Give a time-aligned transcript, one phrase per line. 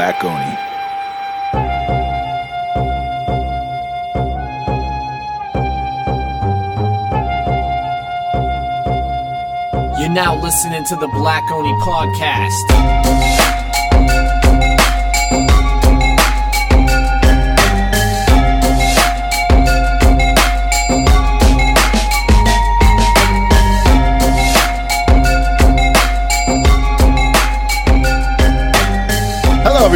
[0.00, 0.56] Black Oni.
[10.00, 13.39] You're now listening to the Black Oni podcast.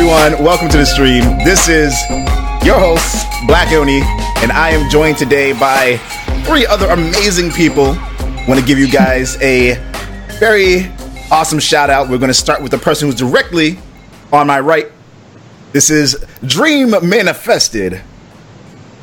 [0.06, 0.44] Everyone.
[0.44, 1.22] Welcome to the stream.
[1.44, 1.98] This is
[2.62, 4.02] your host, Black Oni,
[4.42, 5.96] and I am joined today by
[6.44, 7.96] three other amazing people.
[8.46, 9.76] Want to give you guys a
[10.38, 10.92] very
[11.30, 12.10] awesome shout out.
[12.10, 13.78] We're going to start with the person who's directly
[14.30, 14.88] on my right.
[15.72, 18.02] This is Dream Manifested.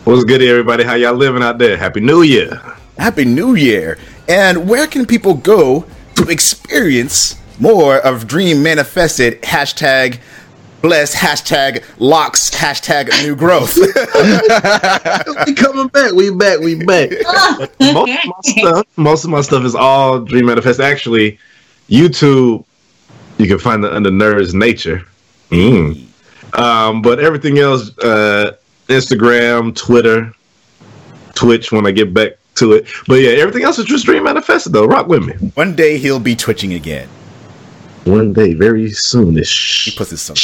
[0.04, 0.84] What's good, everybody?
[0.84, 1.78] How y'all living out there?
[1.78, 2.62] Happy New Year!
[3.00, 3.98] Happy New Year.
[4.30, 9.42] And where can people go to experience more of Dream Manifested?
[9.42, 10.20] Hashtag
[10.82, 13.76] bless, hashtag locks, hashtag new growth.
[15.46, 16.14] we coming back.
[16.14, 16.60] We back.
[16.60, 17.12] We back.
[17.80, 20.80] most of my stuff, most of my stuff is all Dream Manifest.
[20.80, 21.40] Actually,
[21.90, 22.66] YouTube,
[23.38, 25.06] you can find it under Nerds Nature.
[25.50, 26.06] Mm.
[26.58, 28.56] Um, but everything else, uh,
[28.88, 30.34] Instagram, Twitter,
[31.36, 31.72] Twitch.
[31.72, 34.74] When I get back to it, but yeah, everything else is just Dream Manifested.
[34.74, 35.34] Though, rock with me.
[35.56, 37.08] One day he'll be twitching again.
[38.06, 39.86] One day, very soonish.
[39.86, 40.36] He puts his son.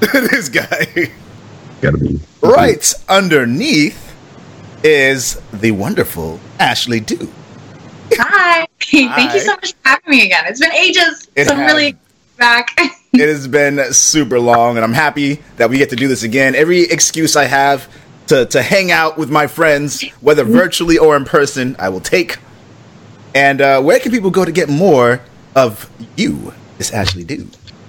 [0.00, 1.10] this guy.
[1.80, 4.14] Gotta be Right underneath
[4.82, 7.32] is the wonderful Ashley Du.
[8.12, 8.66] Hi.
[8.80, 10.44] Thank you so much for having me again.
[10.46, 11.28] It's been ages.
[11.34, 11.96] It so I'm really
[12.36, 12.78] back.
[13.14, 16.56] It has been super long, and I'm happy that we get to do this again.
[16.56, 17.88] Every excuse I have
[18.26, 22.38] to, to hang out with my friends, whether virtually or in person, I will take.
[23.32, 25.20] And uh, where can people go to get more
[25.54, 27.48] of you, Miss Ashley Du?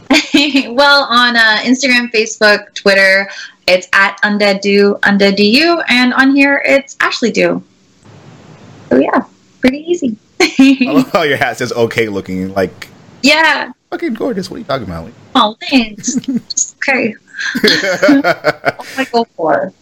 [0.74, 3.30] well, on uh, Instagram, Facebook, Twitter,
[3.68, 7.64] it's at Undead Du, Undead Du, and on here it's Ashley Du.
[8.90, 9.26] So yeah,
[9.60, 10.18] pretty easy.
[11.14, 12.90] oh, your hat says okay looking, like
[13.24, 13.72] yeah.
[13.90, 14.50] fucking gorgeous.
[14.50, 15.12] What are you talking about?
[15.34, 16.16] Oh, thanks.
[16.16, 17.16] Just okay.
[17.62, 19.74] what I go for?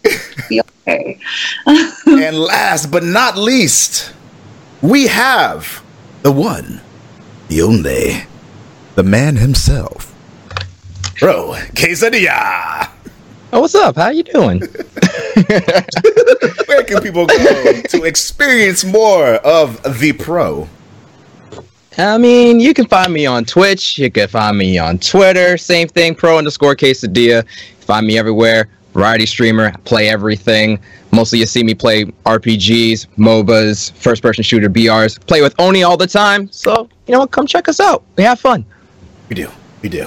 [0.48, 1.18] Be okay.
[1.66, 4.12] and last but not least,
[4.80, 5.82] we have
[6.22, 6.80] the one,
[7.48, 8.24] the only,
[8.94, 10.12] the man himself.
[11.18, 12.90] Bro, quesadilla.
[13.52, 13.96] Oh, what's up?
[13.96, 14.60] How you doing?
[16.66, 20.68] Where can people go to experience more of the pro?
[21.96, 23.96] I mean, you can find me on Twitch.
[23.98, 25.56] You can find me on Twitter.
[25.56, 27.46] Same thing, pro underscore Kesadia.
[27.80, 28.68] Find me everywhere.
[28.92, 29.72] Variety streamer.
[29.84, 30.80] Play everything.
[31.12, 35.24] Mostly you see me play RPGs, MOBAs, first person shooter BRs.
[35.28, 36.50] Play with Oni all the time.
[36.50, 37.30] So, you know what?
[37.30, 38.02] Come check us out.
[38.16, 38.66] We have fun.
[39.28, 39.48] We do,
[39.82, 40.06] we do.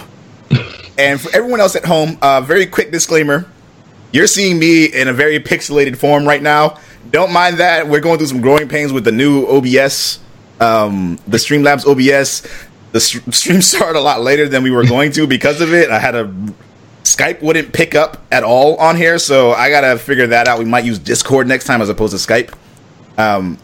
[0.97, 3.45] and for everyone else at home, uh, very quick disclaimer:
[4.11, 6.79] you're seeing me in a very pixelated form right now.
[7.11, 7.87] Don't mind that.
[7.87, 10.19] We're going through some growing pains with the new OBS,
[10.59, 12.47] um, the Streamlabs OBS.
[12.91, 15.89] The st- stream started a lot later than we were going to because of it.
[15.89, 16.33] I had a
[17.03, 20.59] Skype wouldn't pick up at all on here, so I gotta figure that out.
[20.59, 22.53] We might use Discord next time as opposed to Skype,
[23.17, 23.57] um,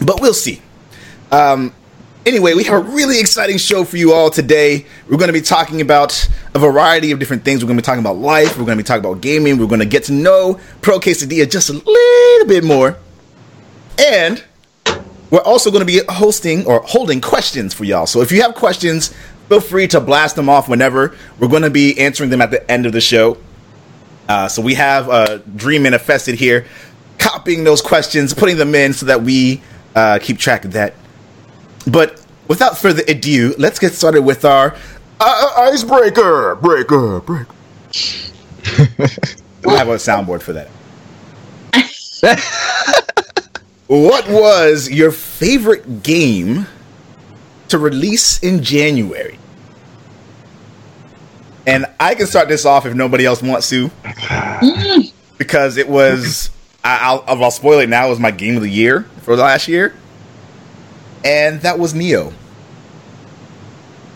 [0.00, 0.62] but we'll see.
[1.32, 1.74] Um,
[2.26, 4.86] anyway, we have a really exciting show for you all today.
[5.08, 7.62] We're going to be talking about a variety of different things.
[7.62, 8.56] We're going to be talking about life.
[8.56, 9.58] We're going to be talking about gaming.
[9.58, 12.96] We're going to get to know Pro Kesadia just a little bit more,
[13.98, 14.42] and
[15.30, 18.06] we're also going to be hosting or holding questions for y'all.
[18.06, 19.14] So if you have questions,
[19.48, 21.16] feel free to blast them off whenever.
[21.38, 23.38] We're going to be answering them at the end of the show.
[24.28, 26.66] Uh, so we have uh, Dream Manifested here,
[27.18, 29.60] copying those questions, putting them in so that we
[29.94, 30.94] uh, keep track of that.
[31.86, 34.76] But without further ado, let's get started with our
[35.20, 36.54] uh, icebreaker.
[36.56, 37.46] Breaker, break.
[39.66, 40.68] I have a soundboard for that.
[43.88, 46.66] what was your favorite game
[47.68, 49.38] to release in January?
[51.66, 53.90] And I can start this off if nobody else wants to,
[55.38, 56.50] because it was.
[56.84, 58.06] I- I'll, I'll spoil it now.
[58.06, 59.94] It was my game of the year for the last year,
[61.24, 62.32] and that was Nioh.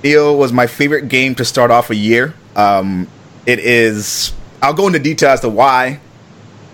[0.02, 2.34] Nioh was my favorite game to start off a year.
[2.54, 3.08] Um,
[3.44, 4.32] it is.
[4.62, 6.00] I'll go into detail as to why,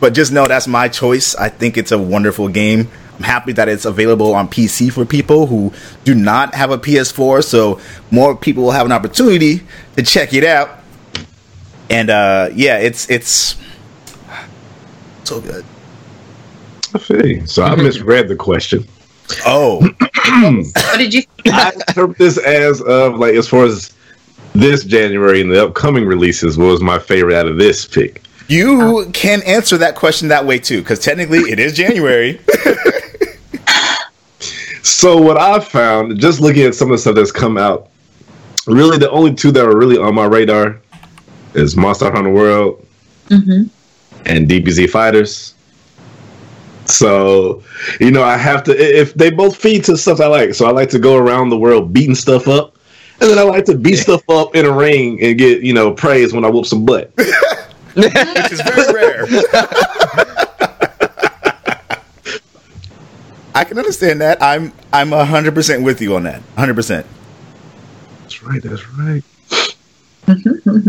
[0.00, 1.34] but just know that's my choice.
[1.34, 2.90] I think it's a wonderful game.
[3.16, 5.72] I'm happy that it's available on PC for people who
[6.04, 7.80] do not have a PS4, so
[8.10, 9.62] more people will have an opportunity
[9.96, 10.80] to check it out.
[11.90, 13.56] And uh, yeah, it's it's
[15.24, 15.64] so good.
[16.94, 17.46] I you.
[17.46, 18.86] So I misread the question.
[19.46, 19.80] Oh,
[20.74, 21.22] What did you?
[21.46, 23.92] I interpret this as of like as far as
[24.54, 28.22] this January and the upcoming releases, what was my favorite out of this pick?
[28.48, 32.40] You can answer that question that way too, because technically it is January.
[34.84, 37.88] So what I found, just looking at some of the stuff that's come out,
[38.66, 40.80] really the only two that are really on my radar
[41.54, 42.84] is Monster Hunter World
[43.28, 43.68] Mhm.
[44.26, 45.51] and DBZ Fighters.
[46.92, 47.62] So,
[48.00, 50.54] you know, I have to if they both feed to stuff I like.
[50.54, 52.76] So I like to go around the world beating stuff up.
[53.20, 55.92] And then I like to beat stuff up in a ring and get, you know,
[55.92, 57.12] praise when I whoop some butt.
[57.94, 59.26] which is very rare.
[63.54, 64.42] I can understand that.
[64.42, 66.42] I'm I'm hundred percent with you on that.
[66.56, 67.06] Hundred percent.
[68.22, 69.22] That's right, that's right.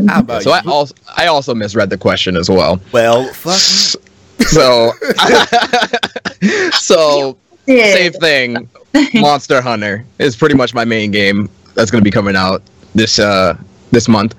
[0.08, 2.80] How about So I also I also misread the question as well.
[2.92, 3.93] well, fuck.
[4.40, 4.46] Me.
[4.46, 4.92] So
[6.74, 7.98] so Did.
[7.98, 8.70] same thing.
[9.22, 12.62] Monster Hunter is pretty much my main game that's going to be coming out
[12.94, 13.58] this uh
[13.92, 14.36] this month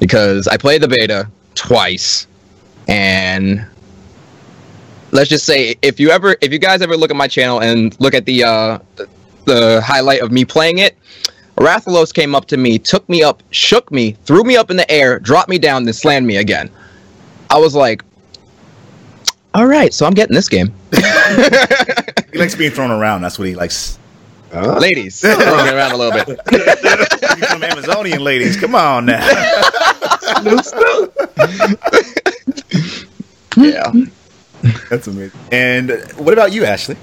[0.00, 2.26] because I played the beta twice
[2.88, 3.64] and
[5.12, 7.98] let's just say if you ever if you guys ever look at my channel and
[8.00, 9.08] look at the uh the,
[9.44, 10.96] the highlight of me playing it
[11.56, 14.90] Rathalos came up to me, took me up, shook me, threw me up in the
[14.90, 16.70] air, dropped me down, then slammed me again.
[17.50, 18.02] I was like,
[19.54, 20.72] all right, so I'm getting this game.
[22.32, 23.22] He likes being thrown around.
[23.22, 23.98] That's what he likes.
[24.52, 26.38] Uh, Ladies, throwing around a little bit.
[26.52, 28.56] You some Amazonian ladies.
[28.58, 29.26] Come on now.
[33.54, 33.92] Yeah.
[34.88, 35.38] That's amazing.
[35.50, 36.96] And what about you, Ashley?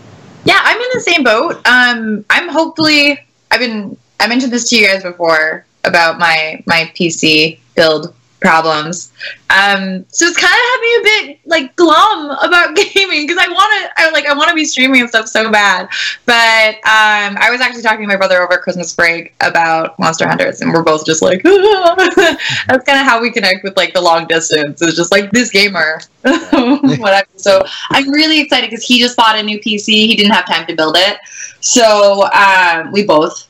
[0.45, 1.61] Yeah, I'm in the same boat.
[1.67, 3.19] Um, I'm hopefully.
[3.51, 3.95] I've been.
[4.19, 9.11] I mentioned this to you guys before about my my PC build problems.
[9.49, 13.47] Um, so it's kind of had me a bit like glum about gaming because I
[13.47, 14.01] want to.
[14.01, 14.25] I like.
[14.25, 15.89] I want to be streaming and stuff so bad.
[16.25, 20.61] But um, I was actually talking to my brother over Christmas break about Monster Hunters,
[20.61, 24.27] and we're both just like, that's kind of how we connect with like the long
[24.27, 24.81] distance.
[24.81, 27.27] It's just like this gamer, whatever.
[27.35, 29.87] So I'm really excited because he just bought a new PC.
[29.87, 31.17] He didn't have time to build it,
[31.59, 33.47] so um, we both.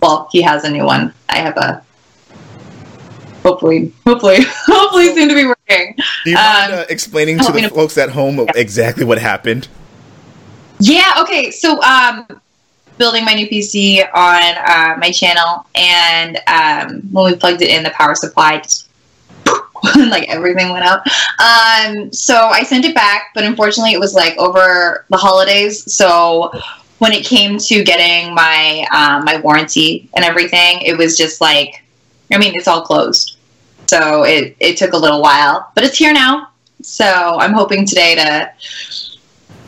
[0.00, 1.12] Well, he has a new one.
[1.28, 1.82] I have a.
[3.48, 4.36] Hopefully, hopefully,
[4.66, 5.94] hopefully, soon to be working.
[6.24, 9.68] Do you mind Um, uh, explaining to the to- folks at home exactly what happened?
[10.80, 11.14] Yeah.
[11.22, 11.50] Okay.
[11.50, 12.26] So, um,
[12.98, 17.82] building my new PC on uh, my channel, and um, when we plugged it in,
[17.82, 18.88] the power supply just
[19.96, 21.00] like everything went out.
[21.38, 25.90] Um, so I sent it back, but unfortunately, it was like over the holidays.
[25.94, 26.50] So
[26.98, 31.82] when it came to getting my um, my warranty and everything, it was just like,
[32.30, 33.36] I mean, it's all closed.
[33.88, 36.50] So it it took a little while, but it's here now.
[36.82, 38.52] So I'm hoping today to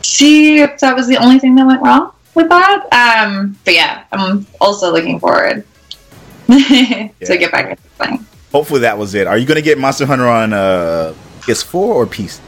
[0.03, 2.87] see if that was the only thing that went wrong with that.
[2.93, 5.65] Um, but yeah, I'm also looking forward
[6.47, 8.25] to get back into playing.
[8.51, 9.25] Hopefully that was it.
[9.25, 12.39] Are you going to get Monster Hunter on uh, PS4 or PC?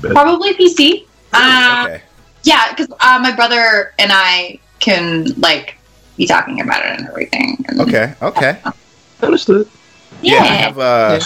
[0.00, 1.06] Probably PC.
[1.34, 2.02] Uh, okay.
[2.44, 5.76] Yeah, because uh, my brother and I can like
[6.16, 7.62] be talking about it and everything.
[7.68, 8.14] And, Okay.
[8.22, 8.58] Okay.
[9.22, 9.68] Understood.
[10.22, 10.40] Yeah, Yeah.
[10.42, 10.78] I have.
[10.78, 11.20] Uh,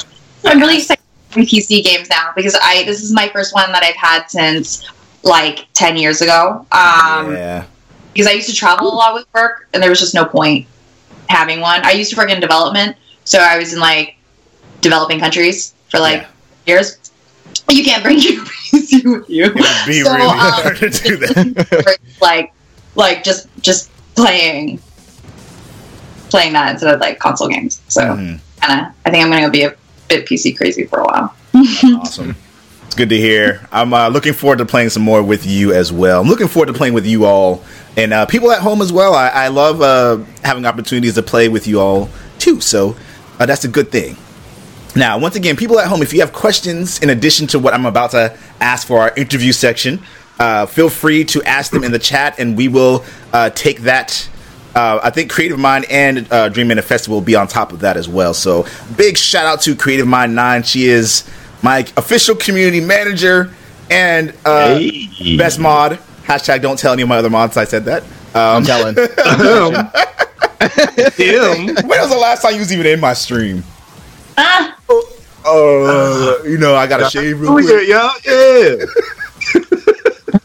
[0.45, 3.83] I'm really excited for PC games now because I this is my first one that
[3.83, 4.85] I've had since
[5.23, 6.67] like ten years ago.
[6.73, 7.65] Um, yeah.
[8.13, 10.67] because I used to travel a lot with work, and there was just no point
[11.29, 11.85] having one.
[11.85, 14.17] I used to work in development, so I was in like
[14.81, 16.75] developing countries for like Yeah.
[16.75, 16.99] years.
[17.71, 19.45] You can't bring your PC with you.
[19.47, 21.99] It would be So, really um, hard to do that.
[22.21, 22.53] like,
[22.97, 24.81] like just just playing,
[26.31, 27.81] playing that instead of like console games.
[27.89, 28.41] So Mhm.
[28.63, 29.77] I think I'm gonna be a
[30.09, 31.35] bit PC crazy for a while.
[32.01, 32.37] awesome.
[32.87, 33.67] It's good to hear.
[33.73, 36.21] I'm uh, looking forward to playing some more with you as well.
[36.21, 37.65] I'm looking forward to playing with you all
[37.97, 39.15] and uh, people at home as well.
[39.15, 42.61] I, I love uh, having opportunities to play with you all too.
[42.61, 42.97] So
[43.39, 44.17] uh, that's a good thing.
[44.95, 47.87] Now, once again, people at home, if you have questions in addition to what I'm
[47.87, 50.03] about to ask for our interview section,
[50.39, 54.29] uh, feel free to ask them in the chat, and we will uh, take that.
[54.75, 57.97] Uh, I think Creative Mind and uh, Dream Manifested will be on top of that
[57.97, 58.33] as well.
[58.33, 60.63] So, big shout out to Creative Mind Nine.
[60.63, 61.29] She is
[61.63, 63.53] my official community manager
[63.91, 65.37] and uh, Hey.
[65.37, 65.99] best mod.
[66.25, 68.03] Hashtag don't tell any of my other mods I said that.
[68.35, 68.95] I'm Um, telling.
[71.17, 71.67] Him.
[71.75, 73.63] when was the last time you was even in my stream?
[74.39, 74.75] Ah,
[75.45, 77.89] Uh, you know, I got to shave real Oh quick.
[77.89, 78.77] yeah, yeah,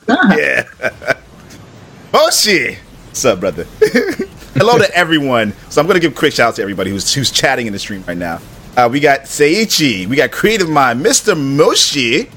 [0.35, 0.35] yeah.
[0.35, 1.13] Yeah.
[2.13, 2.79] oh shit.
[3.17, 3.63] What's up, brother?
[4.53, 5.53] Hello to everyone.
[5.71, 7.79] So I'm gonna give a quick shout out to everybody who's who's chatting in the
[7.79, 8.39] stream right now.
[8.77, 10.05] Uh, we got Seichi.
[10.05, 11.35] we got Creative Mind, Mr.
[11.35, 12.29] Moshi,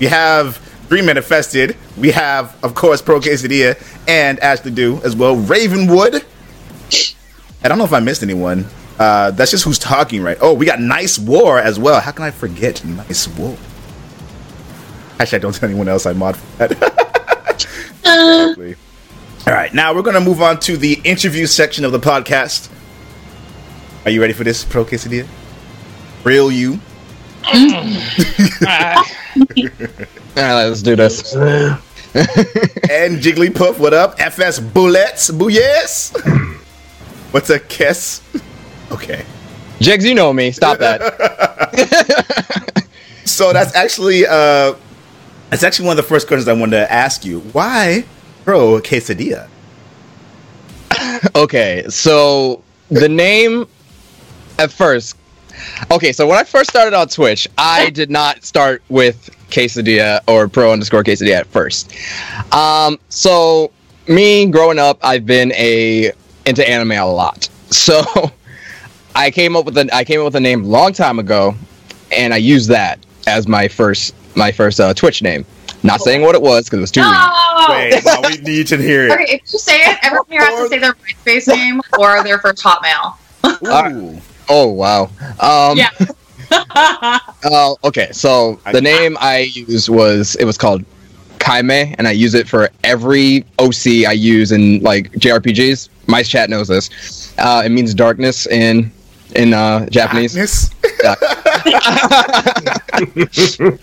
[0.00, 5.36] we have Dream Manifested, we have, of course, Pro Kesadia and Ashley Du as well.
[5.36, 6.26] Ravenwood.
[7.62, 8.66] I don't know if I missed anyone.
[8.98, 10.38] Uh, that's just who's talking, right?
[10.40, 12.00] Oh, we got Nice War as well.
[12.00, 13.56] How can I forget Nice War?
[15.20, 16.90] Actually, I don't tell anyone else I mod for that.
[18.04, 18.76] Exactly.
[19.46, 22.70] All right, now we're going to move on to the interview section of the podcast.
[24.06, 25.26] Are you ready for this, Pro Kesadia?
[26.24, 26.80] Real you.
[27.44, 27.58] All
[30.34, 31.34] right, let's do this.
[32.14, 34.18] and Jigglypuff, what up?
[34.18, 36.14] FS Bullets, Booyes.
[37.32, 38.22] What's a kiss?
[38.90, 39.26] Okay.
[39.78, 40.52] Jigs, you know me.
[40.52, 41.02] Stop that.
[43.24, 44.74] So that's actually uh
[45.50, 47.40] that's actually one of the first questions I wanted to ask you.
[47.40, 48.04] Why
[48.44, 49.48] Pro Kesadia?
[51.34, 53.66] okay, so the name
[54.58, 55.16] at first.
[55.90, 60.48] Okay, so when I first started on Twitch, I did not start with quesadilla or
[60.48, 61.94] pro underscore Kesadia at first.
[62.52, 63.70] Um, so
[64.08, 66.12] me growing up, I've been a
[66.44, 67.48] into anime a lot.
[67.70, 68.02] So
[69.14, 71.54] I came up with a I came up with a name a long time ago,
[72.12, 75.46] and I used that as my first my first uh, Twitch name.
[75.84, 77.02] Not saying what it was because it was too.
[77.02, 77.12] weird.
[77.12, 77.66] No.
[77.68, 79.12] Wait, now we need to hear it.
[79.12, 82.38] Okay, if you say it, everyone here has to say their MySpace name or their
[82.38, 83.16] first Hotmail.
[84.16, 84.20] Ooh.
[84.48, 85.10] Oh wow.
[85.40, 85.90] Um, Yeah.
[87.44, 88.08] Oh, okay.
[88.12, 90.84] So the name I used was it was called
[91.38, 95.90] Kaime, and I use it for every OC I use in like JRPGs.
[96.06, 97.34] My chat knows this.
[97.38, 98.90] Uh, it means darkness in
[99.34, 100.34] in uh, Japanese.
[100.34, 100.70] Darkness?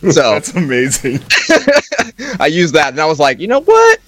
[0.02, 1.20] So That's amazing.
[2.40, 4.00] I used that, and I was like, you know what?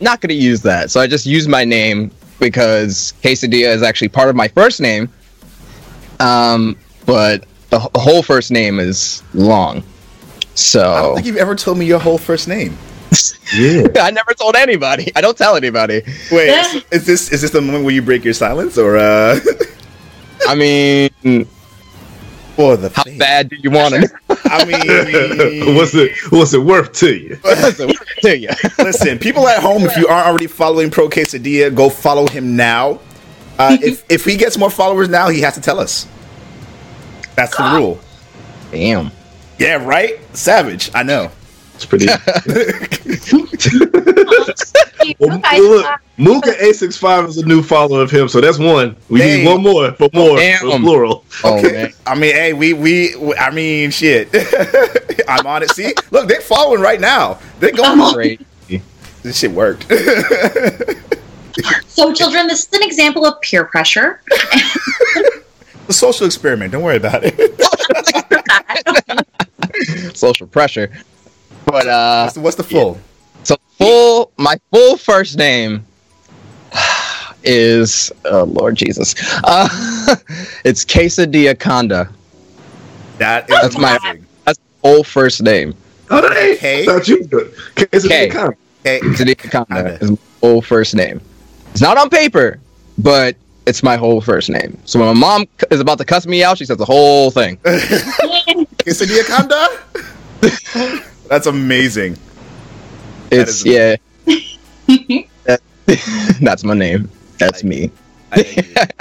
[0.00, 0.90] Not gonna use that.
[0.90, 5.08] So I just used my name because Quesadilla is actually part of my first name.
[6.20, 9.82] Um, but the wh- whole first name is long.
[10.54, 12.76] So I don't think you've ever told me your whole first name.
[13.54, 13.86] Yeah.
[14.00, 15.12] I never told anybody.
[15.16, 16.02] I don't tell anybody.
[16.30, 19.38] Wait, is, is this is this the moment where you break your silence or uh
[20.46, 21.46] I mean,
[22.56, 23.18] for the how fame?
[23.18, 24.10] bad do you want it?
[24.44, 27.36] I mean what's it what's it worth to you?
[28.22, 28.48] to you?
[28.78, 33.00] Listen, people at home, if you aren't already following Pro Kesadia, go follow him now.
[33.58, 36.06] Uh, if if he gets more followers now, he has to tell us.
[37.36, 37.98] That's the rule.
[38.70, 39.10] Damn.
[39.58, 40.18] Yeah, right?
[40.34, 40.90] Savage.
[40.94, 41.30] I know.
[41.76, 42.06] It's pretty.
[45.20, 45.86] Well, look,
[46.18, 48.96] Mooka A65 is a new follower of him, so that's one.
[49.08, 49.36] We Hey.
[49.38, 50.58] need one more for more oh, Damn.
[50.58, 51.24] for plural.
[51.44, 51.72] Oh Okay.
[51.72, 51.92] man.
[52.06, 54.28] I mean, hey, we, we we I mean, shit.
[55.28, 55.70] I'm on it.
[55.70, 57.38] See, look, they're following right now.
[57.60, 58.00] They're going.
[58.00, 58.14] on.
[58.14, 58.40] Great.
[59.22, 59.86] This shit worked.
[61.86, 64.20] So, children, this is an example of peer pressure.
[65.88, 66.72] a social experiment.
[66.72, 67.34] Don't worry about it.
[70.14, 70.90] Social pressure.
[71.66, 72.98] But uh, What's the, what's the full?
[73.42, 75.84] so full my full first name
[77.44, 79.14] is oh Lord Jesus.
[79.44, 79.68] Uh,
[80.64, 82.10] it's Quesadilla Conda.
[83.18, 83.98] That is That's my
[84.44, 85.74] that's my full first name.
[86.10, 86.58] Oh, that ain't.
[86.60, 86.86] K?
[86.86, 87.52] Thought you good.
[87.74, 88.28] Quesadilla K.
[88.30, 88.56] Conda.
[88.80, 89.00] Okay.
[89.00, 90.02] Quesadilla Conda Conda.
[90.02, 91.20] is my full first name.
[91.72, 92.58] It's not on paper,
[92.98, 94.78] but it's my whole first name.
[94.84, 97.56] So when my mom is about to cuss me out, she says the whole thing.
[98.84, 101.02] Quesadilla Conda?
[101.28, 102.16] That's amazing.
[103.30, 103.96] It's is yeah.
[105.44, 105.60] That-
[106.40, 107.10] that's my name.
[107.38, 107.90] That's me.
[108.32, 108.88] I.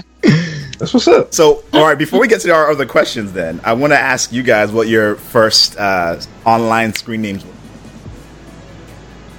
[0.78, 1.34] That's what's up.
[1.34, 4.34] So, all right, before we get to our other questions, then I want to ask
[4.34, 7.52] you guys what your first uh, online screen names were.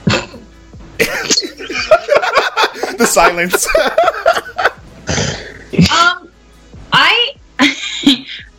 [2.97, 3.67] the silence.
[5.91, 6.26] Um, I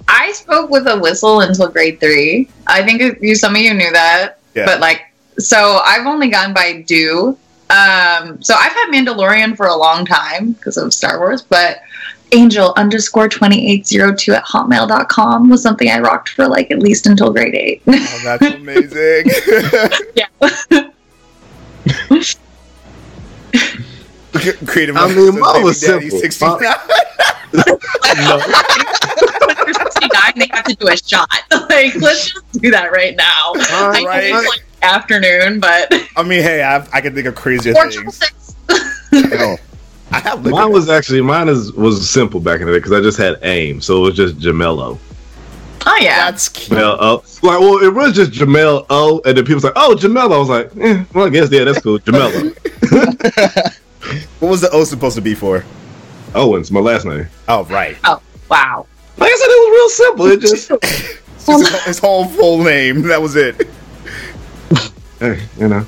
[0.08, 2.50] I spoke with a whistle until grade three.
[2.68, 4.66] I think you some of you knew that, Yeah.
[4.66, 5.02] but like,
[5.40, 7.38] so I've only gone by do.
[7.70, 11.82] Um, so I've had Mandalorian for a long time because of Star Wars, but
[12.32, 16.80] Angel underscore twenty eight zero two at hotmail.com was something I rocked for like at
[16.80, 17.82] least until grade eight.
[17.88, 19.30] oh, that's amazing.
[20.16, 20.28] yeah.
[24.66, 24.98] Creative.
[24.98, 26.20] I mean, Minds, mine was Daddy simple.
[26.20, 26.60] 69.
[26.60, 26.68] when
[29.66, 31.30] you're 69, they have to do a shot.
[31.70, 33.52] Like, let's just do that right now.
[33.56, 34.24] I know right.
[34.24, 38.16] it's like afternoon, but I mean, hey, I, I can think of crazier four things.
[38.16, 38.56] six.
[40.12, 43.02] I have Mine was actually mine is was simple back in the day because I
[43.02, 44.98] just had aim, so it was just Jamelo.
[45.86, 46.30] Oh yeah.
[46.30, 46.78] That's cute.
[46.78, 47.24] Jamel O.
[47.44, 50.38] Like, well, it was just Jamel O, and then people was like, "Oh, Jamelo." I
[50.38, 52.56] was like, eh, "Well, I guess yeah, that's cool." Jamelo
[54.40, 55.64] What was the O supposed to be for?
[56.36, 57.28] Owens, my last name.
[57.48, 57.98] Oh, right.
[58.04, 58.86] Oh, wow.
[59.18, 60.26] Like I said, it was real simple.
[60.28, 60.72] It just,
[61.48, 63.04] His, his whole full name.
[63.04, 63.68] That was it.
[65.20, 65.86] hey, you know.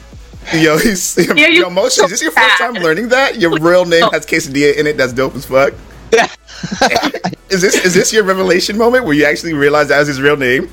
[0.54, 3.38] Yo, he's yo, Yeah, you- yo Moshi, is this your first time learning that?
[3.39, 4.98] Your real name has quesadilla in it.
[4.98, 5.74] That's dope as fuck.
[7.50, 10.38] Is this is this your revelation moment where you actually realize that was his real
[10.38, 10.70] name?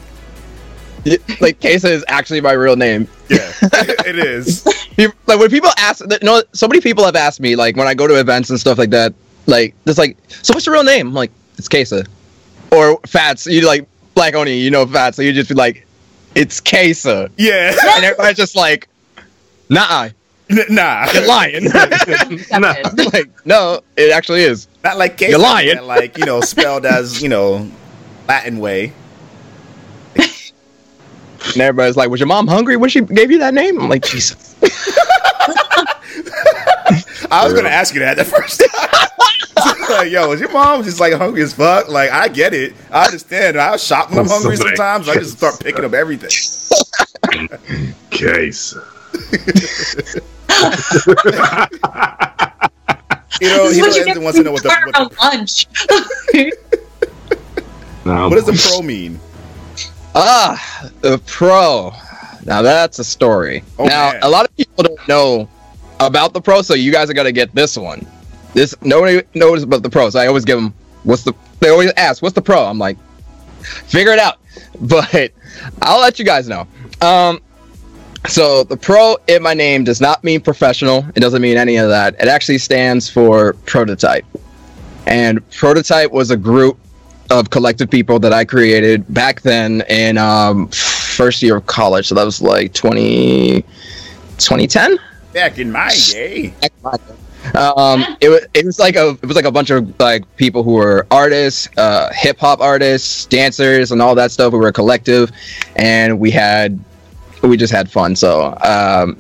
[1.40, 3.06] Like Kesa is actually my real name.
[3.28, 4.66] Yeah, it is.
[5.26, 8.06] Like when people ask, no, so many people have asked me, like when I go
[8.06, 9.12] to events and stuff like that,
[9.46, 11.08] like it's like, so what's your real name?
[11.08, 12.06] I'm like, it's Kesa,
[12.72, 13.46] or Fats.
[13.46, 15.86] You like Black Oni, you know Fats, so you just be like,
[16.34, 18.88] it's Kesa, Yeah, and everybody's just like,
[19.68, 20.08] nah,
[20.48, 21.64] N- nah, you're lying.
[22.50, 22.75] Nah.
[23.12, 24.66] like, no, it actually is.
[24.82, 25.82] not like Kesa, You're lying.
[25.82, 27.70] Like you know, spelled as you know,
[28.28, 28.92] Latin way.
[31.52, 33.80] And everybody's like, was your mom hungry when she gave you that name?
[33.80, 34.54] I'm like, Jesus.
[37.30, 38.60] I was gonna ask you that at first.
[38.60, 38.68] time.
[39.90, 41.88] like, yo, is your mom just like hungry as fuck?
[41.88, 42.74] Like, I get it.
[42.90, 43.56] I understand.
[43.58, 45.08] I shop when I'm hungry Somebody- sometimes.
[45.08, 46.30] I just start picking up everything.
[48.10, 48.74] Case.
[53.40, 54.86] You know, he This is what you doesn't get wants to know what the, for
[54.86, 55.66] what the lunch.
[58.06, 59.18] Nah, what does the pro mean.
[60.18, 61.92] Ah, the pro.
[62.46, 63.62] Now that's a story.
[63.78, 64.23] Oh, now man.
[64.23, 65.49] a lot of people don't know
[66.00, 68.06] about the pro, so you guys are gonna get this one.
[68.54, 71.35] This nobody knows about the pro, so I always give them what's the.
[71.61, 72.64] They always ask what's the pro.
[72.64, 72.96] I'm like,
[73.61, 74.38] figure it out.
[74.80, 75.32] But
[75.82, 76.66] I'll let you guys know.
[77.00, 77.40] Um,
[78.26, 81.04] so the pro in my name does not mean professional.
[81.14, 82.14] It doesn't mean any of that.
[82.20, 84.25] It actually stands for prototype.
[85.06, 86.78] And prototype was a group
[87.30, 92.09] of collective people that I created back then in um, first year of college.
[92.09, 93.62] So that was like 20,
[94.38, 94.99] 2010.
[95.33, 96.54] Back in my day,
[97.54, 100.62] Um, it was it was like a it was like a bunch of like people
[100.62, 104.52] who were artists, uh, hip hop artists, dancers, and all that stuff.
[104.52, 105.30] We were a collective,
[105.76, 106.78] and we had
[107.42, 108.16] we just had fun.
[108.16, 109.16] So um,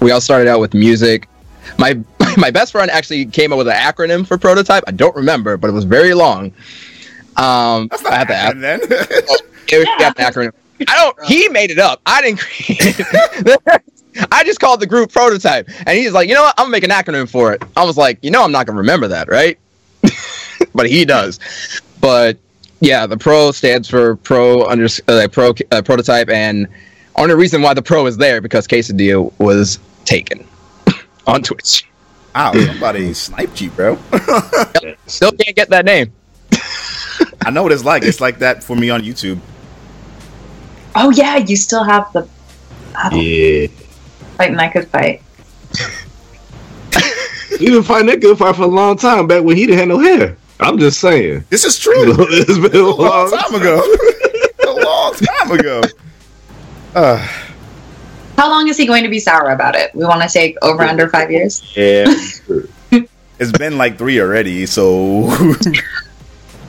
[0.00, 1.28] we all started out with music.
[1.78, 1.98] My
[2.36, 4.84] my best friend actually came up with an acronym for prototype.
[4.86, 6.52] I don't remember, but it was very long.
[7.36, 8.44] Um, that's I not had to ask.
[8.44, 8.80] happening then.
[9.68, 10.52] It was got an acronym.
[10.88, 11.24] I don't.
[11.26, 12.00] He made it up.
[12.04, 13.82] I didn't create it.
[14.30, 16.54] I just called the group prototype, and he's like, you know what?
[16.58, 17.62] I'm gonna make an acronym for it.
[17.76, 19.58] I was like, you know, I'm not gonna remember that, right?
[20.74, 21.40] but he does.
[22.00, 22.36] But
[22.80, 26.68] yeah, the pro stands for pro under uh, pro uh, prototype, and
[27.16, 30.46] only reason why the pro is there because Quesadilla was taken
[31.26, 31.88] on Twitch.
[32.34, 33.98] Wow, somebody sniped you, bro.
[35.06, 36.12] Still can't get that name.
[37.44, 38.02] I know what it's like.
[38.04, 39.38] It's like that for me on YouTube.
[40.94, 42.26] oh yeah, you still have the
[43.12, 43.66] Yeah.
[44.36, 45.22] fight and I could fight.
[47.60, 49.88] We been fighting that good fight for a long time back when he didn't have
[49.88, 50.36] no hair.
[50.58, 51.44] I'm just saying.
[51.48, 51.94] This is true.
[52.18, 53.82] it's been a a long long time ago.
[54.66, 55.82] a long time ago.
[56.94, 57.16] Uh,
[58.38, 59.94] How long is he going to be sour about it?
[59.94, 61.62] We want to take over under five years.
[61.76, 62.06] Yeah.
[63.38, 65.30] it's been like three already, so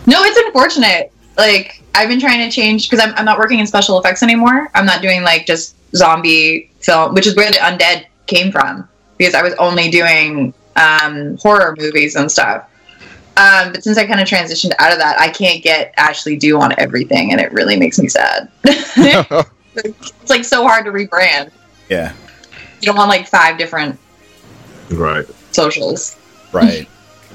[0.06, 1.12] No, it's unfortunate.
[1.38, 4.70] Like I've been trying to change because I'm, I'm not working in special effects anymore.
[4.74, 8.88] I'm not doing like just zombie film, which is where the undead came from.
[9.18, 12.70] Because I was only doing um, horror movies and stuff.
[13.38, 16.60] Um, but since I kind of transitioned out of that, I can't get Ashley Du
[16.60, 18.52] on everything, and it really makes me sad.
[18.63, 21.52] it's like so hard to rebrand.
[21.89, 22.13] yeah,
[22.80, 24.00] You don't want like five different
[24.92, 25.26] right.
[25.52, 26.16] socials.
[26.52, 26.88] right.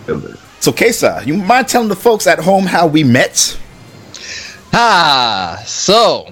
[0.68, 3.58] So, Kesa, you mind telling the folks at home how we met?
[4.74, 6.30] Ah, so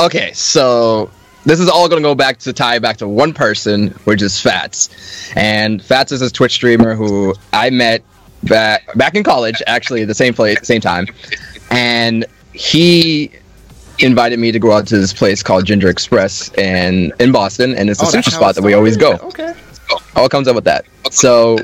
[0.00, 1.10] okay, so
[1.44, 4.88] this is all gonna go back to tie back to one person, which is Fats,
[5.36, 8.02] and Fats is a Twitch streamer who I met
[8.44, 11.06] back back in college, actually the same place, same time,
[11.70, 13.30] and he
[13.98, 17.90] invited me to go out to this place called Ginger Express in in Boston, and
[17.90, 19.12] it's a Oh, sushi spot that we always go.
[19.24, 19.52] Okay.
[20.14, 20.86] All comes up with that.
[21.10, 21.58] So,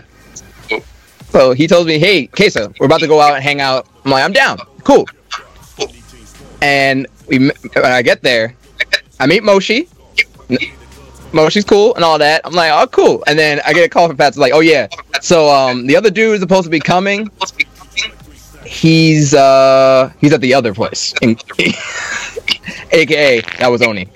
[1.33, 4.11] so he tells me, "Hey, Kesa, we're about to go out and hang out." I'm
[4.11, 4.59] like, "I'm down.
[4.85, 5.07] Cool."
[6.61, 8.55] And we, when I get there,
[9.19, 9.89] I meet Moshi.
[11.33, 12.43] Moshi's cool and all that.
[12.45, 14.87] I'm like, "Oh, cool." And then I get a call from Fats like, "Oh yeah,
[15.23, 17.31] so um, the other dude is supposed to be coming.
[18.67, 21.39] He's uh, he's at the other place, in-
[22.93, 24.07] aka that was Oni.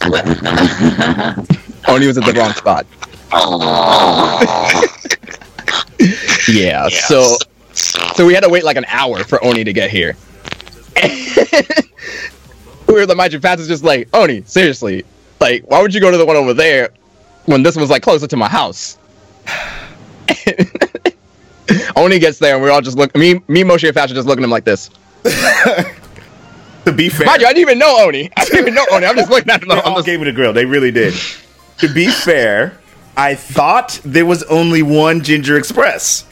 [1.88, 2.86] Oni was at the wrong spot.
[6.48, 7.36] yeah, so
[7.72, 10.16] so we had to wait like an hour for Oni to get here.
[12.86, 15.04] we were like, mind you, Fats is just like, Oni, seriously,
[15.40, 16.88] like, why would you go to the one over there
[17.44, 18.96] when this was like closer to my house?
[21.96, 24.26] Oni gets there and we're all just look me, me, Moshi, and Fats are just
[24.26, 24.88] looking at him like this.
[26.84, 28.30] To be fair, Mind you, I didn't even know Oni.
[28.34, 29.04] I didn't even know Oni.
[29.04, 29.68] I'm just looking at him.
[29.68, 30.54] they I'm all just, gave me the grill.
[30.54, 31.12] They really did.
[31.78, 32.77] to be fair,
[33.18, 36.24] I thought there was only one Ginger Express.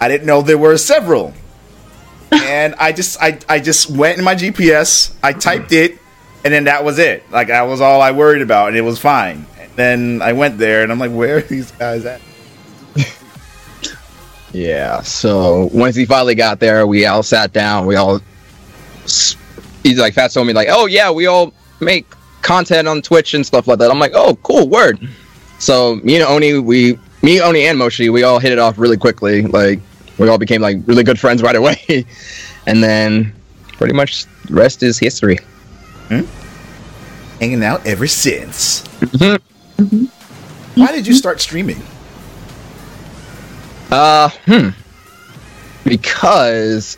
[0.00, 1.32] I didn't know there were several.
[2.32, 5.98] and I just I, I just went in my GPS, I typed it,
[6.44, 7.22] and then that was it.
[7.30, 9.46] Like that was all I worried about, and it was fine.
[9.60, 12.20] And then I went there, and I'm like, where are these guys at?
[14.52, 15.02] Yeah.
[15.02, 17.86] So once he finally got there, we all sat down.
[17.86, 18.20] We all
[19.82, 22.06] he's like Fats told me like, oh yeah, we all make
[22.42, 23.90] content on Twitch and stuff like that.
[23.90, 24.98] I'm like, oh cool, word.
[25.58, 28.96] So me and Oni, we me, Oni, and Moshi, we all hit it off really
[28.96, 29.42] quickly.
[29.42, 29.80] Like
[30.18, 32.04] we all became like really good friends right away,
[32.66, 33.32] and then
[33.72, 35.38] pretty much the rest is history.
[37.40, 38.82] Hanging out ever since.
[39.00, 40.08] Mhm.
[40.76, 41.82] Why did you start streaming?
[43.90, 44.68] Uh, hmm.
[45.84, 46.96] Because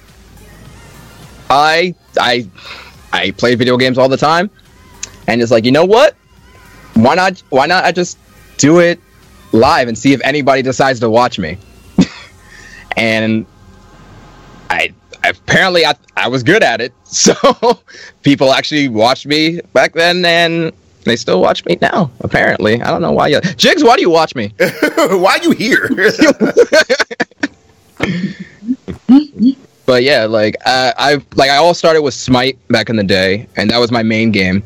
[1.50, 2.48] I I
[3.12, 4.50] I play video games all the time,
[5.26, 6.14] and it's like you know what?
[6.94, 7.42] Why not?
[7.50, 7.84] Why not?
[7.84, 8.18] I just
[8.58, 9.00] do it
[9.52, 11.58] live and see if anybody decides to watch me.
[12.96, 13.46] and
[14.70, 14.92] I
[15.24, 17.34] apparently I I was good at it, so
[18.22, 20.72] people actually watched me back then, and
[21.04, 22.10] they still watch me now.
[22.20, 23.28] Apparently, I don't know why.
[23.28, 24.52] You, Jigs, why do you watch me?
[24.58, 25.88] Why are you here?
[29.86, 33.46] But yeah, like uh, I like I all started with Smite back in the day,
[33.56, 34.64] and that was my main game.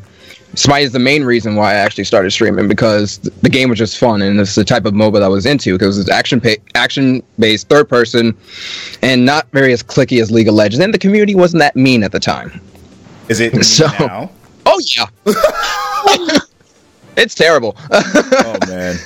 [0.55, 3.97] Smite is the main reason why I actually started streaming because the game was just
[3.97, 6.55] fun, and it's the type of MOBA that I was into because it's action pa-
[6.75, 8.35] action based, third person,
[9.01, 12.03] and not very as clicky as League of Legends, and the community wasn't that mean
[12.03, 12.59] at the time.
[13.29, 14.29] Is it So- now?
[14.65, 15.05] Oh yeah,
[17.17, 17.75] it's terrible.
[17.93, 18.97] Oh man.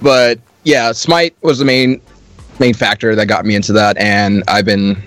[0.00, 2.00] but yeah, Smite was the main
[2.60, 5.00] main factor that got me into that, and I've been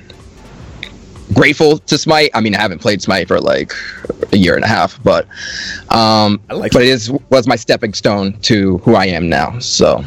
[1.34, 2.32] grateful to Smite.
[2.34, 3.74] I mean, I haven't played Smite for like
[4.32, 5.26] a year and a half, but
[5.90, 9.60] um, I like but it is was my stepping stone to who I am now.
[9.60, 10.04] So,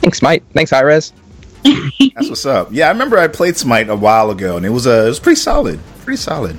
[0.00, 0.42] thanks, Smite.
[0.54, 1.12] Thanks, Hi-Rez.
[1.64, 2.68] That's what's up.
[2.70, 5.20] Yeah, I remember I played Smite a while ago, and it was uh, it was
[5.20, 5.78] pretty solid.
[6.04, 6.58] Pretty solid.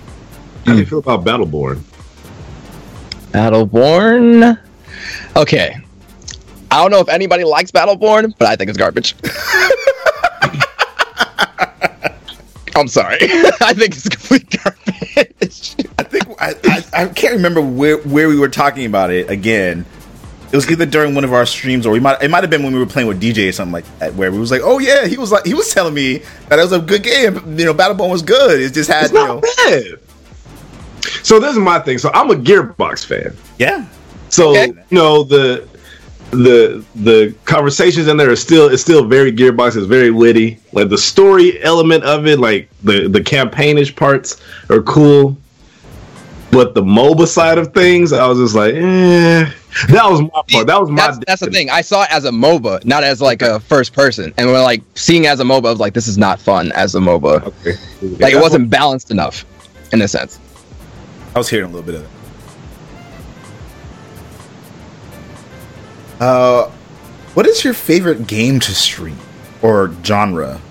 [0.65, 1.81] How do you feel about Battleborn?
[3.31, 4.59] Battleborn.
[5.35, 5.77] Okay.
[6.69, 9.15] I don't know if anybody likes Battleborn, but I think it's garbage.
[12.75, 13.17] I'm sorry.
[13.21, 15.75] I think it's complete garbage.
[15.99, 19.85] I think I, I, I can't remember where where we were talking about it again.
[20.51, 22.63] It was either during one of our streams, or we might it might have been
[22.63, 24.79] when we were playing with DJ or something like that, where we was like, "Oh
[24.79, 27.35] yeah," he was like he was telling me that it was a good game.
[27.57, 28.59] You know, Battleborn was good.
[28.59, 29.99] It just had It's you not know, bad.
[31.23, 31.97] So this is my thing.
[31.97, 33.35] So I'm a Gearbox fan.
[33.59, 33.85] yeah.
[34.29, 34.67] So Okay.
[34.67, 35.67] you know the
[36.31, 39.75] the the conversations in there are still it's still very Gearbox.
[39.75, 40.59] It's very witty.
[40.71, 45.37] Like the story element of it, like the the campaignish parts are cool.
[46.51, 49.49] But the MOBA side of things, I was just like, eh.
[49.87, 50.67] That was my part.
[50.67, 50.97] That was my.
[50.97, 51.69] that's, that's the thing.
[51.69, 54.33] I saw it as a MOBA, not as like a first person.
[54.37, 56.93] And when like seeing as a MOBA, I was like, this is not fun as
[56.93, 57.43] a MOBA.
[57.43, 57.75] Okay.
[58.19, 59.45] Like it wasn't balanced enough,
[59.93, 60.39] in a sense.
[61.33, 62.20] I was hearing a little bit of it.
[66.21, 66.69] Uh,
[67.33, 69.17] what is your favorite game to stream
[69.63, 70.61] or genre?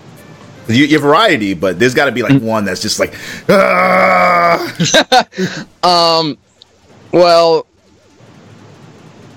[0.69, 3.15] You, you have variety, but there's got to be like one that's just like,
[3.49, 4.77] ah!
[5.83, 6.39] Um,
[7.11, 7.67] well,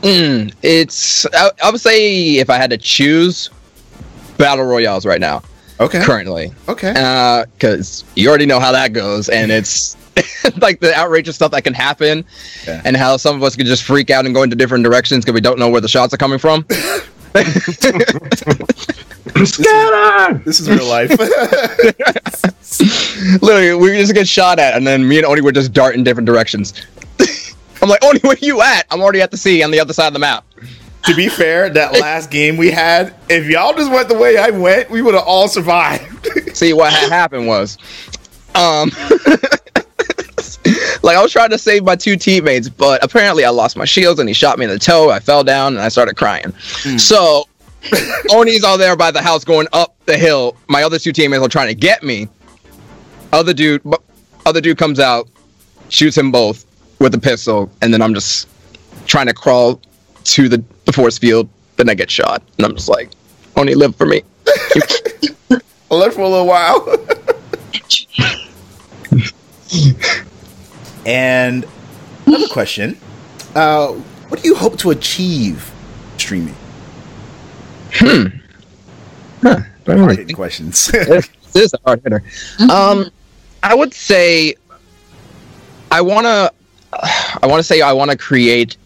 [0.01, 3.49] mm, it's I, I would say if I had to choose,
[4.37, 5.41] battle royales right now,
[5.79, 7.45] okay, currently, okay.
[7.57, 9.97] because you already know how that goes, and it's
[10.61, 12.25] like the outrageous stuff that can happen,
[12.67, 12.81] Yeah.
[12.85, 15.33] and how some of us can just freak out and go into different directions because
[15.33, 16.65] we don't know where the shots are coming from.
[19.45, 20.41] Scatter!
[20.45, 21.09] This is real life.
[23.41, 26.03] Literally, we just get shot at, and then me and Oni would just dart in
[26.03, 26.73] different directions.
[27.81, 28.85] I'm like, Oni, where are you at?
[28.91, 30.45] I'm already at the sea on the other side of the map.
[31.05, 34.49] to be fair, that last game we had, if y'all just went the way I
[34.51, 36.27] went, we would have all survived.
[36.55, 37.77] See, what had happened was,
[38.55, 38.91] um,
[41.03, 44.19] like I was trying to save my two teammates, but apparently I lost my shields
[44.19, 45.09] and he shot me in the toe.
[45.09, 46.53] I fell down and I started crying.
[46.55, 46.97] Hmm.
[46.97, 47.45] So
[48.31, 50.55] Oni's all there by the house going up the hill.
[50.67, 52.29] My other two teammates are trying to get me.
[53.31, 53.81] Other dude,
[54.45, 55.27] other dude comes out,
[55.89, 56.65] shoots him both
[56.99, 58.47] with a pistol, and then I'm just
[59.05, 59.81] trying to crawl
[60.23, 61.49] to the, the force field.
[61.75, 63.09] Then I get shot, and I'm just like,
[63.57, 64.21] Oni, live for me.
[65.91, 66.85] I left for a little while.
[71.05, 71.65] and
[72.25, 72.97] another question:
[73.55, 75.71] uh, What do you hope to achieve
[76.17, 76.55] streaming?
[79.85, 80.87] Hard hitting questions.
[80.91, 82.23] this this is a hard hitter.
[82.71, 83.09] Um,
[83.61, 84.55] I would say
[85.91, 86.51] I want to.
[87.41, 88.77] I want to say I want to create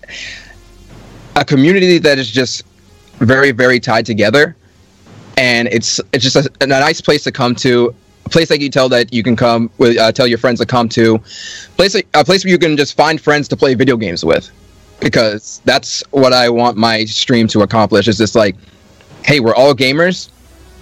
[1.36, 2.64] a community that is just
[3.20, 4.56] very, very tied together,
[5.38, 7.94] and it's it's just a, a nice place to come to.
[8.28, 10.66] A place that you tell that you can come with, uh, tell your friends to
[10.66, 11.18] come to.
[11.78, 14.52] Place a place where you can just find friends to play video games with,
[15.00, 18.06] because that's what I want my stream to accomplish.
[18.10, 18.58] Is just like,
[19.24, 20.30] hey, we're all gamers,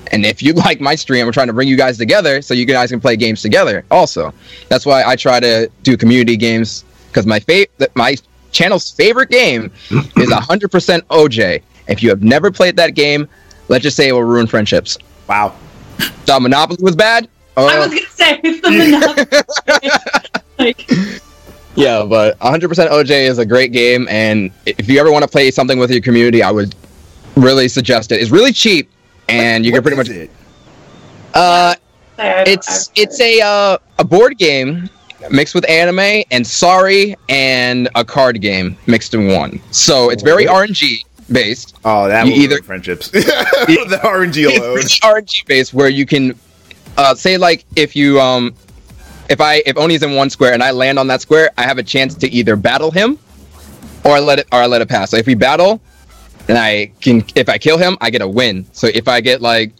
[0.08, 2.66] and if you like my stream, we're trying to bring you guys together so you
[2.66, 3.86] guys can play games together.
[3.92, 4.34] Also,
[4.68, 8.18] that's why I try to do community games because my favorite my
[8.54, 11.62] channel's favorite game is 100% OJ.
[11.88, 13.30] If you have never played that game,
[13.68, 14.98] let's just say it will ruin friendships.
[15.30, 15.56] Wow.
[16.26, 17.30] Thought Monopoly was bad.
[17.58, 20.40] Oh, I was gonna say it's the monopoly.
[20.60, 20.90] like,
[21.76, 25.52] yeah, but 100% OJ is a great game, and if you ever want to play
[25.52, 26.76] something with your community, I would
[27.36, 28.22] really suggest it.
[28.22, 28.90] It's really cheap,
[29.30, 30.10] and you can pretty much.
[30.10, 30.30] it?
[31.34, 31.76] Uh,
[32.18, 34.90] it's it's a uh, a board game
[35.32, 39.60] mixed with anime and sorry and a card game mixed in one.
[39.72, 41.76] So it's very RNG based.
[41.84, 43.10] Oh, that You will either- either friendships.
[43.10, 43.20] the
[44.04, 44.76] RNG It's alone.
[44.76, 44.84] really
[45.24, 46.40] RNG based where you can
[46.98, 48.56] uh, say like if you um
[49.30, 51.78] if I if Oni's in one square and I land on that square, I have
[51.78, 53.20] a chance to either battle him
[54.04, 55.12] or I let it or I let it pass.
[55.12, 55.82] So if we battle
[56.48, 58.66] and I can if I kill him, I get a win.
[58.74, 59.72] So if I get like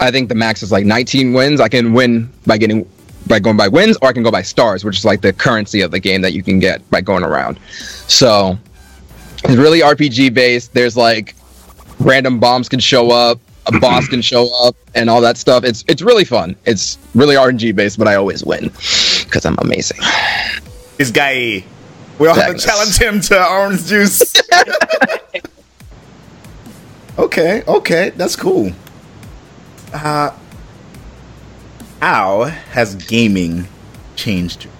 [0.00, 2.88] I think the max is like 19 wins, I can win by getting
[3.26, 5.80] by going by wins or I can go by stars, which is like the currency
[5.80, 7.58] of the game that you can get by going around.
[8.06, 8.58] So
[9.44, 10.74] it's really RPG based.
[10.74, 11.34] There's like
[12.00, 15.64] random bombs can show up, a boss can show up, and all that stuff.
[15.64, 16.56] It's it's really fun.
[16.64, 18.70] It's really RNG based, but I always win
[19.24, 19.98] because I'm amazing.
[20.96, 21.64] This guy.
[22.18, 24.22] We all have to challenge him to orange juice.
[27.18, 28.70] okay, okay, that's cool.
[29.92, 30.30] Uh,
[32.00, 33.66] how has gaming
[34.16, 34.64] changed?
[34.64, 34.70] you?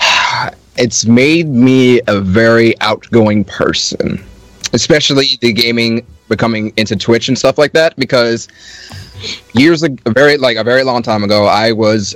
[0.78, 4.24] It's made me a very outgoing person,
[4.72, 7.96] especially the gaming becoming into Twitch and stuff like that.
[7.96, 8.48] Because
[9.54, 12.14] years ag- a very like a very long time ago, I was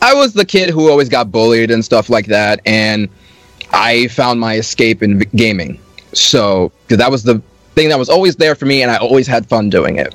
[0.00, 3.08] I was the kid who always got bullied and stuff like that, and
[3.72, 5.78] I found my escape in gaming.
[6.12, 7.40] So, because that was the
[7.74, 10.14] thing that was always there for me, and I always had fun doing it.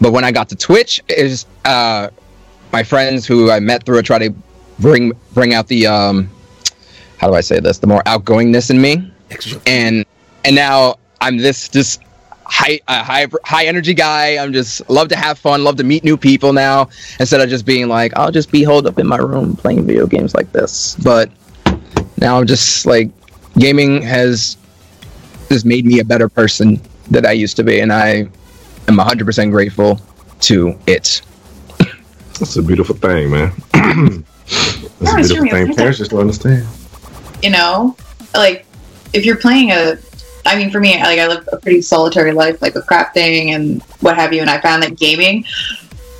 [0.00, 2.10] But when I got to Twitch, is uh,
[2.72, 4.30] my friends who I met through it try to
[4.78, 6.30] bring bring out the um,
[7.16, 7.78] how do I say this?
[7.78, 9.10] The more outgoingness in me,
[9.66, 10.04] and
[10.44, 12.02] and now I'm this just
[12.48, 14.36] high uh, high high energy guy.
[14.42, 16.88] I'm just love to have fun, love to meet new people now
[17.20, 20.06] instead of just being like I'll just be holed up in my room playing video
[20.06, 20.96] games like this.
[20.96, 21.30] But
[22.16, 23.10] now I'm just like
[23.58, 24.56] gaming has
[25.50, 26.80] just made me a better person
[27.10, 28.28] that I used to be, and I
[28.86, 30.00] am 100% grateful
[30.40, 31.22] to it.
[32.38, 33.52] That's a beautiful thing, man.
[35.00, 35.74] That's Yeah, a beautiful thing.
[35.74, 36.66] Parents just don't understand.
[37.42, 37.96] you know
[38.34, 38.64] like
[39.14, 39.96] if you're playing a
[40.48, 43.82] i mean for me like i live a pretty solitary life like with crafting and
[44.00, 45.44] what have you and i found that gaming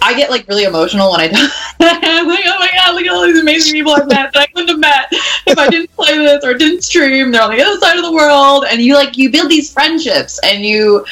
[0.02, 1.48] i get like really emotional when i die
[1.80, 4.46] i'm like oh my god look at all these amazing people i've met that i
[4.46, 5.06] couldn't have met
[5.46, 7.30] if i didn't play this or didn't stream.
[7.30, 10.38] They're on the other side of the world and you like you build these friendships
[10.42, 11.04] and you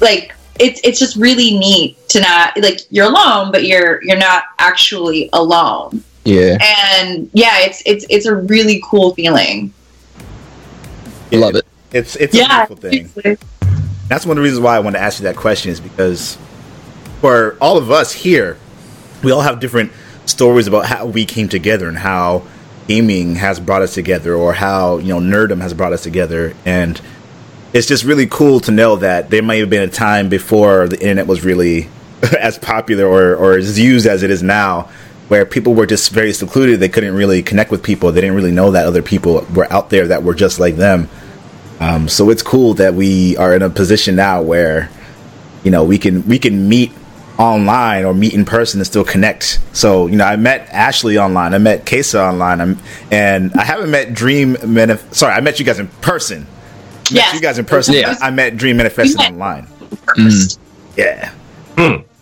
[0.00, 4.44] like it's it's just really neat to not like you're alone but you're you're not
[4.58, 6.02] actually alone.
[6.24, 9.72] Yeah, and yeah it's it's it's a really cool feeling.
[11.32, 11.66] I love it.
[11.92, 12.90] It's it's yeah a beautiful
[13.22, 13.38] thing.
[14.08, 16.38] That's one of the reasons why I want to ask you that question is because
[17.20, 18.56] for all of us here,
[19.22, 19.92] we all have different
[20.26, 22.44] stories about how we came together and how
[22.86, 26.54] gaming has brought us together or how, you know, nerdom has brought us together.
[26.64, 27.00] And
[27.72, 30.98] it's just really cool to know that there may have been a time before the
[31.00, 31.88] internet was really
[32.38, 34.88] as popular or, or as used as it is now
[35.28, 36.80] where people were just very secluded.
[36.80, 38.10] They couldn't really connect with people.
[38.10, 41.10] They didn't really know that other people were out there that were just like them.
[41.80, 44.90] Um, so it's cool that we are in a position now where,
[45.64, 46.90] you know, we can we can meet
[47.38, 49.60] online or meet in person and still connect.
[49.72, 52.78] So you know, I met Ashley online, I met Kesa online, I'm,
[53.12, 56.40] and I haven't met Dream Manif- Sorry, I met you guys in person.
[56.40, 56.48] Met
[57.12, 57.34] Yes.
[57.34, 57.94] you guys in person.
[57.94, 58.16] Yeah.
[58.20, 59.32] I met Dream Manifested We met.
[59.32, 59.66] online.
[60.16, 60.58] first.
[60.96, 61.30] Yeah.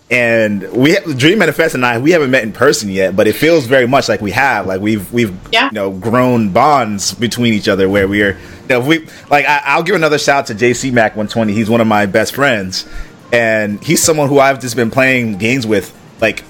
[0.09, 3.33] And we have, Dream Manifest and I we haven't met in person yet, but it
[3.35, 4.67] feels very much like we have.
[4.67, 5.65] Like we've we've Yeah.
[5.67, 8.37] you know grown bonds between each other where we're you
[8.69, 11.53] know we like I, I'll give another shout out to JC Mac 120.
[11.53, 12.89] He's one of my best friends,
[13.33, 16.45] and he's someone who I've just been playing games with like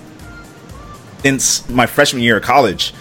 [1.23, 2.93] since my freshman year of college,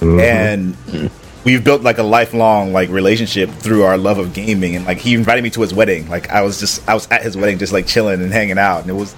[0.00, 0.20] mm-hmm.
[0.20, 1.10] and
[1.44, 4.76] we've built like a lifelong like relationship through our love of gaming.
[4.76, 6.08] And like he invited me to his wedding.
[6.08, 8.82] Like i was just i was at his wedding just like chilling and hanging out.
[8.82, 9.14] And it was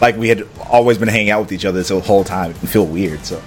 [0.00, 2.50] like we had always been hanging out with each other this whole time.
[2.50, 3.42] It feel weird so.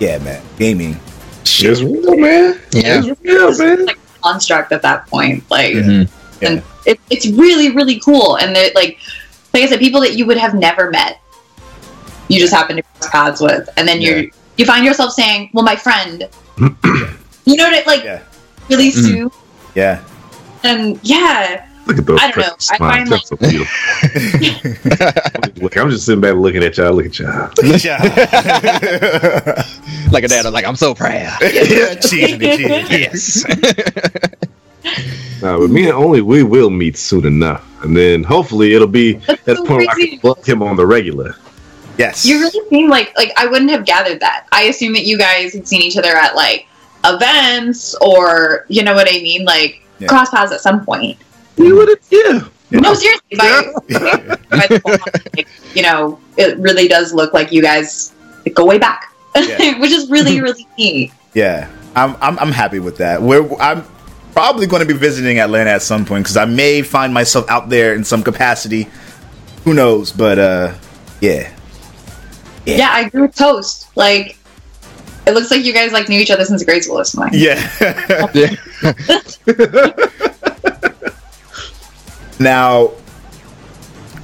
[0.00, 0.42] Yeah man.
[0.58, 1.00] Gaming
[1.46, 2.60] It's real, man.
[2.72, 3.02] Yeah.
[3.04, 3.86] It's real, man.
[3.86, 6.08] like construct at that point like Mhm.
[6.40, 8.36] and it, it's really really cool.
[8.36, 8.98] And they're like,
[9.52, 11.20] like I said, people that you would have never met,
[12.28, 14.10] you just happen to cross paths with, and then Yeah.
[14.16, 16.26] you you find yourself saying, "Well, my friend,"
[16.58, 18.20] you know what it like Yeah.
[18.70, 19.30] really soon,
[19.74, 19.98] Yeah.
[20.62, 22.56] and yeah, Look at those I don't know.
[22.56, 25.52] pretty I find, That's so beautiful.
[25.62, 26.92] Look, I'm just sitting back looking at y'all.
[26.94, 27.50] Look at y'all.
[27.62, 27.98] yeah.
[30.10, 31.38] like a dad, I'm like, I'm so proud.
[32.00, 32.68] cheating, cheating.
[32.70, 33.44] yes.
[35.42, 39.14] No, but me and only we will meet soon enough, and then hopefully it'll be
[39.14, 41.34] That's at the so point where I can block him on the regular.
[41.98, 42.24] Yes.
[42.24, 44.46] You really seem like like I wouldn't have gathered that.
[44.52, 46.66] I assume that you guys had seen each other at like
[47.04, 50.08] events or you know what I mean, like Yeah.
[50.08, 51.18] cross paths at some point.
[51.56, 52.48] You would have, yeah.
[52.80, 53.72] No, seriously, by,
[54.50, 55.00] by the point,
[55.36, 58.12] like, you know, it really does look like you guys
[58.54, 59.78] go way back, Yeah.
[59.80, 61.12] which is really really neat.
[61.34, 63.22] Yeah, I'm, I'm I'm happy with that.
[63.22, 63.84] We're I'm
[64.32, 67.68] probably going to be visiting Atlanta at some point because I may find myself out
[67.68, 68.88] there in some capacity.
[69.64, 70.10] Who knows?
[70.10, 70.74] But uh,
[71.20, 71.52] yeah,
[72.66, 72.76] Yeah.
[72.76, 73.88] Yeah, I agree with Toast.
[73.96, 74.36] Like,
[75.26, 77.38] it looks like you guys like knew each other since grade school or something.
[77.38, 78.28] yeah.
[78.34, 79.92] yeah.
[82.38, 82.90] Now,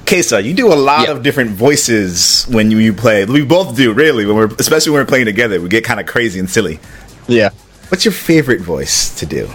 [0.05, 1.15] Kesa, you do a lot Yeah.
[1.15, 3.25] of different voices when you, you play.
[3.25, 4.27] We both do, really.
[4.27, 6.81] When we're especially when we're playing together, we get kind of crazy and silly.
[7.29, 7.51] Yeah.
[7.89, 9.49] What's your favorite voice to do?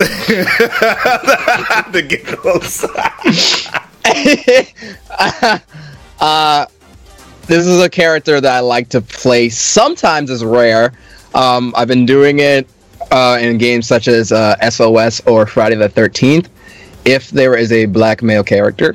[1.90, 2.84] the giggles.
[6.20, 6.66] uh,
[7.46, 9.48] this is a character that I like to play.
[9.48, 10.92] Sometimes it's rare.
[11.34, 12.68] Um, I've been doing it
[13.10, 16.48] uh, in games such as uh, SOS or Friday the Thirteenth.
[17.04, 18.94] If there is a black male character,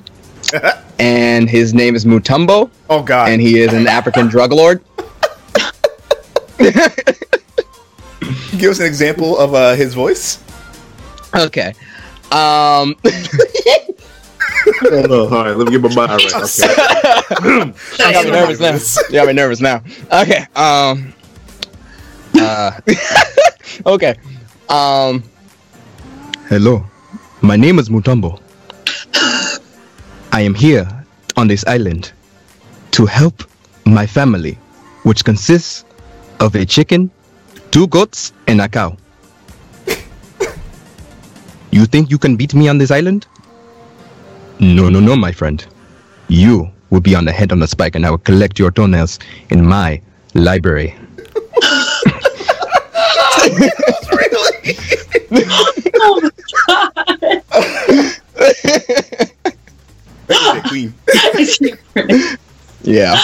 [1.00, 3.30] and his name is Mutombo, Oh God!
[3.30, 4.82] and he is an African drug lord.
[8.58, 10.42] Give us an example of uh, his voice.
[11.36, 11.74] Okay.
[12.32, 12.96] Um,
[14.84, 16.34] Oh, all right, let me get my mind right.
[16.36, 16.74] Okay.
[18.04, 19.06] I got me nervous now.
[19.10, 19.84] You got me nervous now.
[20.12, 20.48] Okay.
[20.56, 21.14] Um.
[22.34, 22.80] Uh.
[23.86, 24.16] okay.
[24.70, 25.24] Um.
[26.48, 26.86] Hello,
[27.42, 28.40] my name is Mutombo.
[30.32, 30.88] I am here
[31.38, 32.12] on this island
[32.92, 33.44] to help
[33.86, 34.58] my family,
[35.04, 35.86] which consists
[36.40, 37.10] of a chicken,
[37.72, 38.96] two goats, and a cow.
[41.72, 43.28] You think you can beat me on this island?
[44.60, 45.66] No, no, no, my friend.
[46.30, 49.20] You will be on the head on the spike, and I will collect your toenails
[49.50, 50.02] in my
[50.34, 50.96] library.
[60.28, 60.94] Oh my Queen.
[61.14, 62.38] god!
[62.82, 63.18] Yeah.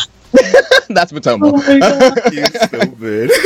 [0.89, 1.51] That's Mutombo.
[1.53, 2.33] oh my god!
[2.33, 3.31] You stupid.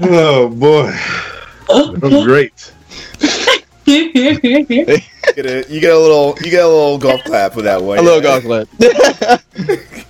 [0.00, 0.92] Oh boy,
[1.98, 2.72] that's great.
[3.84, 4.44] You get
[5.46, 7.98] a, you get a little, you get a little golf clap for that one.
[7.98, 8.68] A little golf clap.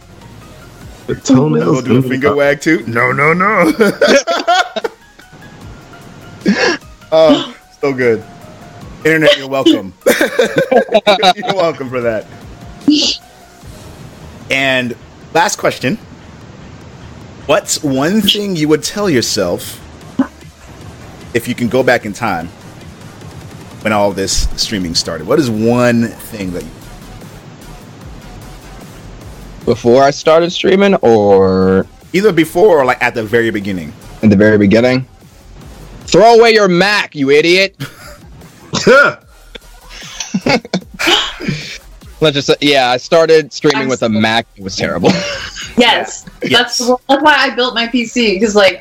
[1.08, 1.84] The toenails.
[1.84, 2.86] Do a finger wag too.
[2.86, 3.72] No, no, no.
[7.10, 8.22] oh, so good.
[9.06, 9.94] Internet, you're welcome.
[11.34, 12.26] you're welcome for that.
[14.50, 14.94] And
[15.32, 15.96] last question.
[17.46, 19.80] What's one thing you would tell yourself
[21.32, 22.48] if you can go back in time
[23.80, 25.26] when all this streaming started?
[25.26, 26.70] What is one thing that you
[29.68, 33.92] Before I started streaming, or either before or like at the very beginning?
[34.22, 35.06] in the very beginning?
[36.06, 37.76] Throw away your Mac, you idiot!
[42.20, 44.46] Let's just say, yeah, I started streaming with a Mac.
[44.56, 45.10] It was terrible.
[45.76, 46.78] Yes, Yes.
[46.78, 48.80] that's that's why I built my PC because like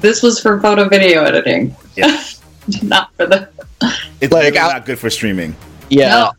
[0.00, 2.40] this was for photo video editing, Yes.
[2.82, 3.48] not for the.
[4.22, 5.54] It's Like, really I- not good for streaming.
[5.90, 6.32] yeah, No.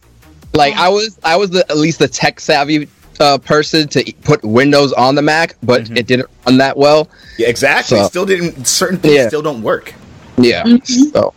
[0.53, 2.89] like I was, I was the, at least the tech savvy
[3.19, 5.97] uh, person to put Windows on the Mac, but Mhm.
[5.97, 7.09] it didn't run that well.
[7.37, 7.97] Yeah, exactly.
[7.97, 8.67] So- still didn't.
[8.67, 9.27] Certain things Yeah.
[9.27, 9.93] still don't work.
[10.37, 10.63] Yeah.
[10.63, 11.11] Mhm.
[11.11, 11.33] So,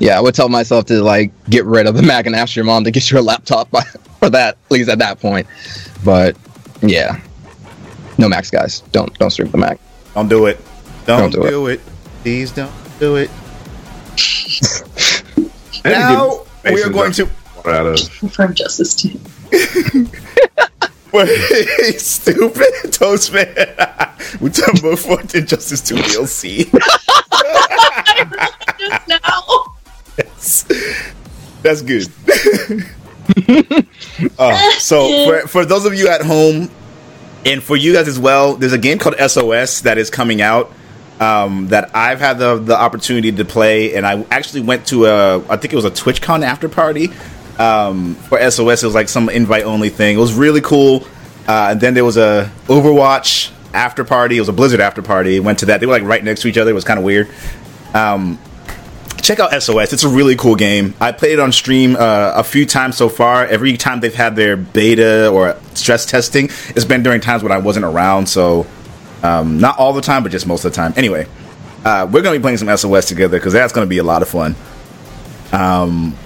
[0.00, 2.64] yeah, I would tell myself to like get rid of the Mac and ask your
[2.64, 3.82] mom to get you a laptop by,
[4.20, 5.46] for that, at least at that point.
[6.04, 6.36] But
[6.80, 7.18] yeah,
[8.18, 8.82] no Macs, guys.
[8.92, 9.78] Don't don't stream the Mac.
[10.14, 10.60] Don't do it.
[11.06, 11.80] Don't, Don't do do, it.
[12.22, 12.70] Please don't
[13.00, 13.30] do it.
[15.84, 17.28] I had to Now we are going to.
[17.56, 18.32] water out of.
[18.32, 19.20] From Justice Team.
[21.98, 23.46] Stupid toast man.
[24.40, 26.70] we talking about Fort Injustice 2 DLC.
[28.78, 29.74] Just now.
[30.16, 30.64] Yes.
[31.62, 32.08] That's good.
[34.38, 36.70] uh, so for, for those of you at home
[37.44, 40.72] and for you guys as well, there's a game called SOS that is coming out.
[41.20, 45.38] um, that I've had the the opportunity to play, and I actually went to a
[45.48, 47.08] I think it was a TwitchCon after party
[47.62, 48.82] um, for SOS.
[48.82, 50.16] It was like some invite only thing.
[50.16, 51.06] It was really cool.
[51.46, 54.36] Uh, and then there was a Overwatch after party.
[54.36, 55.38] It was a Blizzard after party.
[55.40, 55.80] Went to that.
[55.80, 56.70] They were like right next to each other.
[56.70, 57.30] It was kind of weird.
[57.94, 58.38] Um,
[59.22, 59.92] check out SOS.
[59.92, 60.94] It's a really cool game.
[61.00, 63.44] I played it on stream uh, a few times so far.
[63.44, 67.58] Every time they've had their beta or stress testing, it's been during times when I
[67.58, 68.26] wasn't around.
[68.26, 68.66] So
[69.22, 70.94] um, not all the time, but just most of the time.
[70.96, 71.26] Anyway,
[71.84, 74.28] uh, we're gonna be playing some SOS together because that's gonna be a lot of
[74.28, 74.56] fun.
[75.52, 76.16] Um,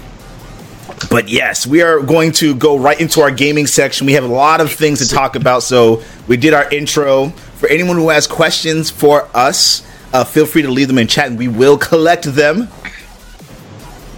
[1.11, 4.07] but yes, we are going to go right into our gaming section.
[4.07, 5.63] We have a lot of things to talk about.
[5.63, 7.29] So we did our intro.
[7.57, 11.29] For anyone who has questions for us, uh, feel free to leave them in chat,
[11.29, 12.69] and we will collect them,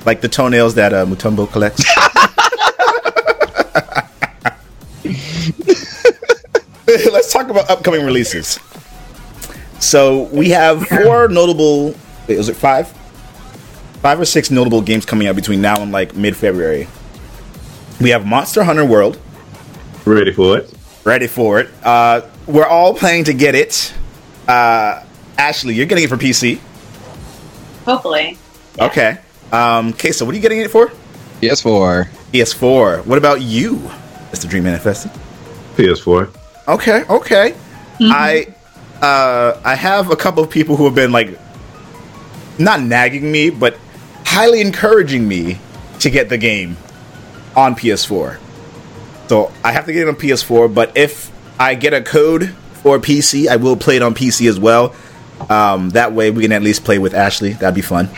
[0.04, 1.84] like the toenails that uh, Mutombo collects.
[7.12, 8.58] Let's talk about upcoming releases.
[9.78, 11.94] So we have four notable.
[12.26, 12.92] Wait, was it five?
[14.02, 16.88] Five or six notable games coming out between now and like mid February.
[18.00, 19.18] We have Monster Hunter World.
[20.04, 20.72] Ready for it?
[21.04, 21.68] Ready for it.
[21.82, 23.92] Uh, we're all planning to get it.
[24.46, 25.02] Uh,
[25.36, 26.60] Ashley, you're getting it for PC.
[27.84, 28.38] Hopefully.
[28.78, 29.18] Okay.
[29.50, 30.88] Um, okay, so what are you getting it for?
[31.40, 32.08] PS4.
[32.32, 33.06] PS4.
[33.06, 33.76] What about you,
[34.30, 34.48] Mr.
[34.48, 35.10] Dream Manifested?
[35.76, 36.34] PS4.
[36.68, 37.54] Okay, okay.
[38.00, 38.54] I
[39.00, 41.38] uh I have a couple of people who have been like
[42.58, 43.78] not nagging me, but
[44.38, 45.58] highly encouraging me
[45.98, 46.76] to get the game
[47.56, 48.38] on PS4.
[49.28, 52.50] So I have to get it on PS4, but if I get a code
[52.84, 54.94] for PC, I will play it on PC as well.
[55.50, 57.54] Um, that way we can at least play with Ashley.
[57.54, 58.10] That'd be fun.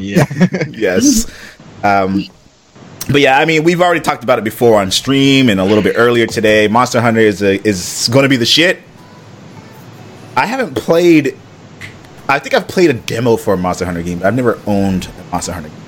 [0.00, 0.26] Yeah.
[0.68, 1.30] yes.
[1.84, 2.24] Um,
[3.06, 5.84] but yeah, I mean, we've already talked about it before on stream and a little
[5.84, 6.66] bit earlier today.
[6.66, 8.80] Monster Hunter is a, is going to be the shit.
[10.36, 11.38] I haven't played.
[12.28, 14.18] I think I've played a demo for a Monster Hunter game.
[14.18, 15.78] But I've never owned a Monster Hunter game.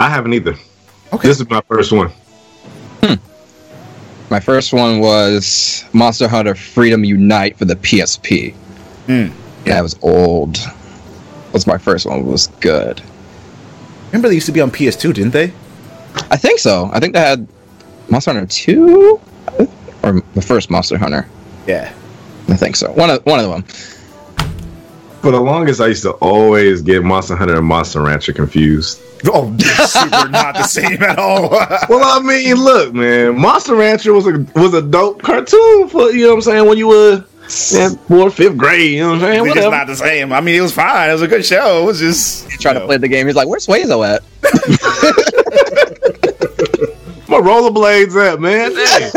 [0.00, 0.54] I haven't either.
[1.12, 1.28] Okay.
[1.28, 2.10] This is my first one.
[3.02, 3.14] Hmm.
[4.30, 8.54] My first one was Monster Hunter Freedom Unite for the PSP.
[9.06, 9.32] Mm.
[9.64, 10.56] Yeah, it was old.
[10.56, 12.18] That was my first one.
[12.20, 13.00] It was good.
[14.08, 15.52] Remember they used to be on PS2, didn't they?
[16.30, 16.90] I think so.
[16.92, 17.46] I think they had
[18.10, 19.20] Monster Hunter 2
[20.02, 21.26] or the first Monster Hunter.
[21.66, 21.92] Yeah.
[22.48, 22.90] I think so.
[22.92, 23.64] One of one of them.
[25.20, 29.00] For the longest, I used to always get Monster Hunter and Monster Rancher confused.
[29.26, 31.50] Oh, they're super not the same at all.
[31.88, 36.22] Well, I mean, look, man, Monster Rancher was a was a dope cartoon for you
[36.24, 37.24] know what I'm saying when you were
[37.72, 38.92] yeah, fourth, fifth grade.
[38.92, 39.46] You know what I'm saying?
[39.46, 39.76] it's just Whatever.
[39.76, 40.32] not the same.
[40.32, 41.10] I mean, it was fine.
[41.10, 41.82] It was a good show.
[41.82, 43.26] It was just Trying you to play the game.
[43.26, 44.22] He's like, "Where's Wazo at?"
[47.28, 48.72] My rollerblades at man.
[48.74, 49.12] Dang.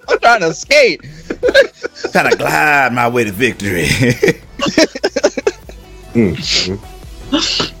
[0.08, 1.02] I'm trying to skate.
[2.12, 3.86] Trying to glide my way to victory.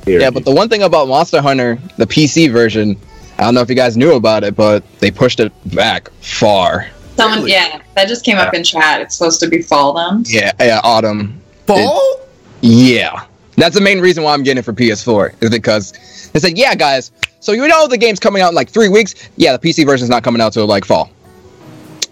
[0.06, 2.98] Yeah, but the one thing about Monster Hunter, the PC version,
[3.38, 6.88] I don't know if you guys knew about it, but they pushed it back far.
[7.16, 7.52] Someone, Really?
[7.52, 9.00] yeah, that just came up in chat.
[9.00, 10.24] It's supposed to be fall then.
[10.26, 11.40] Yeah, yeah, autumn.
[11.66, 12.20] Fall?
[12.60, 13.24] Yeah.
[13.56, 15.92] That's the main reason why I'm getting it for PS4 is because
[16.32, 19.14] they said, "Yeah, guys, so you know the game's coming out in like three weeks.
[19.36, 21.10] Yeah, the PC version's not coming out till like fall.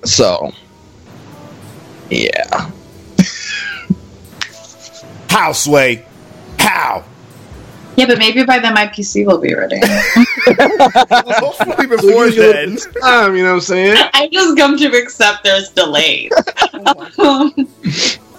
[0.05, 0.53] So,
[2.13, 2.71] yeah,
[5.29, 6.05] How, Sway?
[6.59, 7.05] How?
[7.97, 9.79] Yeah, but maybe by then my PC will be ready.
[9.83, 12.77] Hopefully before So you then.
[13.01, 14.09] time, you know what I'm saying?
[14.15, 16.31] I just come to accept there's delays.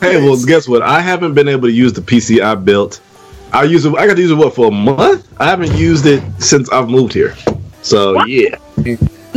[0.01, 0.82] Hey, well, guess what?
[0.82, 2.99] I haven't been able to use the PC I built.
[3.53, 3.95] I use it.
[3.95, 5.26] I got to use it what for a month?
[5.39, 7.38] I haven't used it since I've moved here.
[7.84, 8.95] So yeah, I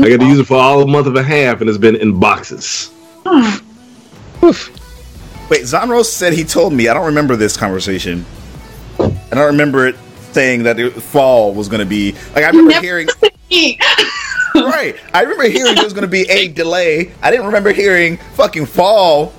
[0.08, 2.18] got to use it for all a month and a half, and it's been in
[2.18, 2.90] boxes.
[3.24, 3.64] Hmm.
[4.42, 6.88] Wait, Zonros said he told me.
[6.88, 8.24] I don't remember this conversation.
[8.98, 9.96] I don't remember it
[10.32, 12.12] saying that it, fall was going to be.
[12.34, 13.08] Like, I remember Never- hearing.
[14.54, 14.96] right.
[15.14, 17.12] I remember hearing there was going to be a delay.
[17.22, 19.32] I didn't remember hearing fucking fall.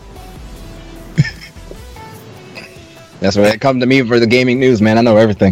[3.20, 4.98] that's where they come to me for the gaming news, man.
[4.98, 5.52] I know everything.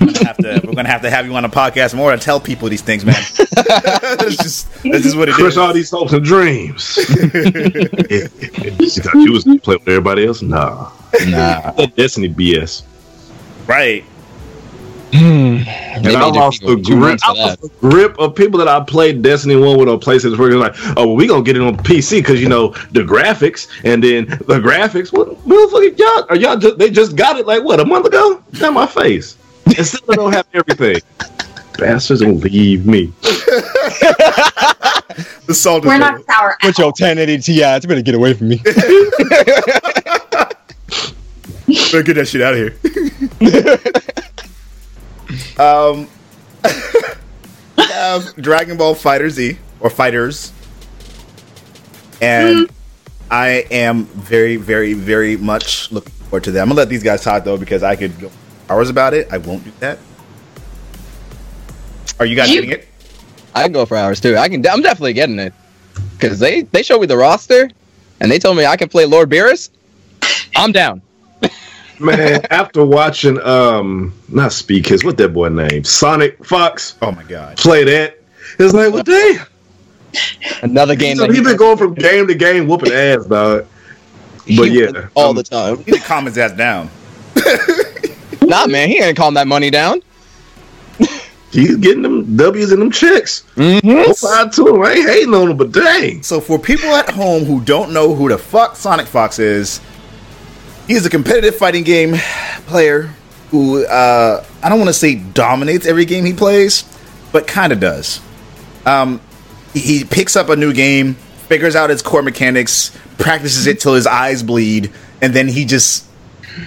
[0.00, 2.40] Have to, we're going to have to have you on a podcast more to tell
[2.40, 3.14] people these things, man.
[3.36, 5.58] that's just that's just what it Crush is.
[5.58, 6.96] all these hopes and dreams.
[6.96, 10.42] you thought you was gonna play with everybody else?
[10.42, 10.90] Nah,
[11.26, 12.82] Nah, that Destiny BS.
[13.66, 14.04] Right.
[15.12, 15.56] Hmm.
[15.56, 17.18] maybe And I lost do the grip.
[17.24, 20.38] I lost the grip of people that I played Destiny One with on PlayStation.
[20.38, 23.00] Where they're like, "Oh, well, we gonna get it on PC because you know the
[23.00, 25.12] graphics, and then the graphics.
[25.12, 25.98] What motherfucker?
[25.98, 26.56] Y'all are y'all?
[26.56, 28.40] Just, they just got it like what a month ago?
[28.60, 29.36] Not my face.
[29.76, 31.00] And still they don't have everything.
[31.78, 33.12] Bastards don't leave me.
[35.46, 35.84] the salt.
[35.84, 38.60] We're is not sour at With your 1080 Ti, it's better get away from me.
[41.66, 42.74] Better get that shit out of here.
[45.64, 46.08] um,
[47.76, 50.52] we have Dragon Ball Fighter Z or Fighters,
[52.20, 52.68] and
[53.30, 56.62] I am very, very, very much looking forward to that.
[56.62, 58.32] I'm gonna let these guys talk though because I could go
[58.70, 59.28] hours about it.
[59.32, 59.98] I won't do that.
[62.18, 62.86] Are you guys You- getting it?
[63.54, 64.36] I can go for hours too.
[64.36, 64.64] I can.
[64.66, 65.52] I'm definitely getting it
[66.12, 67.68] because they they showed me the roster
[68.20, 69.70] and they told me I can play Lord Beerus.
[70.54, 71.02] I'm down.
[71.98, 75.82] Man, after watching um not Speed Kids, what that boy name?
[75.82, 77.56] Sonic Fox Oh my god!
[77.56, 78.18] play that.
[78.60, 79.46] It's like, well damn.
[80.62, 83.66] Another game So that he been going from game to game whooping ass, dog.
[84.56, 85.08] But yeah.
[85.14, 85.78] all um, the time.
[85.78, 86.88] You need to calm his ass down.
[88.50, 90.02] Nah, man, he ain't calm that money down.
[91.52, 93.44] He's getting them W's and them checks.
[93.54, 93.88] Mm-hmm.
[93.88, 94.82] Go five to him.
[94.82, 96.24] I ain't hating on him, but dang.
[96.24, 99.80] So for people at home who don't know who the fuck Sonic Fox is,
[100.88, 102.16] he's a competitive fighting game
[102.66, 103.14] player
[103.52, 106.82] who uh, I don't want to say dominates every game he plays,
[107.30, 108.20] but kind of does.
[108.84, 109.20] Um,
[109.74, 114.08] he picks up a new game, figures out its core mechanics, practices it till his
[114.08, 114.90] eyes bleed,
[115.22, 116.04] and then he just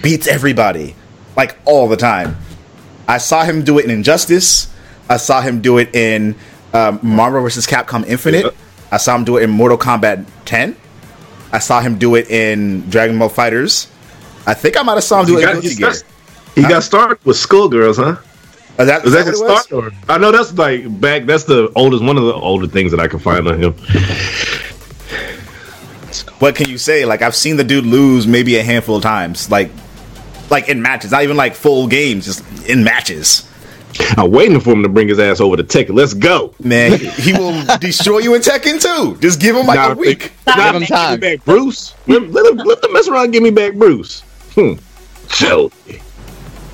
[0.02, 0.94] beats everybody
[1.36, 2.36] like all the time.
[3.08, 4.72] I saw him do it in Injustice.
[5.08, 6.34] I saw him do it in
[6.72, 7.66] um, Marvel vs.
[7.66, 8.54] Capcom Infinite.
[8.90, 10.76] I saw him do it in Mortal Kombat 10.
[11.52, 13.88] I saw him do it in Dragon Ball Fighters.
[14.46, 15.90] I think I might have saw him do He it in got, he Guilty Gear.
[15.92, 16.02] got,
[16.54, 18.20] he got started with Skullgirls, huh?
[18.78, 19.64] Is that, Was that that his what it was?
[19.64, 19.84] start?
[19.84, 21.26] Or, I know that's like back.
[21.26, 23.74] That's the oldest, one of the older things that I can find on him.
[26.38, 27.04] What can you say?
[27.04, 29.70] Like I've seen the dude lose maybe a handful of times, like
[30.50, 33.48] like in matches, not even like full games, just in matches.
[34.16, 35.94] I'm waiting for him to bring his ass over to Tekken.
[35.94, 36.52] Let's go.
[36.60, 39.16] Man, he, he will destroy you in Tekken too.
[39.20, 40.32] Just give him like Nah, a week.
[40.46, 41.20] Nah, Give him give time.
[41.20, 41.94] me back Bruce.
[42.08, 43.30] Let, let him let them mess around.
[43.30, 44.20] Give me back Bruce.
[44.54, 44.72] Hmm.
[45.28, 45.70] Joe.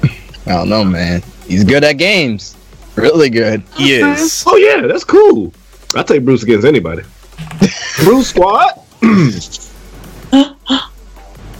[0.02, 0.08] I
[0.46, 1.22] don't know, man.
[1.46, 2.56] He's good at games.
[2.96, 3.62] Really good.
[3.76, 4.42] He is.
[4.46, 5.52] Oh yeah, that's cool.
[5.94, 7.02] I take Bruce against anybody.
[7.98, 8.80] Bruce squad.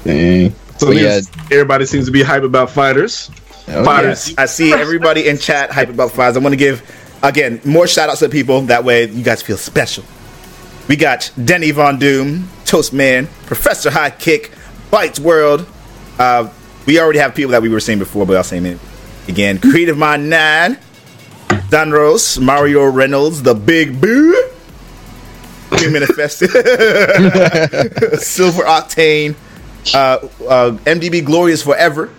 [0.05, 0.55] Dang.
[0.81, 3.31] So yes, everybody seems to be hype about fighters.
[3.69, 4.31] Oh, Fighters.
[4.31, 6.39] Yes, I see everybody in chat hype about fighters.
[6.39, 6.83] I want to give
[7.23, 8.63] again more shout outs to people.
[8.63, 10.05] That way you guys feel special.
[10.89, 14.53] We got Denny Von Doom, Toastman, Professor High Kick,
[14.91, 15.67] Bites World.
[16.19, 16.51] Uh,
[16.87, 18.81] we already have people that we were saying before, but I'll say them
[19.29, 19.59] again.
[19.61, 20.77] Creative Mind 9,
[21.69, 24.49] Danros, Mario Reynolds, The Big Boo,
[25.71, 26.51] Manifested,
[28.21, 29.37] Silver Octane,
[29.95, 30.19] uh,
[30.49, 32.11] uh, MDB Glorious Forever.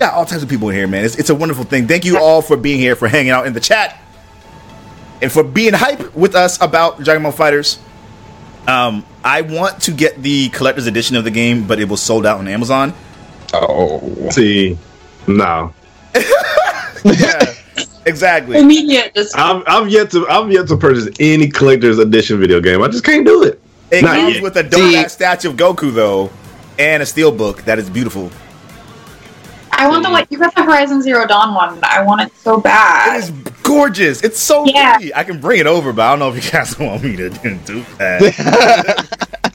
[0.00, 1.04] Yeah, all types of people in here, man.
[1.04, 1.88] It's, it's a wonderful thing.
[1.88, 4.00] Thank you all for being here, for hanging out in the chat,
[5.20, 7.78] and for being hype with us about Dragon Ball Fighters.
[8.68, 12.26] Um, I want to get the collector's edition of the game, but it was sold
[12.26, 12.92] out on Amazon.
[13.54, 14.28] Oh.
[14.30, 14.76] See,
[15.26, 15.72] no,
[17.04, 17.54] Yeah,
[18.06, 18.58] exactly.
[18.58, 19.16] Immediate.
[19.34, 22.82] I've, I've yet to I've yet to purchase any collector's edition video game.
[22.82, 23.60] I just can't do it.
[23.90, 24.42] It Not comes yet.
[24.42, 26.30] with a dope ass statue of Goku though,
[26.78, 28.30] and a steel book that is beautiful.
[29.70, 31.78] I want the like you got the Horizon Zero Dawn one.
[31.84, 33.14] I want it so bad.
[33.16, 33.30] It is
[33.62, 34.22] gorgeous.
[34.24, 34.96] It's so Yeah.
[34.96, 35.14] pretty.
[35.14, 37.30] I can bring it over, but I don't know if you guys want me to
[37.30, 39.06] do that.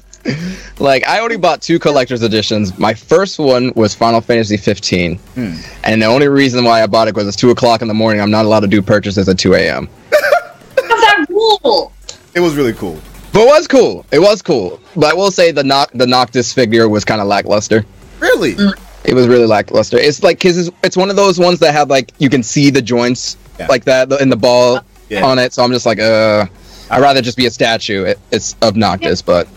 [0.80, 2.78] Like I only bought two collector's editions.
[2.80, 5.56] My first one was Final Fantasy 15, Hmm.
[5.84, 8.22] and the only reason why I bought it was it's two o'clock in the morning.
[8.22, 9.88] I'm not allowed to do purchases at 2 a.m.
[10.12, 10.22] How's
[10.78, 11.92] that rule?
[12.34, 13.00] it was really cool.
[13.34, 14.06] But it was cool.
[14.12, 14.80] It was cool.
[14.96, 17.84] But I will say the knock the Noctis figure was kind of lackluster.
[18.20, 18.56] Really?
[19.04, 19.98] It was really lackluster.
[19.98, 22.70] It's like cause it's, it's one of those ones that have like you can see
[22.70, 23.68] the joints Yeah.
[23.68, 25.26] like that in the ball Yeah.
[25.26, 25.52] on it.
[25.54, 26.46] So I'm just like, uh,
[26.92, 28.04] I'd rather just be a statue.
[28.06, 29.48] It, it's of Noctis, but.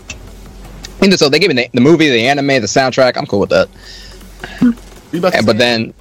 [1.01, 3.15] And so they gave me the, the movie, the anime, the soundtrack.
[3.17, 3.69] I'm cool with that.
[5.11, 5.93] You about to And, say but then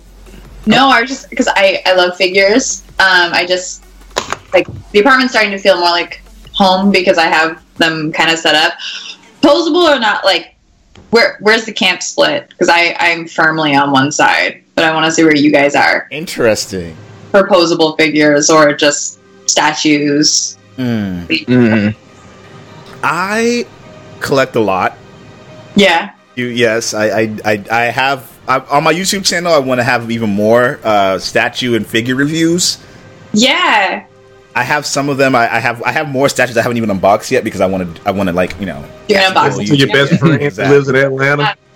[0.65, 2.83] No, I just because I I love figures.
[2.99, 3.85] Um, I just
[4.55, 6.23] like the apartment's starting to feel more like
[6.55, 8.75] home because I have them kind of set up.
[9.43, 10.55] Posable or not, like
[11.11, 12.49] where where's the camp split?
[12.49, 15.75] Because I I'm firmly on one side, but I want to see where you guys
[15.75, 16.97] are interesting.
[17.31, 20.59] for posable figures or just statues.
[20.77, 21.27] Mm.
[21.27, 21.95] mm,
[23.03, 23.67] I
[24.21, 24.97] collect a lot.
[25.75, 29.53] Yeah, You yes, I I I, I have I, on my YouTube channel.
[29.53, 32.79] I want to have even more uh, statue and figure reviews.
[33.33, 34.07] yeah.
[34.57, 35.35] I have some of them.
[35.37, 37.95] I, I have I have more statues I haven't even unboxed yet because I want
[37.97, 38.83] to I want to like you know.
[39.07, 40.75] You're gonna box it So your best friend who Exactly.
[40.77, 41.55] lives in Atlanta.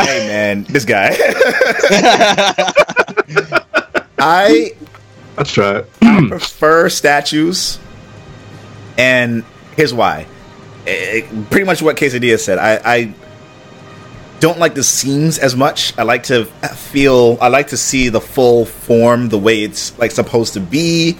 [0.00, 1.10] Hey man, this guy.
[4.18, 4.72] I
[5.36, 5.84] Let's I tried.
[6.28, 7.78] prefer statues.
[8.96, 9.44] And
[9.76, 10.26] here's why.
[10.86, 12.58] Eh, pretty much what Kesadia said.
[12.58, 13.14] I, I
[14.40, 15.96] don't like the seams as much.
[15.98, 17.38] I like to feel.
[17.40, 21.16] I like to see the full form, the way it's like supposed to be,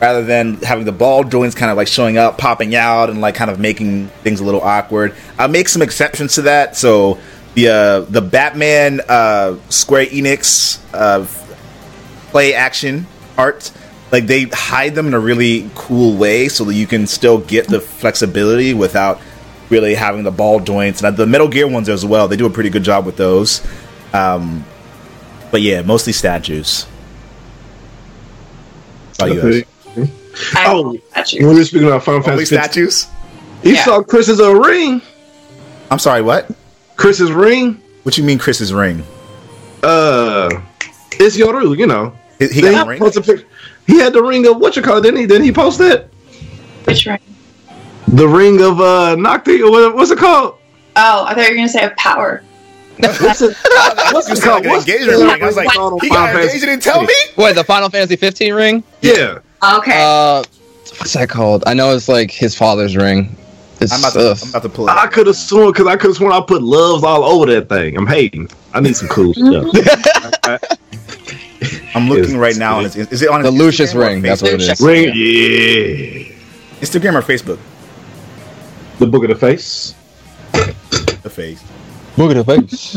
[0.00, 3.34] rather than having the ball joints kind of like showing up, popping out, and like
[3.34, 5.14] kind of making things a little awkward.
[5.38, 6.76] I'll make some exceptions to that.
[6.76, 7.18] So
[7.54, 11.26] the uh, the Batman uh, Square Enix uh,
[12.30, 13.72] play action art,
[14.10, 17.66] like they hide them in a really cool way, so that you can still get
[17.68, 19.20] the flexibility without
[19.68, 21.02] really having the ball joints.
[21.02, 23.64] And the Metal Gear ones as well, they do a pretty good job with those.
[24.12, 24.64] Um,
[25.50, 26.86] but yeah, mostly statues.
[29.20, 29.64] Oh, you guys.
[30.56, 33.06] Oh, when we were speaking about Final Fantasy, statues?
[33.62, 33.84] you Yeah.
[33.84, 35.02] saw Chris's uh, ring.
[35.90, 36.50] I'm sorry, what?
[36.96, 37.80] Chris's ring.
[38.04, 39.02] What you mean Chris's ring?
[39.82, 40.48] Uh,
[41.12, 41.76] it's Yoru.
[41.76, 42.12] You know.
[42.38, 42.98] He, he Then got a ring?
[42.98, 43.46] posted pic-
[43.86, 45.26] He had the ring of what you call it, didn't he?
[45.26, 46.08] Didn't he post that?
[46.84, 47.18] Which ring?
[48.08, 50.56] The ring of uh Nocti or what, what's it called?
[50.96, 52.42] Oh, I thought you were gonna say a power.
[53.00, 53.56] What's it?
[54.12, 54.56] what's You it called?
[54.56, 55.42] like an What's engagement ring.
[55.42, 57.14] I was like, called he got Fantasy engaged and didn't tell me?
[57.38, 58.84] Wait, the Final Fantasy 15 ring?
[59.00, 59.38] Yeah.
[59.62, 59.92] Okay.
[60.02, 60.42] Uh,
[60.98, 61.64] what's that called?
[61.66, 63.36] I know it's like his father's ring.
[63.80, 64.38] It's, I'm about to, ugh.
[64.42, 66.40] I'm about to pull it I could have sworn because I could have sworn I
[66.42, 67.96] put loves all over that thing.
[67.96, 68.50] I'm hating.
[68.74, 69.66] I need some cool stuff.
[71.94, 72.78] I'm looking right now.
[72.78, 74.22] On his, is it on the his Lucius Instagram ring.
[74.22, 74.72] That's what it Facebook?
[74.72, 74.80] is.
[74.80, 76.34] Ring, yeah.
[76.80, 77.58] Instagram or Facebook?
[78.98, 79.94] The book of the face.
[80.52, 81.62] The face.
[82.16, 82.96] Look at the face.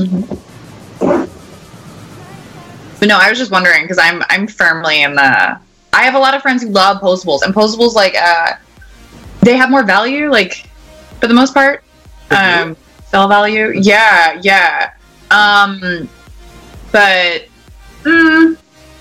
[3.00, 5.60] But no, I was just wondering because I'm I'm firmly in the.
[5.94, 8.56] I have a lot of friends who love posables, and posables like uh,
[9.42, 10.68] they have more value, like
[11.20, 11.84] for the most part,
[12.32, 12.76] um,
[13.06, 13.72] sell value.
[13.76, 14.94] Yeah, yeah.
[15.30, 16.10] Um,
[16.92, 17.48] but
[18.04, 18.58] mm,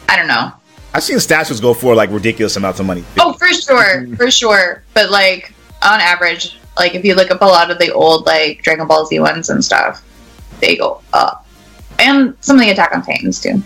[0.09, 0.53] I don't know.
[0.95, 3.05] I've seen statues go for like ridiculous amounts of money.
[3.19, 4.83] Oh, for sure, for sure.
[4.93, 8.63] But like on average, like if you look up a lot of the old like
[8.63, 10.05] Dragon Ball Z ones and stuff,
[10.61, 11.47] they go up,
[11.99, 13.63] and some of the Attack on Titans too.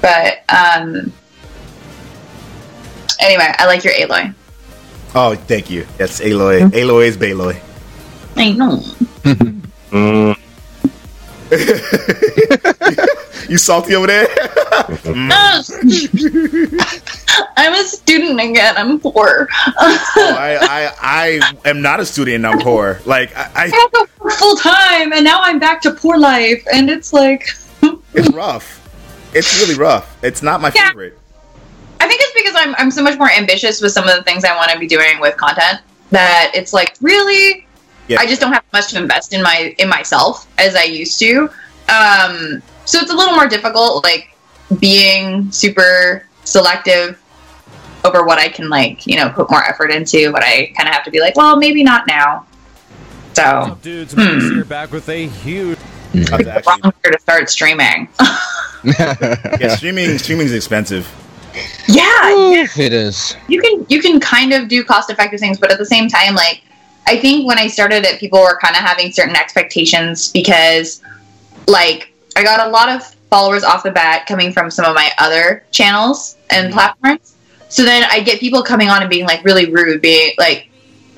[0.00, 1.12] But um,
[3.20, 4.34] anyway, I like your Aloy.
[5.14, 5.86] Oh, thank you.
[5.96, 6.70] That's Aloy.
[6.70, 7.60] Aloy is Baloy.
[8.36, 8.76] I know.
[9.90, 10.36] Mm.
[13.48, 14.26] You salty over there?
[17.56, 18.74] I'm a student again.
[18.76, 19.48] I'm poor.
[19.66, 23.00] Oh, I, I, I am not a student I'm poor.
[23.06, 26.18] Like I, I I have to work full time, and now I'm back to poor
[26.18, 27.48] life, and it's like.
[28.14, 28.84] it's rough.
[29.34, 30.16] It's really rough.
[30.22, 30.88] It's not my Yeah.
[30.88, 31.17] favorite.
[32.00, 34.44] I think it's because I'm I'm so much more ambitious with some of the things
[34.44, 35.80] I want to be doing with content
[36.10, 37.66] that it's like really
[38.08, 38.18] Yeah.
[38.20, 41.50] I just don't have much to invest in my in myself as I used to.
[41.88, 44.34] Um, so it's a little more difficult, like
[44.78, 47.20] being super selective
[48.04, 50.94] over what I can like you know put more effort into, but I kind of
[50.94, 52.46] have to be like, well, maybe not now.
[53.34, 54.12] So dudes?
[54.14, 54.20] Hmm.
[54.20, 55.78] Max here back with a huge.
[56.14, 58.08] I have to the actually- wrong year to start streaming.
[58.84, 61.08] yeah, streaming streaming is expensive.
[61.88, 63.36] Yeah, it is.
[63.48, 66.34] you can you can kind of do cost effective things but at the same time
[66.34, 66.62] like
[67.06, 71.02] i think when i started it people were kind of having certain expectations because
[71.66, 75.10] like i got a lot of followers off the bat coming from some of my
[75.18, 77.36] other channels and platforms.
[77.68, 80.68] So then i get people coming on and being like really rude being like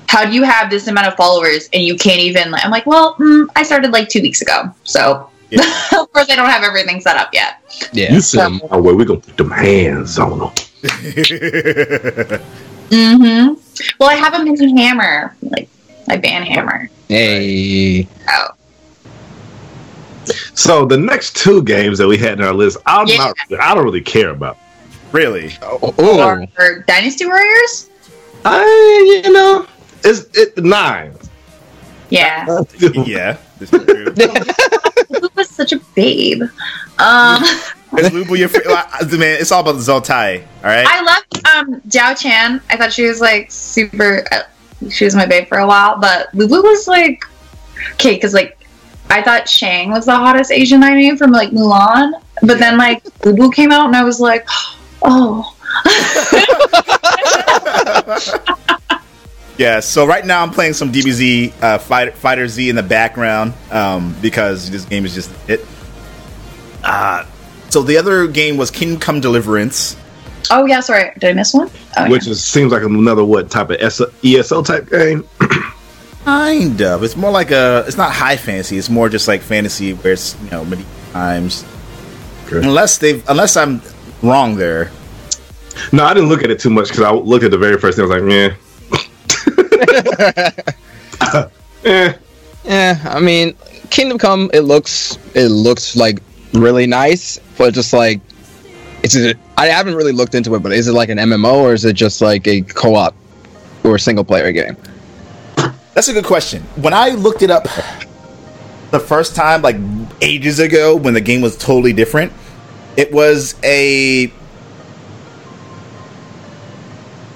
[0.07, 3.15] how do you have this amount of followers and you can't even i'm like well
[3.15, 5.61] mm, i started like two weeks ago so Yeah.
[5.99, 7.61] of course i don't have everything set up yet
[7.93, 8.13] Yeah.
[8.13, 8.93] You said my way.
[8.93, 10.49] We gonna put them hands on them.
[12.89, 13.53] mm-hmm.
[13.99, 15.67] well i have a mini hammer like
[16.07, 18.07] my band hammer Hey.
[18.29, 18.47] oh
[20.53, 23.17] So the next two games that we had in our list, I'm Yeah.
[23.49, 23.59] not.
[23.59, 24.57] I don't really care about.
[25.11, 25.51] really?
[25.61, 27.89] Oh, or, or Dynasty Warriors.
[28.45, 29.65] I, you know,
[30.03, 31.13] it's it nine.
[32.09, 32.45] Yeah,
[32.79, 33.37] Yeah,
[35.41, 35.71] this is true.
[35.71, 36.43] Lubu was such a babe.
[36.99, 37.43] Um,
[38.13, 38.49] Lu Bu your
[39.17, 39.39] man?
[39.39, 40.41] It's all about the Zoltai.
[40.41, 40.85] All right.
[40.87, 42.61] I loved um, Diaochan.
[42.69, 44.23] I thought she was like super.
[44.31, 44.43] Uh,
[44.89, 47.23] she was my babe for a while, but Lu Bu was like
[47.93, 48.57] okay because like
[49.09, 52.13] I thought Shang was the hottest Asian I knew from like Mulan,
[52.43, 54.47] but then like Lu Bu came out and I was like,
[55.03, 55.55] oh.
[59.57, 63.53] Yeah, so right now I'm playing some DBZ uh, Fighter, Fighter Z in the background
[63.69, 65.65] um, because this game is just it.
[66.83, 67.25] Uh,
[67.69, 69.95] so the other game was Kingdom Come Deliverance.
[70.49, 71.69] Oh yeah, sorry, did I miss one?
[71.97, 75.27] Oh, Which is, seems like another what type of S- ESO type game?
[76.25, 77.03] Kind of.
[77.03, 77.83] It's more like a.
[77.87, 78.77] It's not high fantasy.
[78.77, 81.65] It's more just like fantasy where it's you know medieval times.
[82.45, 82.57] Okay.
[82.67, 83.81] Unless they've unless I'm
[84.21, 84.91] wrong there.
[85.91, 87.95] No, I didn't look at it too much because I looked at the very first
[87.97, 88.03] thing.
[88.03, 88.55] I was like, man,
[92.63, 93.55] Yeah, I mean,
[93.89, 94.49] Kingdom Come.
[94.53, 96.19] It looks it looks like
[96.53, 98.21] really nice, but just like
[99.03, 99.15] it's.
[99.57, 101.93] I haven't really looked into it, but is it like an MMO or is it
[101.93, 103.15] just like a co-op
[103.83, 104.77] or single player game?
[105.93, 106.63] That's a good question.
[106.77, 107.67] When I looked it up
[108.91, 109.75] the first time, like
[110.21, 112.31] ages ago, when the game was totally different,
[112.97, 114.31] it was a.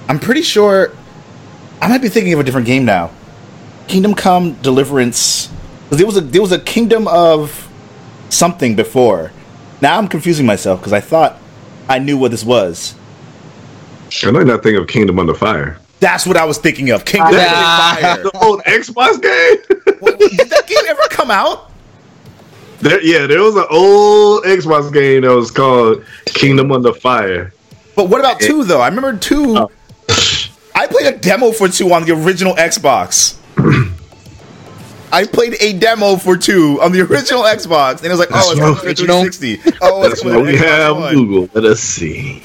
[0.08, 0.92] I'm pretty sure.
[1.80, 3.10] I might be thinking of a different game now.
[3.88, 5.48] Kingdom Come Deliverance.
[5.88, 7.68] 'Cause There was a there was a Kingdom of
[8.30, 9.30] something before.
[9.80, 11.38] Now I'm confusing myself because I thought
[11.88, 12.94] I knew what this was.
[14.24, 15.78] I know not thinking of Kingdom Under Fire.
[16.00, 17.04] That's what I was thinking of.
[17.04, 17.40] Kingdom Nah.
[17.42, 18.22] of Fire.
[18.22, 19.94] The old Xbox game.
[20.00, 21.70] What- Did that game ever come out?
[22.80, 27.52] There, yeah, there was an old Xbox game that was called Kingdom Under Fire.
[27.94, 28.80] But what about two though?
[28.82, 29.56] I remember two.
[29.56, 29.70] Oh.
[30.76, 33.38] I played a demo for two on the original Xbox.
[35.10, 38.50] I played a demo for two on the original Xbox, and it was like, oh,
[38.52, 39.78] it's That's coming to 360.
[39.80, 41.14] Oh, it's That's coming what we have One.
[41.14, 41.48] Google.
[41.54, 42.42] Let us see.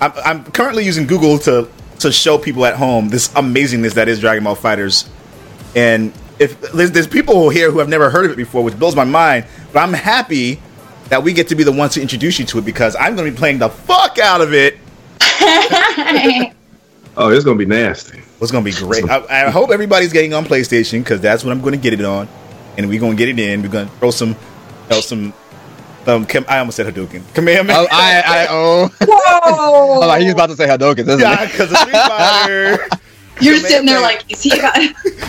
[0.00, 1.68] I'm, I'm currently using Google to
[2.00, 5.08] to show people at home this amazingness that is Dragon Ball Fighters,
[5.76, 8.96] and if there's, there's people here who have never heard of it before, which blows
[8.96, 9.46] my mind.
[9.72, 10.60] But I'm happy
[11.08, 13.26] that we get to be the ones to introduce you to it because I'm going
[13.26, 14.78] to be playing the fuck out of it.
[17.20, 18.22] Oh, it's gonna be nasty.
[18.40, 19.04] It's gonna be great.
[19.10, 22.28] I, I hope everybody's getting on PlayStation because that's what I'm gonna get it on,
[22.76, 23.60] and we're gonna get it in.
[23.60, 24.36] We're gonna throw some,
[24.88, 25.34] throw some.
[26.06, 27.22] Um, Kam- I almost said Hadouken.
[27.34, 27.76] Kamehameha.
[27.76, 30.02] Oh, I I oh, Whoa!
[30.04, 31.52] oh like, he's about to say Hadouken, isn't yeah, he?
[31.52, 32.88] because Street Fighter.
[33.40, 34.78] You're sitting there like, is he about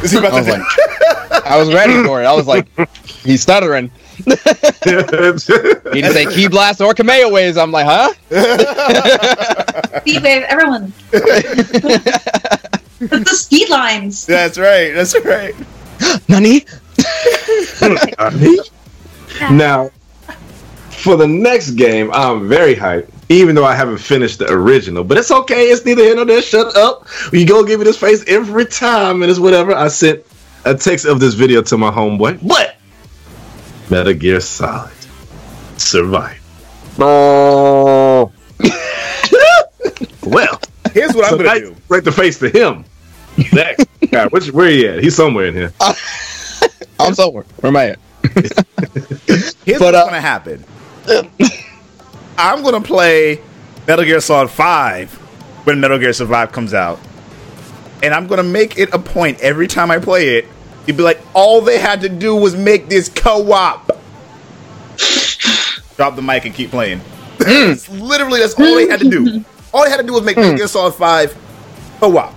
[0.04, 2.26] Is he about I was to like, I was ready for it.
[2.26, 2.68] I was like,
[3.24, 3.92] he's stuttering.
[5.94, 7.58] He didn't say Ki Blast or Kamea Waves.
[7.58, 8.10] I'm like, huh?
[10.02, 10.44] speed wave?
[10.44, 10.94] Everyone.
[13.02, 14.26] It's the speed lines.
[14.26, 14.94] That's right.
[14.94, 15.56] That's right.
[16.28, 16.66] Nani?
[19.52, 19.90] now,
[20.92, 23.10] for the next game, I'm very hyped.
[23.30, 25.70] Even though I haven't finished the original, but it's okay.
[25.70, 26.42] It's neither here nor there.
[26.42, 27.08] Shut up.
[27.32, 29.74] You go give me this face every time, and it's whatever.
[29.74, 30.26] I sent
[30.66, 32.42] a text of this video to my homeboy.
[32.42, 32.76] What?
[33.90, 34.92] Metal Gear Solid.
[35.78, 36.40] Survive.
[36.98, 38.32] No.
[40.24, 40.60] Well,
[40.94, 41.76] Here's what so I'm gonna I do.
[41.88, 42.86] right the face to him.
[43.54, 43.78] That
[44.12, 45.02] guy, which, where he at?
[45.04, 45.74] He's somewhere in here.
[47.00, 47.46] I'm somewhere.
[47.62, 48.00] Where am I at?
[49.66, 50.64] Here's But, what's uh, gonna happen.
[52.38, 53.42] I'm gonna play
[53.88, 55.12] Metal Gear Solid Five
[55.66, 57.00] when Metal Gear Survive comes out,
[58.04, 60.46] and I'm gonna make it a point every time I play it.
[60.90, 63.96] You'd be like, all they had to do was make this co-op.
[65.98, 67.00] Drop the mic and keep playing.
[67.38, 67.74] Mm.
[67.74, 69.46] It's literally, that's all they had to do.
[69.72, 71.38] All they had to do was make Metal Gear Solid Five
[72.00, 72.34] co-op.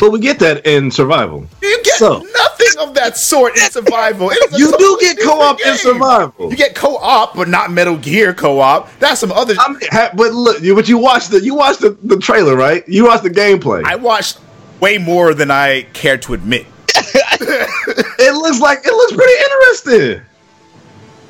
[0.00, 1.46] But we get that in survival.
[1.60, 4.30] You get So- nothing of that sort in survival.
[4.30, 6.50] It is a You do get co-op in survival.
[6.50, 8.88] You get co-op, but not Metal Gear co-op.
[8.98, 9.54] That's some other.
[9.58, 9.78] I'm,
[10.16, 12.86] but look, but you watched the you watched the, the trailer, right?
[12.88, 13.84] You watched the gameplay.
[13.84, 14.38] I watched
[14.80, 16.66] way more than I care to admit.
[16.88, 20.22] it looks like it looks pretty interesting.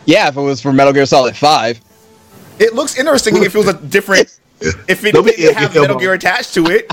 [0.07, 1.81] Yeah, if it was for Metal Gear Solid 5.
[2.59, 4.39] It looks interesting if it was a different.
[4.89, 6.91] If it didn't have Metal yeah, Gear attached to it,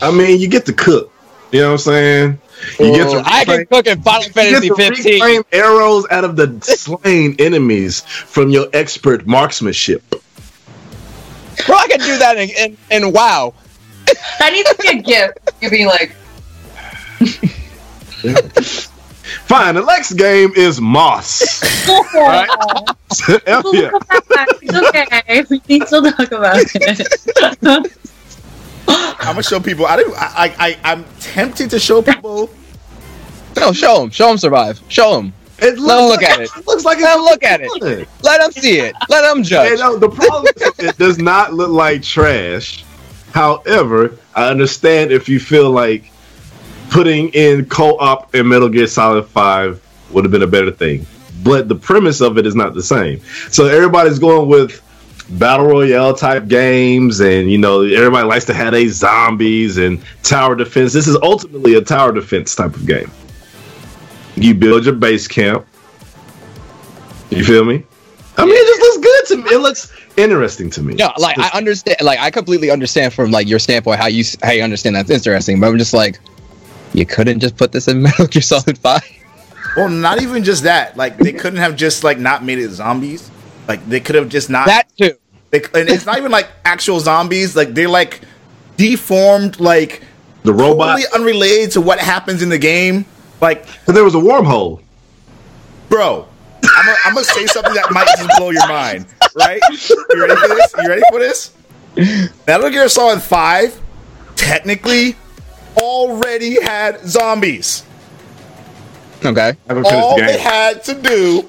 [0.00, 1.12] I mean, you get to cook.
[1.52, 2.38] You know what I'm saying?
[2.80, 5.42] You get to Oh, I can cook in Final you Fantasy get to 15.
[5.52, 10.02] arrows out of the slain enemies from your expert marksmanship.
[10.10, 13.54] Bro, I can do that in, in, in WoW.
[14.38, 15.38] That needs to be a gift.
[15.60, 16.12] You'd be like,
[19.46, 19.74] Fine.
[19.74, 21.62] The next game is Moss.
[22.14, 22.48] Right.
[23.46, 23.90] F We'll yeah.
[24.62, 25.44] It's okay.
[25.50, 27.92] We can still talk about it.
[28.88, 29.86] I'm gonna show people.
[29.86, 30.12] I do.
[30.16, 32.50] I, I, I I'm tempted to show people.
[33.56, 34.10] No, show them.
[34.10, 34.80] Show them survive.
[34.88, 35.32] Show them.
[35.60, 36.50] It looks Let 'em look like, at it.
[36.56, 37.68] It looks like Let 'em it's look at it.
[37.80, 38.06] fun.
[38.22, 38.94] Let them see it.
[39.08, 39.78] Let him Hey, judge.
[39.80, 42.84] no, the problem is it does not look like trash.
[43.38, 46.10] However, I understand if you feel like
[46.90, 49.80] putting in co-op in Metal Gear Solid 5
[50.10, 51.06] would have been a better thing.
[51.44, 53.20] But the premise of it is not the same.
[53.52, 54.82] So everybody's going with
[55.30, 60.56] battle royale type games and you know everybody likes to have a zombies and tower
[60.56, 60.92] defense.
[60.92, 63.08] This is ultimately a tower defense type of game.
[64.34, 65.64] You build your base camp.
[67.30, 67.84] You feel me?
[68.36, 68.80] I mean, just
[69.18, 69.50] looks to me.
[69.50, 70.94] It looks interesting to me.
[70.94, 71.98] No, like I understand.
[72.02, 75.60] Like I completely understand from like your standpoint how you how you understand that's interesting.
[75.60, 76.18] But I'm just like,
[76.94, 79.02] you couldn't just put this in Metal Gear Solid Five.
[79.76, 80.96] Well, not even just that.
[80.96, 83.30] Like they couldn't have just like not made it zombies.
[83.68, 84.66] Like they could have just not.
[84.66, 85.12] That too.
[85.50, 87.56] They, and it's not even like actual zombies.
[87.56, 88.20] Like they're like
[88.76, 90.02] deformed, like
[90.42, 90.98] The robot.
[91.00, 93.04] totally unrelated to what happens in the game.
[93.40, 94.82] Like, But there was a wormhole.
[95.88, 96.27] bro,
[96.78, 99.06] I'm gonna I'm gonna say something that might just blow your mind.
[99.34, 99.60] Right?
[100.10, 100.74] You ready for this?
[100.78, 101.52] You ready for this?
[102.46, 103.80] Metal Gear Solid Five
[104.36, 105.16] technically
[105.76, 107.84] already had zombies.
[109.24, 109.48] Okay.
[109.50, 110.40] I haven't finished All the they game.
[110.40, 111.48] had to do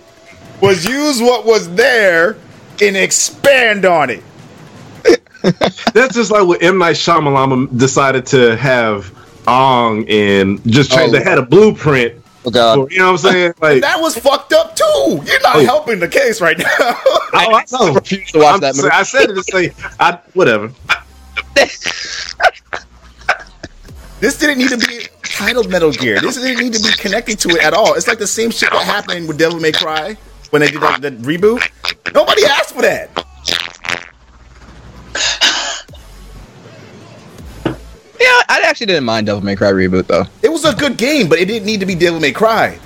[0.61, 2.37] was use what was there
[2.81, 4.23] and expand on it.
[5.93, 9.13] That's just like what M Night Shyamalan decided to have
[9.45, 11.09] Aang and just change.
[11.13, 11.17] Oh.
[11.17, 12.18] They had a blueprint.
[12.45, 12.91] Oh god.
[12.91, 13.53] You know what I'm saying?
[13.61, 15.21] Like, That was fucked up too.
[15.25, 15.65] You're not Oh.
[15.65, 16.65] helping the case right now.
[16.79, 17.93] oh, I know.
[17.93, 18.93] refuse to watch I'm that sa- movie.
[18.95, 20.71] I said it to say, I whatever.
[24.21, 26.19] this didn't need to be titled Metal Gear.
[26.21, 27.93] This didn't need to be connected to it at all.
[27.95, 30.17] It's like the same shit that happened with Devil May Cry
[30.49, 31.61] when they did like, the reboot.
[32.13, 33.09] Nobody asked for that.
[38.19, 40.25] Yeah, I actually didn't mind Devil May Cry reboot though.
[40.41, 42.79] It was a good game, but it didn't need to be Devil May Cry.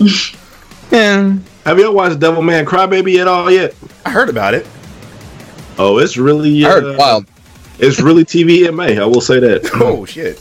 [0.90, 1.36] Yeah.
[1.64, 3.74] Have you ever watched Devilman Crybaby at all yet?
[4.04, 4.64] I heard about it.
[5.76, 7.26] Oh, it's really I uh, heard wild.
[7.80, 9.00] It's really TVMA.
[9.00, 9.68] I will say that.
[9.74, 10.40] Oh shit.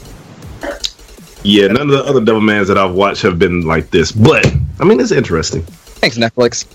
[1.44, 4.46] Yeah, none of the other Devil Mans that I've watched have been like this, but
[4.80, 5.64] I mean, it's interesting.
[5.64, 6.66] Thanks, Netflix.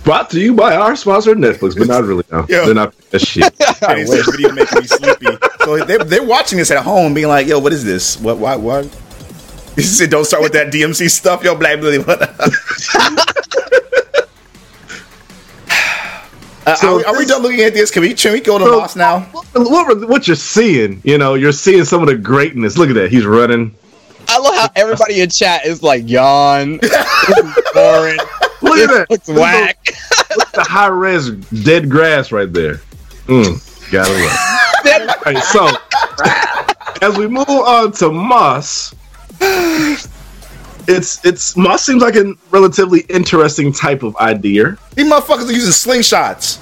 [0.06, 2.24] Brought to you by our sponsor, Netflix, but not really.
[2.32, 2.66] No, Yeah.
[2.66, 3.44] they're not that shit.
[3.84, 5.28] I And it's video making me sleepy.
[5.64, 8.20] So they're, they're watching this at home, being like, "Yo, what is this?
[8.20, 8.38] What?
[8.38, 8.56] Why?
[8.56, 8.86] What?"
[9.76, 12.16] You said, "Don't start with that DMC stuff, yo." black blah blah.
[16.68, 17.92] Uh, So are, we, are we done looking at this?
[17.92, 19.20] Can we can we go to So- Moss now?
[19.54, 22.78] What, what you're seeing, you know, you're seeing some of the greatness.
[22.78, 23.10] Look at that.
[23.12, 23.74] He's running.
[24.28, 26.80] I love how everybody in chat is like yawn.
[27.74, 28.18] Boring.
[28.66, 29.08] Look at that.
[29.10, 29.88] It's Look at whack.
[30.38, 31.32] Look at the high res
[31.64, 32.82] dead grass right there.
[33.28, 35.16] Mm, gotta love.
[35.26, 35.44] All right,
[37.02, 38.94] so as we move on to Moss,
[40.88, 44.78] it's it's Moss seems like a relatively interesting type of idea.
[44.96, 46.60] These motherfuckers are using slingshots.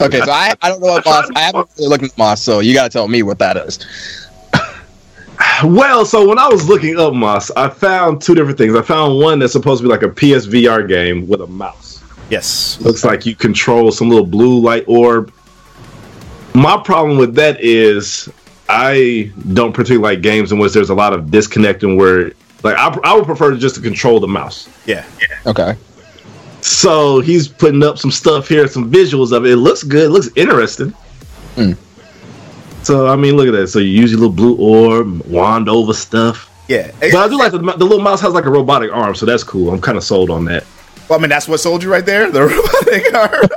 [0.00, 1.30] Okay, so I, I don't know what Moss.
[1.36, 3.78] I haven't really looked at Moss, so you gotta tell me what that is.
[5.64, 8.74] Well, so when I was looking up Moss, I found two different things.
[8.74, 12.02] I found one that's supposed to be like a PSVR game with a mouse.
[12.30, 12.80] Yes.
[12.80, 15.32] Looks like you control some little blue light orb.
[16.54, 18.28] My problem with that is
[18.68, 22.32] I don't particularly like games in which there's a lot of disconnecting where
[22.62, 24.68] like I, I would prefer just to control the mouse.
[24.86, 25.04] Yeah.
[25.20, 25.50] yeah.
[25.50, 25.76] Okay.
[26.62, 29.52] So he's putting up some stuff here, some visuals of it.
[29.52, 30.90] It looks good, it looks interesting.
[31.56, 31.72] Hmm.
[32.82, 33.68] So I mean, look at that.
[33.68, 36.48] So you use your little blue orb, wand over stuff.
[36.68, 36.90] Yeah.
[37.00, 39.44] But I do like the, the little mouse has like a robotic arm, so that's
[39.44, 39.70] cool.
[39.72, 40.64] I'm kind of sold on that.
[41.08, 42.30] Well, I mean, that's what sold you right there.
[42.30, 43.48] The robotic arm.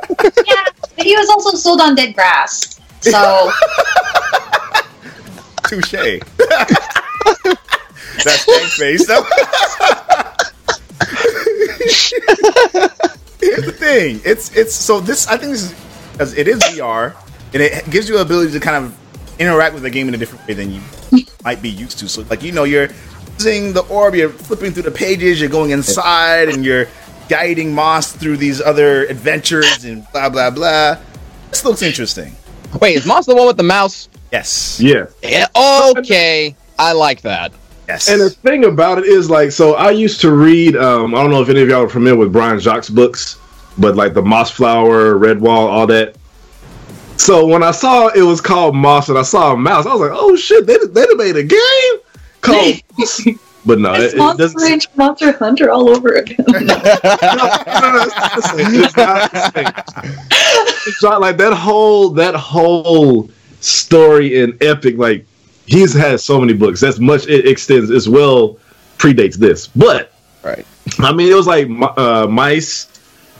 [0.45, 0.65] yeah,
[0.95, 2.79] but he was also sold on dead grass.
[3.01, 3.11] So
[5.67, 5.91] Touche.
[8.23, 9.05] That's Tank face.
[9.07, 9.23] though.
[13.39, 14.21] Here's the thing.
[14.25, 15.27] It's it's so this.
[15.27, 15.73] I think this is
[16.13, 17.15] because it is VR
[17.53, 18.97] and it gives you the ability to kind of
[19.39, 20.81] interact with the game in a different way than you
[21.43, 22.09] might be used to.
[22.09, 22.89] So like you know you're
[23.33, 26.87] using the orb, you're flipping through the pages, you're going inside, and you're
[27.27, 30.97] guiding Moss through these other adventures and blah blah blah.
[31.49, 32.35] This looks interesting.
[32.81, 34.09] Wait, is Moss the one with the mouse?
[34.31, 34.79] Yes.
[34.81, 35.05] Yeah.
[35.23, 35.47] Yeah.
[35.97, 37.53] Okay, I like that.
[37.87, 38.09] Yes.
[38.09, 40.75] And the thing about it is, like, so I used to read.
[40.75, 43.37] Um, I don't know if any of y'all are familiar with Brian Jacques' books,
[43.77, 46.15] but like the Mossflower, Red Wall, all that.
[47.17, 50.01] So when I saw it was called Moss and I saw a mouse, I was
[50.01, 50.67] like, "Oh shit!
[50.67, 51.93] They they done made a game
[52.41, 52.75] called."
[53.65, 54.61] but no, it, it's it Monster doesn't.
[54.61, 56.45] Ranch, Monster Hunter all over again.
[56.47, 56.95] no, no, no, it's
[58.97, 59.29] not.
[59.33, 59.89] It's not.
[60.87, 63.29] It's not like that whole that whole
[63.61, 64.97] story in Epic.
[64.97, 65.25] Like
[65.65, 66.81] he's had so many books.
[66.81, 67.27] That's much.
[67.27, 68.57] It extends as well.
[68.97, 70.13] Predates this, but
[70.45, 70.65] Right.
[70.99, 72.87] I mean, it was like uh, mice,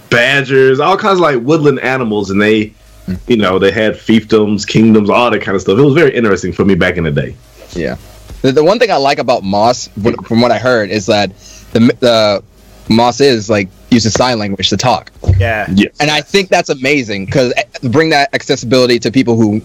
[0.10, 2.74] badgers, all kinds of like woodland animals, and they,
[3.08, 3.32] Mm-hmm.
[3.32, 5.78] you know, they had fiefdoms, kingdoms, all that kind of stuff.
[5.78, 7.36] It was very interesting for me back in the day.
[7.74, 7.98] Yeah.
[8.42, 9.90] The, the one thing I like about Moss,
[10.24, 11.30] from what I heard, is that
[11.74, 12.44] the the
[12.90, 15.68] Moss is like uses sign language to talk, yeah.
[15.74, 15.96] Yes.
[16.00, 19.62] and I think that's amazing because eh, bring that accessibility to people who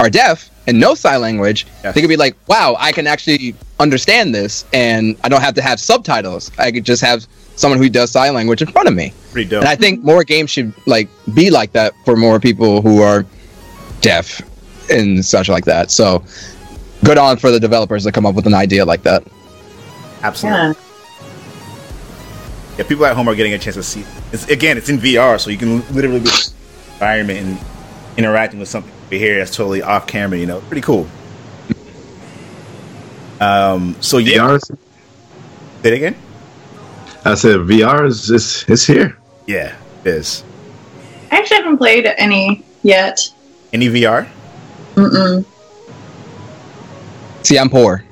[0.00, 1.66] are deaf and know sign language.
[1.82, 1.94] Yes.
[1.94, 5.62] They could be like, "Wow, I can actually understand this, and I don't have to
[5.62, 6.50] have subtitles.
[6.58, 7.26] I could just have
[7.56, 9.62] someone who does sign language in front of me." Pretty dope.
[9.62, 13.26] And I think more games should like be like that for more people who are
[14.00, 14.40] deaf
[14.88, 15.90] and such like that.
[15.90, 16.22] So
[17.02, 19.24] good on for the developers to come up with an idea like that.
[20.22, 20.60] Absolutely.
[20.60, 20.74] yeah.
[22.78, 24.04] yeah, people at home are getting a chance to see.
[24.32, 26.52] It's again, it's in VR, so you can literally be in the
[26.92, 27.58] environment and
[28.16, 30.38] interacting with something over here that's totally off camera.
[30.38, 31.08] You know, pretty cool.
[33.40, 33.96] Um.
[34.00, 34.64] So yeah, VR.
[34.64, 34.74] say
[35.82, 36.14] it again.
[37.24, 39.18] I said VR is it's, it's here.
[39.46, 39.74] Yeah,
[40.04, 40.42] it is.
[41.30, 43.20] I actually haven't played any yet.
[43.72, 44.28] Any VR?
[44.94, 45.44] Mm-mm.
[47.42, 48.04] See, I'm poor.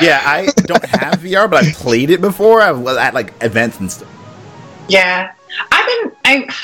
[0.00, 2.60] Yeah, I don't have VR, but I've played it before.
[2.60, 4.08] I was at like events and stuff.
[4.88, 5.32] Yeah,
[5.72, 6.12] I've been.
[6.24, 6.54] I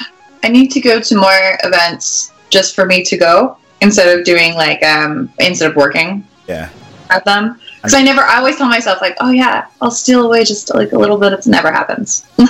[0.42, 4.54] I need to go to more events just for me to go instead of doing
[4.54, 6.68] like um instead of working Yeah.
[7.10, 7.60] at them.
[7.84, 8.22] Because I never.
[8.22, 11.34] I always tell myself like, oh yeah, I'll steal away just like a little bit.
[11.34, 12.26] It never happens.
[12.38, 12.46] you,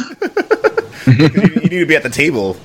[1.16, 2.56] you need to be at the table.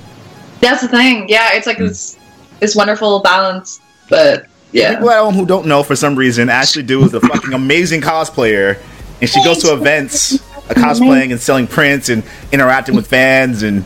[0.62, 1.28] That's the thing.
[1.30, 2.16] Yeah, it's like this
[2.60, 4.94] this wonderful balance, but yeah.
[4.94, 8.02] People at home who don't know for some reason, Ashley Du is a fucking amazing
[8.02, 8.80] cosplayer,
[9.20, 13.84] and she goes to events, uh, cosplaying and selling prints and interacting with fans and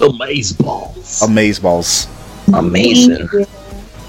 [0.00, 1.22] Amaze balls.
[1.22, 2.08] amaze balls.
[2.52, 3.28] Amazing.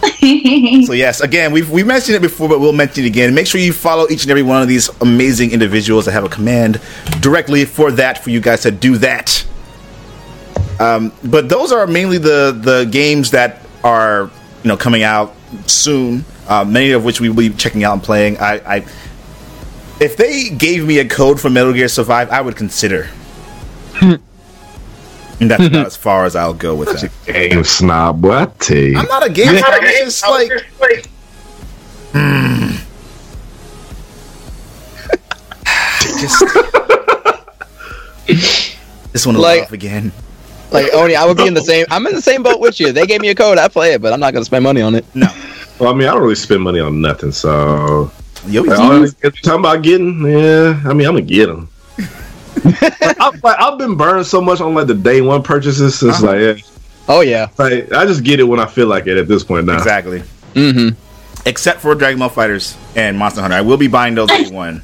[0.02, 3.34] So yes, again, we've we mentioned it before, but we'll mention it again.
[3.34, 6.30] Make sure you follow each and every one of these amazing individuals that have a
[6.30, 6.82] command
[7.20, 9.46] directly for that for you guys to do that.
[10.80, 14.30] Um, but those are mainly the the games that are
[14.64, 15.36] you know coming out
[15.66, 16.26] soon.
[16.48, 18.38] Uh, many of which we will be checking out and playing.
[18.38, 18.86] I, I
[20.00, 23.10] if they gave me a code for Metal Gear Survive, I would consider.
[25.40, 27.12] and that's about as far as I'll go with that.
[27.26, 28.32] Game snob, boy.
[28.34, 28.98] I tell you.
[28.98, 29.58] I'm not a game.
[29.58, 31.06] snob, It's just like
[32.14, 32.76] hmm.
[36.20, 36.40] just
[39.14, 40.12] just want to Like- laugh again.
[40.70, 41.86] Like Oni, I would be in the same.
[41.90, 42.92] I'm in the same boat with you.
[42.92, 43.58] They gave me a code.
[43.58, 45.06] I play it, but I'm not gonna spend money on it.
[45.16, 45.28] No,
[45.80, 48.12] Well, I mean, I don't really spend money on nothing, so
[48.48, 50.82] yo, Like, all talking about getting, yeah.
[50.86, 51.70] I mean, I'm gonna get them.
[52.64, 56.02] Like, I've, like, I've been burned so much on like the day one purchases.
[56.02, 56.54] It's like, yeah,
[57.10, 57.50] Oh yeah.
[57.58, 59.78] like I just get it when I feel like it at this point now.
[59.78, 60.22] exactly.
[60.54, 61.00] Mm-hmm.
[61.46, 64.84] Except for Dragon Ball FighterZ and Monster Hunter, I will be buying those day one.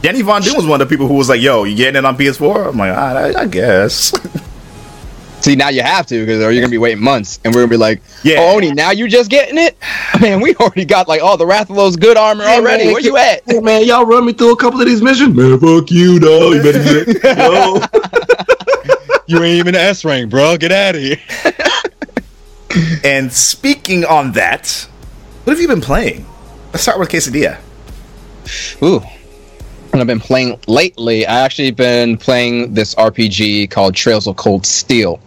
[0.00, 2.04] Danny Von Doom was one of the people who was like, "Yo, you getting it
[2.04, 4.12] on PS4?" I'm like, I, I guess.
[5.42, 7.70] See, now you have to because or you're gonna be waiting months, and we're gonna
[7.70, 8.36] be like, Yeah.
[8.38, 9.76] "Oh, Oni, now you just getting it?
[10.20, 12.84] Man, we already got like all the Rathalos good armor Hey, already.
[12.84, 15.34] man, Where you at?" Hey man, y'all run me through a couple of these missions.
[15.34, 16.54] Man, fuck you, dog.
[16.54, 17.38] You better get it.
[17.38, 17.80] Yo.
[19.28, 20.56] You ain't even S rank, bro.
[20.58, 21.16] Get out of here.
[23.04, 24.86] and speaking on that,
[25.44, 26.26] what have you been playing?
[26.72, 27.58] Let's start with Quesadilla.
[28.82, 29.00] Ooh.
[29.92, 31.24] And I've been playing lately.
[31.26, 35.20] I actually been playing this RPG called Trails of Cold Steel,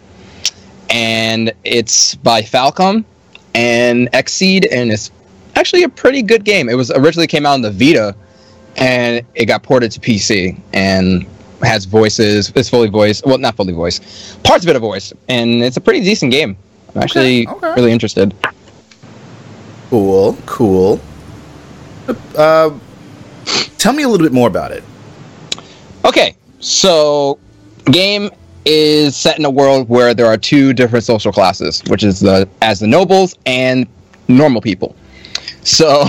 [0.89, 3.03] and it's by Falcom
[3.53, 5.11] and XSEED, and it's
[5.55, 6.69] actually a pretty good game.
[6.69, 8.15] It was originally came out on the Vita,
[8.77, 11.25] and it got ported to PC and
[11.63, 12.51] has voices.
[12.55, 13.25] It's fully voiced.
[13.25, 14.43] Well, not fully voiced.
[14.43, 16.57] Parts of it are voiced, and it's a pretty decent game.
[16.95, 17.73] I'm actually Okay, okay.
[17.75, 18.33] really interested.
[19.89, 20.99] Cool, cool.
[22.35, 22.71] Uh,
[23.77, 24.83] tell me a little bit more about it.
[26.03, 27.39] Okay, so
[27.85, 28.29] game
[28.65, 32.49] is set in a world where there are two different social classes, which is the
[32.61, 33.87] as the nobles and
[34.27, 34.95] normal people.
[35.61, 36.05] So,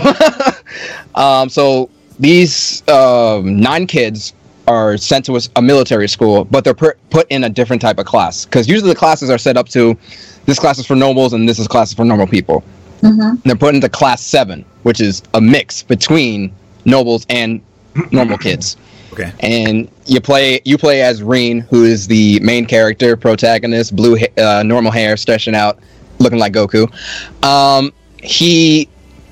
[1.14, 4.32] um, so these um, nine kids
[4.66, 8.07] are sent to a military school, but they're per- put in a different type of
[8.07, 9.96] class because usually the classes are set up to
[10.46, 12.64] this class is for nobles and this is class for normal people.
[13.02, 13.42] Mhm.
[13.44, 16.52] They're put into class seven, which is a mix between
[16.84, 17.61] nobles and
[18.11, 18.76] normal kids
[19.19, 19.33] Okay.
[19.41, 24.62] and you play you play as Rean, who is the main character, protagonist, blue uh,
[24.62, 25.79] normal hair, stretching out,
[26.19, 26.87] looking like Goku.
[27.43, 27.93] Um,
[28.23, 28.89] he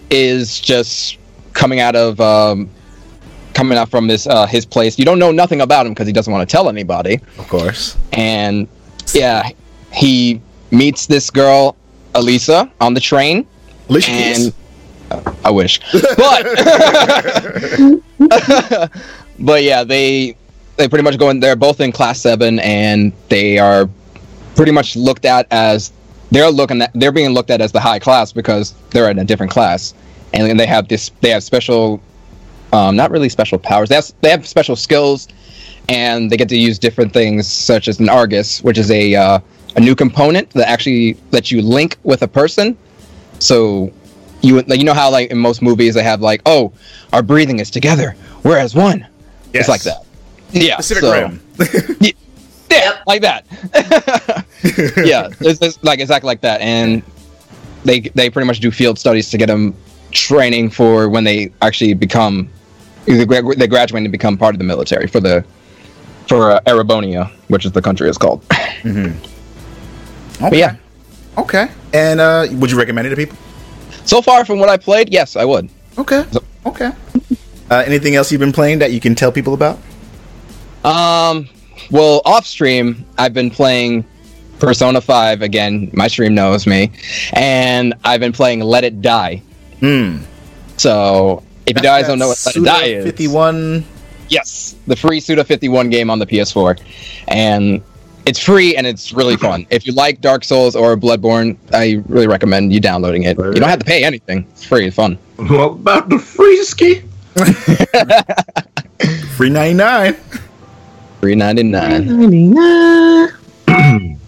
[0.09, 1.19] is just
[1.53, 2.71] coming out of um,
[3.53, 4.99] coming out from this uh, his place.
[4.99, 7.21] You don't know nothing about him because he doesn't want to tell anybody.
[7.39, 7.97] Of course.
[8.13, 8.67] And
[9.13, 9.51] yeah,
[9.93, 11.77] he meets this girl,
[12.15, 13.47] Alisa, on the train,
[13.89, 14.55] Alisa and
[15.11, 15.81] uh, I wish,
[16.17, 16.47] but
[19.39, 20.37] but yeah, they
[20.77, 21.41] they pretty much go in.
[21.41, 23.89] They're both in class seven, and they are
[24.57, 25.93] pretty much looked at as
[26.31, 29.53] they're looking they're being looked at as the high class because they're in a different
[29.53, 29.95] class,
[30.33, 32.03] and they have this they have special,
[32.73, 33.89] um, not really special powers.
[33.89, 35.29] They have they have special skills,
[35.89, 39.39] and they get to use different things such as an ARCUS, which is a uh,
[39.77, 42.77] a new component that actually lets you link with a person.
[43.41, 43.93] So
[44.45, 46.73] you like you know how like in most movies they have like oh
[47.13, 49.07] our breathing is together we're as one
[49.55, 49.61] Yes.
[49.63, 50.05] it's like that
[50.51, 51.41] yeah Pacific so- Rim.
[52.71, 53.47] yeah like that
[55.07, 57.03] yeah it's, it's like exactly like that and
[57.85, 59.75] they they pretty much do field studies to get them
[60.11, 62.51] training for when they actually become
[63.07, 63.25] they
[63.67, 65.45] graduate and become part of the military for the
[66.27, 68.43] for uh, Erebonia, which is the country it's called.
[68.51, 69.13] Okay.
[70.41, 70.77] But yeah,
[71.37, 71.69] Okay.
[71.93, 73.37] And uh, would you recommend it to people?
[74.05, 75.71] so far from what I played, yes, I would.
[75.99, 76.25] Okay.
[76.67, 76.91] Okay.
[77.71, 79.79] Uh, anything else you've been playing that you can tell people about?
[80.85, 81.49] Um,
[81.91, 84.05] well, off stream, I've been playing
[84.59, 85.91] Persona 5 again.
[85.93, 86.91] My stream knows me,
[87.33, 89.43] and I've been playing Let It Die.
[89.81, 90.19] Hmm.
[90.77, 93.85] So, if you guys don't know what Let It Die is, 51.
[94.29, 96.79] yes, the free Suda 51 game on the PS4,
[97.29, 97.83] and
[98.27, 99.67] it's free and it's really fun.
[99.71, 103.37] If you like Dark Souls or Bloodborne, I really recommend you downloading it.
[103.39, 104.47] You don't have to pay anything.
[104.51, 104.87] It's free.
[104.87, 105.19] It's fun.
[105.37, 107.03] What about the frisky?
[109.37, 110.17] Free 99.
[111.25, 112.53] Three ninety nine.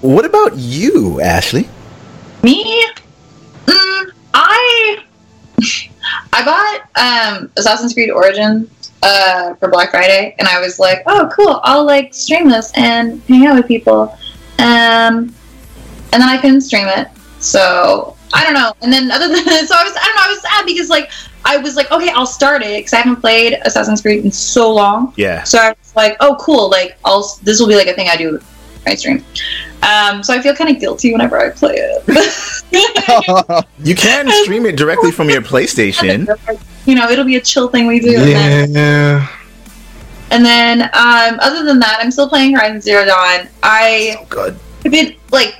[0.00, 1.68] What about you, Ashley?
[2.42, 2.86] Me?
[3.66, 5.04] Mm, I
[6.32, 11.28] I bought um, Assassin's Creed Origins uh, for Black Friday, and I was like, "Oh,
[11.30, 11.60] cool!
[11.62, 14.16] I'll like stream this and hang out with people."
[14.58, 15.34] Um,
[16.10, 17.08] and then I couldn't stream it,
[17.38, 18.72] so I don't know.
[18.80, 21.10] And then other than so I was I don't know I was sad because like
[21.48, 24.74] I was like, okay, I'll start it because I haven't played Assassin's Creed in so
[24.74, 25.14] long.
[25.16, 25.44] Yeah.
[25.44, 26.68] So I was like, oh, cool.
[26.68, 28.40] Like, I'll this will be like a thing I do
[28.86, 29.24] I stream.
[29.82, 32.02] Um, so I feel kind of guilty whenever I play it.
[33.78, 36.26] You can stream it directly from your PlayStation.
[36.86, 38.16] you know, it'll be a chill thing we do.
[38.16, 39.28] And then, Yeah.
[40.32, 43.48] and then um, other than that, I'm still playing Horizon Zero Dawn.
[43.62, 44.58] I So good.
[44.82, 45.54] have been like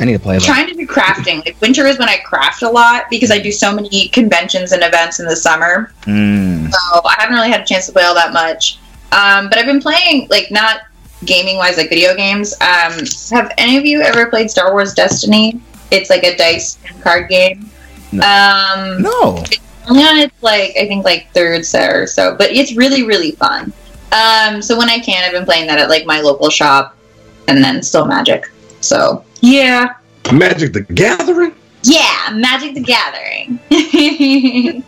[0.00, 0.44] I need to play that.
[0.44, 1.44] trying to do crafting.
[1.44, 4.82] Like winter is when I craft a lot because I do so many conventions and
[4.82, 5.92] events in the summer.
[6.02, 6.70] Mm.
[6.72, 8.78] So I haven't really had a chance to play all that much.
[9.12, 10.80] Um, but I've been playing like not
[11.24, 12.54] gaming wise, like video games.
[12.60, 15.60] Um, have any of you ever played Star Wars Destiny?
[15.90, 17.70] It's like a dice card game.
[18.14, 19.42] Um, No.
[19.92, 23.72] yeah, it's like I think like third set or so, but it's really really fun.
[24.12, 26.96] Um, so when I can, I've been playing that at like my local shop,
[27.48, 28.50] and then still Magic.
[28.80, 29.94] So yeah,
[30.32, 31.54] Magic the Gathering?
[31.82, 33.58] yeah, Magic the Gathering.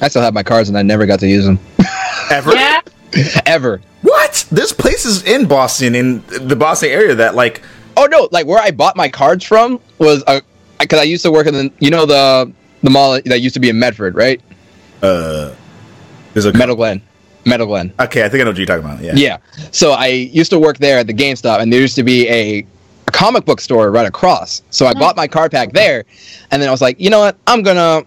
[0.00, 1.58] I still have my cards and I never got to use them
[2.30, 2.52] Ever?
[2.54, 2.80] yeah,
[3.46, 3.80] ever.
[4.02, 4.46] What?
[4.50, 7.62] There's places in Boston, in the Boston area, that like.
[7.96, 8.28] Oh no!
[8.32, 10.40] Like where I bought my cards from was a
[10.80, 12.50] because I used to work in the you know the
[12.82, 14.40] the mall that used to be in Medford, right?
[15.02, 15.54] Uh,
[16.32, 17.02] there's a Metal Glen,
[17.44, 17.92] Metal Glen.
[18.00, 19.02] Okay, I think I know what you're talking about.
[19.02, 19.12] Yeah.
[19.14, 19.36] Yeah.
[19.72, 22.58] So I used to work there at the GameStop, and there used to be a,
[22.60, 22.66] a
[23.12, 24.62] comic book store right across.
[24.70, 26.04] So I bought my card pack there,
[26.50, 27.36] and then I was like, you know what?
[27.46, 28.04] I'm gonna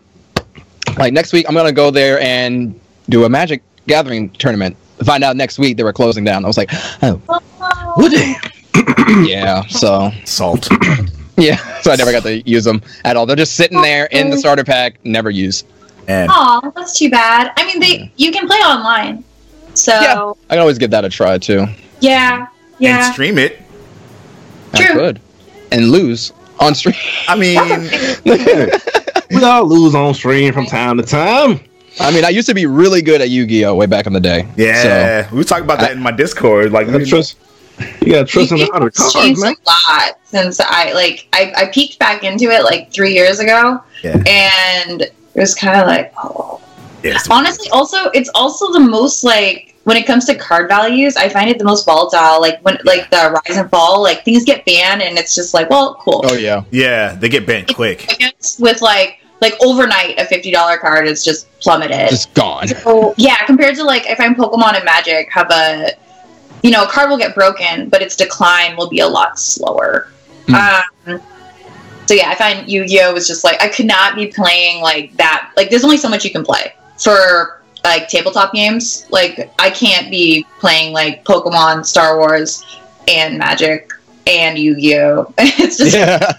[0.97, 1.45] like next week.
[1.47, 2.79] I'm gonna go there and
[3.09, 4.75] do a Magic Gathering tournament.
[5.03, 6.43] Find out next week they were closing down.
[6.43, 6.69] I was like,
[7.03, 7.93] oh, oh.
[7.97, 8.35] Would they?
[9.29, 9.65] yeah.
[9.67, 10.67] So Salt.
[11.37, 11.57] yeah.
[11.81, 13.25] So I never got to use them at all.
[13.25, 15.67] They're just sitting there in the starter pack, never used.
[16.07, 17.51] And Aw, that's too bad.
[17.57, 18.11] I mean, they mm.
[18.15, 19.23] you can play online,
[19.73, 20.01] so Yeah.
[20.01, 21.65] yeah, I can always give that a try too.
[21.99, 22.47] yeah,
[22.79, 23.64] and stream it.
[24.75, 25.21] I could
[25.71, 26.95] and lose on stream.
[27.27, 27.59] I mean,
[29.39, 31.59] we all lose on stream from time to time.
[31.99, 34.45] I mean, I used to be really good at Yu-Gi-Oh way back in the day.
[34.57, 36.71] yeah, we were talking about that in my Discord.
[36.71, 37.37] Like, You gotta trust,
[38.01, 39.53] you gotta trust in the other cards, man.
[39.65, 43.81] a lot since I like I, I peeked back into it like three years ago,
[44.03, 44.21] Yeah.
[44.27, 46.59] and it was kind of like, oh.
[47.03, 47.27] Yes.
[47.29, 51.49] honestly, also it's also the most like when it comes to card values, I find
[51.49, 52.41] it the most volatile.
[52.41, 55.69] Like when like the rise and fall, like things get banned, and it's just like,
[55.69, 56.21] well, cool.
[56.25, 56.63] Oh yeah.
[56.71, 58.11] Yeah, they get banned quick.
[58.59, 62.09] With like like overnight, a fifty dollar card is just plummeted.
[62.09, 62.67] Just gone.
[62.67, 65.91] So yeah, compared to like if I find Pokemon and Magic have a
[66.63, 70.09] you know, a card will get broken, but its decline will be a lot slower.
[70.47, 71.21] Um
[72.07, 75.51] so yeah, I find Yu-Gi-Oh was just like I could not be playing like that.
[75.55, 79.05] Like there's only so much you can play for like tabletop games.
[79.11, 82.63] Like I can't be playing like Pokemon, Star Wars,
[83.07, 83.91] and Magic
[84.27, 85.33] and Yu-Gi-Oh.
[85.37, 86.33] It's just Yeah.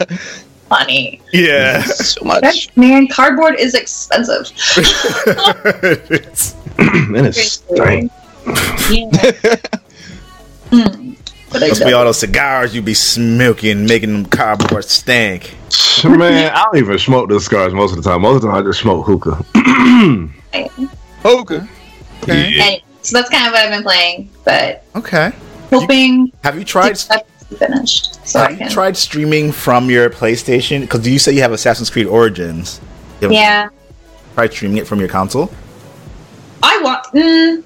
[0.69, 1.23] funny.
[1.33, 1.83] Yeah.
[1.85, 2.69] so much.
[2.77, 4.51] Man, cardboard is expensive.
[6.79, 8.11] and it's strange.
[8.91, 9.57] Yeah.
[10.71, 11.13] Hmm.
[11.53, 15.55] But I Must be all those cigars you be smoking, making them cardboard stank.
[16.05, 18.23] Man, I don't even smoke those cigars most of the time.
[18.23, 19.45] Most of the time, I just smoke hookah.
[21.27, 21.61] Okay.
[22.23, 22.47] Okay.
[22.47, 25.33] Anyway, so that's kind of what I've been playing, but Okay.
[25.73, 26.97] hoping Have you tried?
[27.59, 28.71] finished so I Have you can.
[28.71, 30.81] tried streaming from your PlayStation?
[30.83, 32.81] Because do you say you have Assassin's Creed Origins.
[33.21, 33.69] Yeah,
[34.35, 35.51] Tried streaming it from your console?
[36.63, 37.05] I want.
[37.15, 37.63] Mm,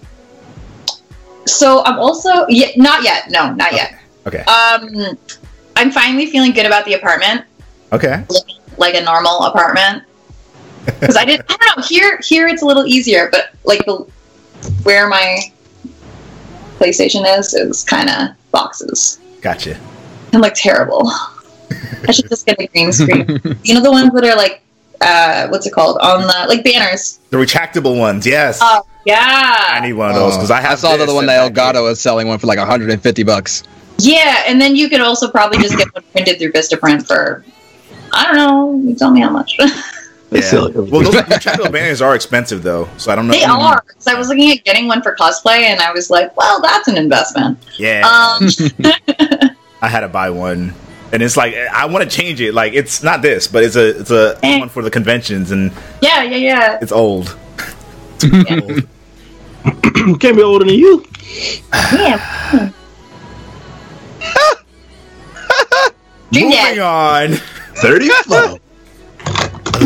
[1.47, 3.31] so I'm also yeah, not yet.
[3.31, 3.95] No, not yet.
[4.27, 4.43] Okay.
[4.45, 5.19] Um,
[5.77, 7.45] I'm finally feeling good about the apartment,
[7.93, 8.23] Okay.
[8.77, 10.05] like a normal apartment.
[10.85, 11.47] Because I didn't.
[11.49, 11.85] I don't know.
[11.87, 14.07] Here, here it's a little easier, but like the
[14.83, 15.39] where my
[16.79, 19.79] PlayStation is is kind of boxes Gotcha.
[20.33, 21.11] and look terrible.
[22.09, 23.27] I should just get a green screen.
[23.65, 24.63] you know the ones that are like,
[25.01, 27.21] uh, what's it called on the like banners?
[27.31, 28.59] The retractable ones, yes.
[28.63, 30.73] Oh yeah, I need one of those because I have.
[30.73, 33.63] I saw the this one that Elgato is selling one for like 150 bucks.
[33.99, 37.45] yeah, and then you could also probably just get one printed through Vistaprint for,
[38.13, 38.81] I don't know.
[38.89, 39.59] You tell me how much.
[40.31, 40.45] They Yeah.
[40.45, 40.71] sell.
[40.73, 43.33] Well, those retractable banners are expensive though, so I don't know.
[43.33, 43.85] they are.
[43.99, 46.87] So I was looking at getting one for cosplay, and I was like, well, that's
[46.89, 47.59] an investment.
[47.79, 48.49] Yeah, Um,
[49.83, 50.73] I had to buy one,
[51.13, 52.55] and it's like I want to change it.
[52.55, 54.61] Like it's not this, but it's a it's a Eh.
[54.61, 56.79] one for the conventions, and yeah, yeah, yeah.
[56.81, 57.37] it's old.
[58.23, 58.61] Yeah.
[58.63, 58.87] Old.
[60.21, 61.05] Can't be older than you.
[61.93, 62.71] yeah.
[66.33, 66.79] Dream Moving Dad.
[66.79, 67.39] on.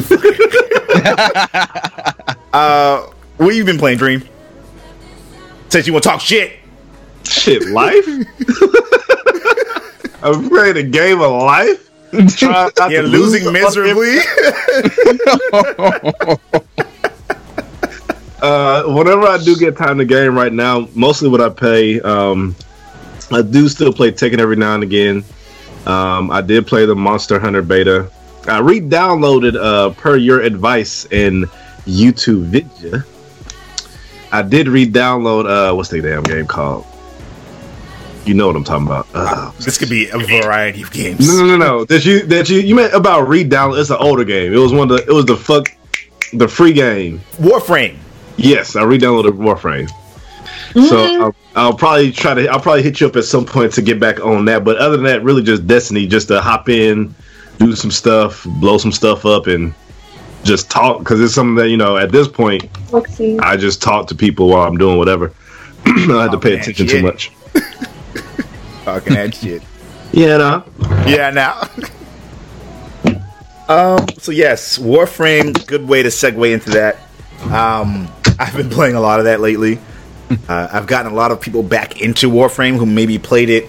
[0.00, 2.24] Thirty-four.
[2.54, 4.22] Uh, what you been playing, Dream?
[5.68, 6.52] Says you want to talk shit.
[7.24, 8.06] Shit, life.
[10.22, 11.90] I'm playing a game of life.
[12.36, 14.18] Trying not You're to losing lose miserably.
[18.42, 22.54] Uh, whenever I do get time to game right now, mostly what I play, um,
[23.32, 25.24] I do still play Tekken every now and again.
[25.86, 28.10] Um, I did play the Monster Hunter beta.
[28.46, 31.44] I re-downloaded uh, per your advice in
[31.86, 33.02] YouTube video.
[34.32, 36.86] I did re-download uh, what's the damn game called?
[38.26, 39.06] You know what I'm talking about.
[39.14, 41.28] Uh, this could be a variety of games.
[41.28, 41.84] no, no, no, no.
[41.84, 43.80] That you that you you meant about re-download?
[43.80, 44.52] It's an older game.
[44.52, 45.04] It was one of the.
[45.06, 45.68] It was the fuck
[46.32, 47.20] the free game.
[47.36, 47.96] Warframe.
[48.36, 49.90] Yes, I re-downloaded Warframe.
[50.88, 52.48] So I'll, I'll probably try to.
[52.48, 54.64] I'll probably hit you up at some point to get back on that.
[54.64, 57.14] But other than that, really just Destiny, just to hop in,
[57.58, 59.74] do some stuff, blow some stuff up, and
[60.44, 61.96] just talk because it's something that you know.
[61.96, 63.40] At this point, Oopsie.
[63.40, 65.32] I just talk to people while I'm doing whatever.
[65.86, 66.96] I don't have to Oh, pay attention shit.
[66.98, 67.30] too much.
[68.84, 69.62] Talking that shit.
[70.12, 70.64] Yeah, no.
[71.06, 71.62] Yeah, now.
[73.68, 74.06] um.
[74.18, 75.66] So yes, Warframe.
[75.66, 76.96] Good way to segue into that.
[77.50, 78.08] Um,
[78.38, 79.78] I've been playing a lot of that lately.
[80.48, 83.68] Uh, I've gotten a lot of people back into Warframe who maybe played it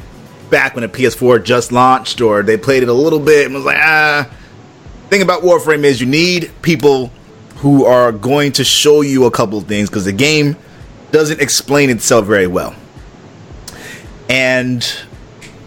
[0.50, 3.66] back when the PS4 just launched, or they played it a little bit and was
[3.66, 4.30] like, ah.
[5.10, 7.12] Thing about Warframe is you need people
[7.58, 10.56] who are going to show you a couple things because the game
[11.12, 12.76] doesn't explain itself very well.
[14.30, 14.86] And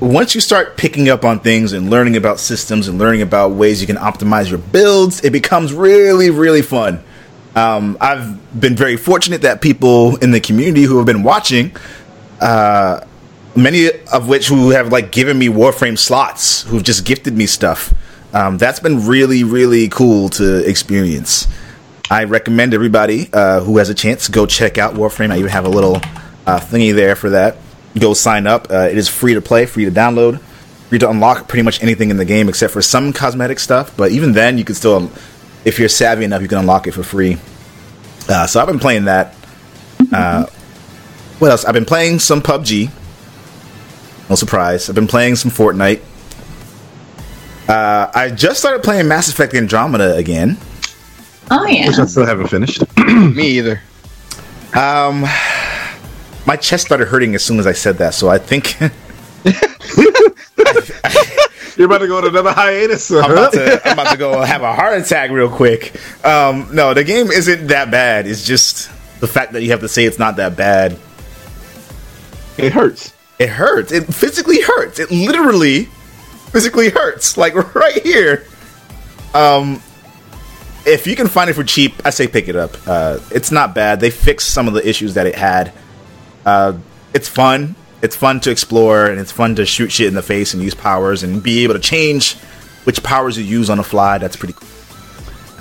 [0.01, 3.81] once you start picking up on things and learning about systems and learning about ways
[3.81, 7.03] you can optimize your builds, it becomes really, really fun.
[7.57, 11.75] Um, I've been very fortunate that people in the community who have been watching,
[12.41, 13.01] uh,
[13.59, 17.93] many of which who have like given me Warframe slots, who've just gifted me stuff.
[18.33, 21.49] Um, that's been really, really cool to experience.
[22.11, 25.31] I recommend everybody uh, who has a chance go check out Warframe.
[25.31, 25.97] I even have a little
[26.47, 27.57] uh, thingy there for that.
[27.99, 28.71] Go sign up.
[28.71, 30.41] Uh, it is free to play, free to download,
[30.89, 33.95] free to unlock pretty much anything in the game except for some cosmetic stuff.
[33.97, 35.11] But even then, you can still,
[35.65, 37.39] if you're savvy enough, you can unlock it for free.
[38.29, 39.35] Uh, so I've been playing that.
[40.13, 40.47] Uh,
[41.39, 41.65] what else?
[41.65, 42.91] I've been playing some PUBG.
[44.29, 44.89] No surprise.
[44.89, 46.01] I've been playing some Fortnite.
[47.69, 50.57] Uh, I just started playing Mass Effect Andromeda again.
[51.51, 51.89] Oh yeah.
[51.89, 52.83] Which I still haven't finished.
[52.99, 53.81] Me either.
[54.75, 55.23] Um,
[56.47, 58.77] my chest started hurting as soon as I said that, so I think
[61.77, 63.11] You're about to go on another hiatus.
[63.13, 65.95] I'm about to I'm about to go have a heart attack real quick.
[66.25, 68.27] Um, no, the game isn't that bad.
[68.27, 68.91] It's just
[69.21, 70.99] the fact that you have to say it's not that bad.
[72.57, 73.13] it hurts.
[73.39, 73.93] It hurts.
[73.93, 74.99] It physically hurts.
[74.99, 75.85] It literally
[76.51, 77.37] physically hurts.
[77.37, 78.47] Like right here.
[79.35, 79.83] Um,
[80.85, 82.77] if you can find it for cheap, I say pick it up.
[82.87, 84.01] Uh, it's not bad.
[84.01, 85.73] They fixed some of the issues that it had.
[86.47, 86.79] Uh,
[87.13, 87.75] it's fun.
[88.01, 90.75] It's fun to explore, and it's fun to shoot shit in the face and use
[90.75, 92.37] powers and be able to change
[92.85, 94.19] which powers you use on the fly.
[94.19, 94.69] That's pretty cool.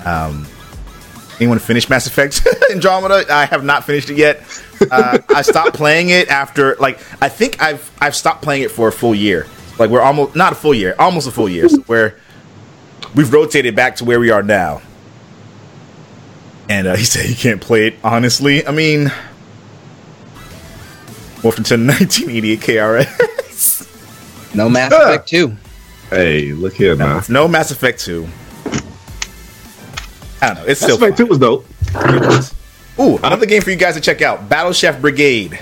[0.06, 0.46] Um,
[1.40, 3.24] anyone finish Mass Effect Andromeda?
[3.28, 4.42] I have not finished it yet.
[4.90, 8.88] Uh, I stopped playing it after, like, I think I've I've stopped playing it for
[8.88, 9.46] a full year.
[9.78, 11.68] Like, we're almost not a full year, almost a full year.
[11.68, 12.16] So where
[13.14, 14.82] we've rotated back to where we are now.
[16.68, 18.66] And uh, he said he can't play it honestly.
[18.66, 19.06] I mean,
[21.42, 24.54] Wolfenton 1988 KRS.
[24.54, 24.92] No Mass.
[24.92, 25.56] Effect 2.
[26.10, 27.20] Hey, look here now.
[27.28, 28.26] no Mass Effect 2.
[30.40, 30.64] I don't know.
[30.66, 31.66] It's still Mass still Effect 2 was dope.
[32.98, 33.06] Fun.
[33.08, 35.58] Ooh, another game for you guys to check out: Battle Chef Brigade.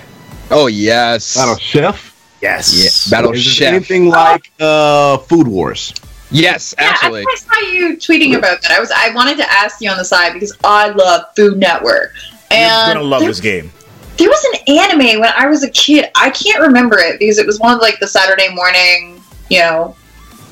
[0.50, 1.34] Oh, yes.
[1.36, 2.12] Battle Chef.
[2.42, 2.72] Yes,
[3.10, 3.72] Yeah, Battle Is it Chef.
[3.72, 5.92] anything like uh, Food Wars?
[6.30, 7.20] Yes, Yeah, actually.
[7.22, 8.70] I, I saw you tweeting about that.
[8.72, 12.12] I was I wanted to ask you on the side because I love Food Network.
[12.50, 13.72] You're And gonna love there- this game.
[14.18, 16.10] there was an anime when I was a kid.
[16.14, 19.96] I can't remember it because it was one of like the Saturday morning, you know,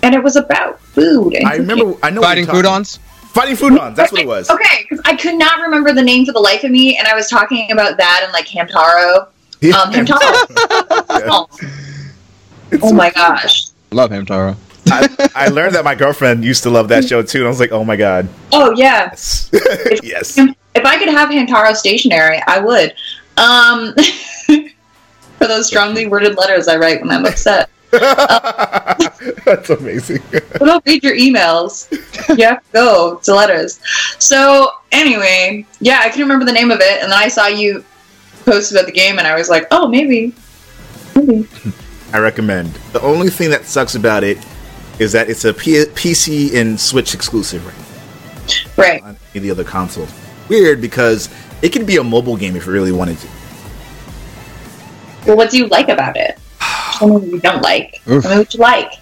[0.02, 1.34] and it was about food.
[1.34, 1.94] And I remember.
[2.02, 2.98] I know what Fighting you're talking- foodons.
[3.34, 3.96] Fighting food foodons.
[3.96, 4.48] That's what it was.
[4.48, 7.16] Okay, because I could not remember the name for the life of me, and I
[7.16, 9.26] was talking about that and like Hamtaro.
[9.60, 9.76] Yeah.
[9.76, 10.20] Um, Hamtaro.
[11.28, 11.48] oh.
[12.80, 13.66] oh my gosh.
[13.90, 14.56] Love him, Taro.
[14.86, 17.58] I, I learned that my girlfriend used to love that show too, and I was
[17.58, 19.08] like, "Oh my god, Oh yeah.
[19.10, 19.50] yes,
[20.04, 22.94] yes." If I could have Hamtaro stationary, I would.
[23.36, 23.94] Um,
[25.38, 27.68] for those strongly worded letters I write when I'm upset.
[29.44, 30.22] That's amazing.
[30.30, 31.90] But don't read your emails.
[32.38, 33.80] You have to go to letters.
[34.18, 37.84] So anyway, yeah, I can remember the name of it, and then I saw you
[38.44, 40.34] post about the game, and I was like, oh, maybe,
[41.14, 41.46] maybe.
[42.12, 42.72] I recommend.
[42.92, 44.38] The only thing that sucks about it
[44.98, 49.02] is that it's a P- PC and Switch exclusive right Right.
[49.02, 50.12] on any other consoles.
[50.48, 51.28] Weird because
[51.62, 53.28] it could be a mobile game if you really wanted to.
[55.26, 56.38] Well, what do you like about it?
[56.98, 58.00] Tell me what you don't like.
[58.04, 58.24] Tell Oof.
[58.24, 58.92] me what you like.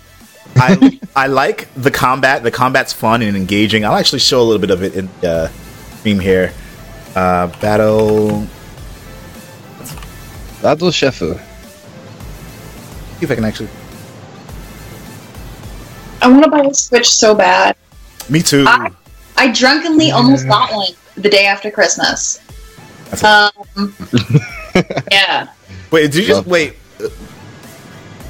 [0.57, 2.43] I I like the combat.
[2.43, 3.85] The combat's fun and engaging.
[3.85, 5.49] I'll actually show a little bit of it in uh,
[5.99, 6.53] stream here.
[7.15, 8.47] Uh, battle.
[10.63, 11.35] Battle Shefu.
[13.19, 13.69] See if I can actually.
[16.21, 17.77] I want to buy a Switch so bad.
[18.29, 18.65] Me too.
[18.67, 18.91] I,
[19.37, 22.39] I drunkenly almost got one the day after Christmas.
[23.11, 23.95] That's Um,
[25.11, 25.49] yeah.
[25.91, 26.77] Wait, did you just wait?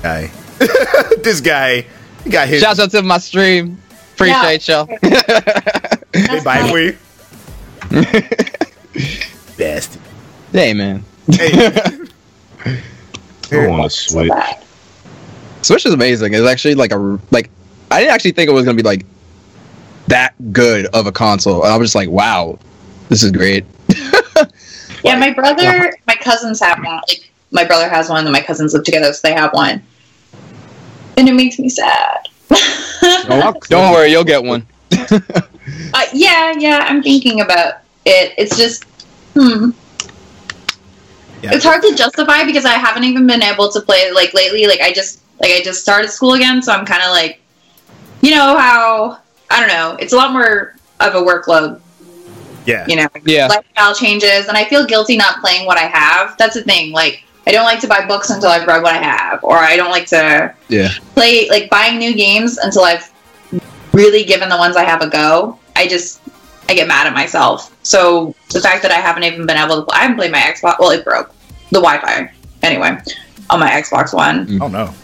[0.02, 0.26] Guy,
[1.22, 1.86] this guy
[2.24, 2.60] he got his.
[2.62, 3.80] Shout out to my stream.
[4.14, 4.86] Appreciate y'all.
[4.86, 6.96] They buy it for you.
[9.56, 9.98] Best.
[10.52, 11.04] hey man.
[11.30, 11.70] Hey,
[13.52, 14.32] I want to Switch.
[15.62, 16.34] Switch is amazing.
[16.34, 17.50] It's actually like a like
[17.90, 19.06] I didn't actually think it was gonna be like
[20.08, 21.62] that good of a console.
[21.62, 22.58] I was just like, wow,
[23.08, 23.64] this is great.
[25.04, 27.02] Yeah, my brother, my cousins have one.
[27.08, 29.82] Like, my brother has one, and my cousins live together, so they have one.
[31.16, 32.28] And it makes me sad.
[33.68, 34.66] Don't worry, you'll get one.
[35.94, 38.34] Uh, yeah, yeah, I'm thinking about it.
[38.36, 38.84] It's just,
[39.34, 39.70] hmm.
[41.42, 41.50] Yeah.
[41.54, 44.66] It's hard to justify because I haven't even been able to play like lately.
[44.66, 47.40] Like I just like I just started school again, so I'm kind of like,
[48.20, 49.18] you know how
[49.50, 49.96] I don't know.
[49.98, 51.80] It's a lot more of a workload,
[52.64, 52.86] yeah.
[52.86, 53.08] you know.
[53.24, 53.48] Yeah.
[53.48, 56.38] Lifestyle changes, and I feel guilty not playing what I have.
[56.38, 56.92] That's the thing.
[56.92, 59.76] Like I don't like to buy books until I've read what I have, or I
[59.76, 60.90] don't like to Yeah.
[61.14, 63.10] play like buying new games until I've
[63.92, 65.58] really given the ones I have a go.
[65.76, 66.20] I just
[66.68, 67.74] I get mad at myself.
[67.82, 70.38] So the fact that I haven't even been able to play, I haven't played my
[70.38, 71.34] Xbox well it broke.
[71.70, 72.30] The Wi-Fi.
[72.62, 72.96] Anyway,
[73.50, 74.46] on my Xbox One.
[74.46, 74.62] Mm.
[74.62, 74.94] Oh no.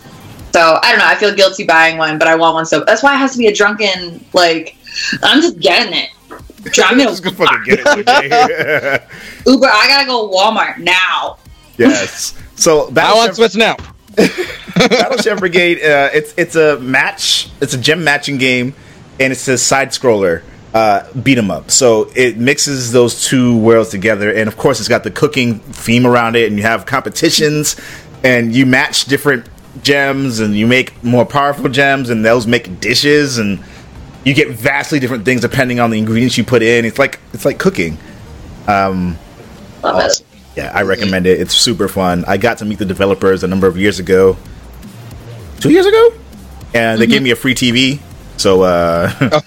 [0.53, 3.03] So I don't know, I feel guilty buying one, but I want one so that's
[3.03, 4.77] why it has to be a drunken like
[5.23, 6.11] I'm just getting it.
[6.73, 8.09] Driving Just gonna fucking get it.
[8.09, 9.05] okay?
[9.47, 11.39] Uber, I gotta go Walmart now.
[11.89, 12.35] yes.
[12.57, 13.77] So I Battle want Chef, Switch now.
[14.17, 15.79] Battle Chef Brigade.
[15.79, 17.51] Uh, it's it's a match.
[17.61, 18.75] It's a gem matching game,
[19.21, 20.43] and it's a side scroller.
[20.75, 21.71] Uh, beat 'em up.
[21.71, 26.07] So it mixes those two worlds together, and of course, it's got the cooking theme
[26.07, 27.75] around it, and you have competitions,
[28.23, 29.47] and you match different
[29.83, 33.61] gems, and you make more powerful gems, and those make dishes, and
[34.25, 36.85] you get vastly different things depending on the ingredients you put in.
[36.85, 37.97] It's like it's like cooking.
[38.67, 39.17] Um,
[39.83, 40.23] Love it.
[40.59, 41.41] Yeah, I recommend it.
[41.41, 42.25] It's super fun.
[42.27, 44.37] I got to meet the developers a number of years ago.
[45.61, 46.13] Two years ago?
[46.75, 48.01] And they gave me a free TV.
[48.37, 49.11] So uh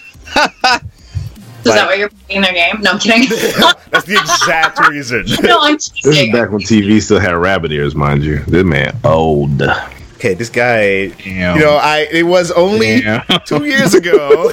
[1.63, 2.81] Is that why you're playing their game?
[2.81, 3.27] No, I'm kidding.
[3.91, 5.25] that's the exact reason.
[5.43, 8.39] no, I'm This is back when TV still had rabbit ears, mind you.
[8.47, 9.61] This man old.
[10.15, 11.57] Okay, this guy Damn.
[11.57, 13.23] you know, I it was only Yeah.
[13.45, 14.49] two years ago.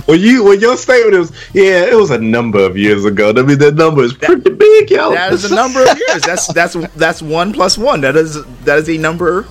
[0.06, 3.30] Well, you when your statement was, yeah, it was a number of years ago.
[3.36, 5.12] I mean, that number is pretty big, yo.
[5.12, 6.22] that is a number of years.
[6.22, 8.00] That's that's that's one plus one.
[8.00, 9.46] That is that is a number.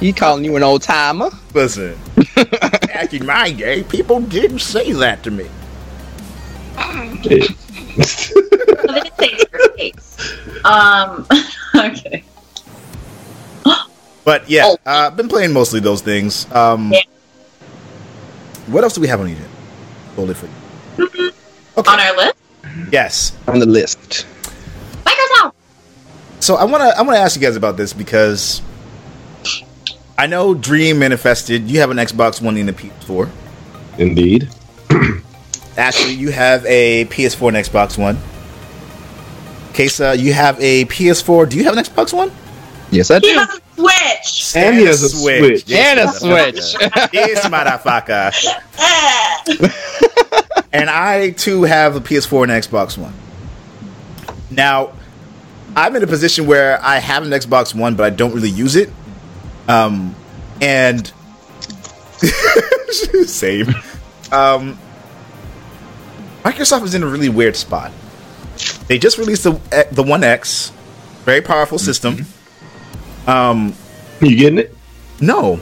[0.00, 1.30] He calling you an old timer.
[1.54, 1.96] Listen,
[2.34, 5.46] back in my day, people didn't say that to me.
[6.76, 10.64] Well, they didn't say it's your face.
[10.64, 11.26] Um,
[11.74, 12.24] okay.
[14.24, 14.78] But yeah, Oh.
[14.84, 16.50] uh, been playing mostly those things.
[16.52, 17.00] Um, Yeah.
[18.66, 19.48] What else do we have on Egypt?
[20.16, 21.06] Hold it for you.
[21.06, 21.78] Mm-hmm.
[21.80, 21.90] Okay.
[21.92, 22.34] On our list,
[22.90, 23.36] Yes.
[23.46, 24.26] On the list.
[25.04, 25.52] Microsoft.
[26.40, 28.62] So I want to I want to ask you guys about this because
[30.18, 31.70] I know Dream manifested.
[31.70, 33.30] You have an Xbox One and a PS4.
[33.98, 34.48] Indeed.
[35.76, 38.16] Ashley, you have a PS4 and Xbox One.
[39.74, 41.48] Kesa, you have a PS4.
[41.50, 42.30] Do you have an Xbox One?
[42.90, 43.38] Yes, I He do.
[43.38, 44.56] has a Switch.
[44.56, 45.70] And he has a Switch.
[45.72, 46.62] And a motherfucker.
[46.62, 47.12] Switch.
[47.12, 48.32] yes, motherfucker.
[50.72, 53.14] And I too have a PS4 and an Xbox One.
[54.50, 54.92] Now,
[55.74, 58.76] I'm in a position where I have an Xbox One, but I don't really use
[58.76, 58.90] it.
[59.68, 60.14] Um,
[60.60, 61.06] and
[63.26, 63.68] same.
[64.32, 64.78] Um,
[66.44, 67.90] Microsoft is in a really weird spot.
[68.86, 69.58] They just released the
[69.92, 70.70] the One X,
[71.24, 72.26] very powerful system.
[73.26, 73.74] Um,
[74.20, 74.74] You getting it?
[75.20, 75.60] no,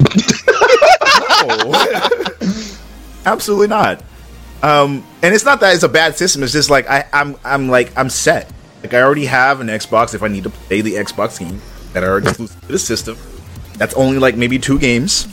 [1.42, 1.86] no,
[3.24, 4.02] absolutely not.
[4.62, 6.42] Um, and it's not that it's a bad system.
[6.42, 8.50] It's just like I, I'm, I'm like I'm set.
[8.82, 10.14] Like I already have an Xbox.
[10.14, 11.60] If I need to play the Xbox game
[11.92, 13.16] that are exclusive to the system,
[13.76, 15.26] that's only like maybe two games.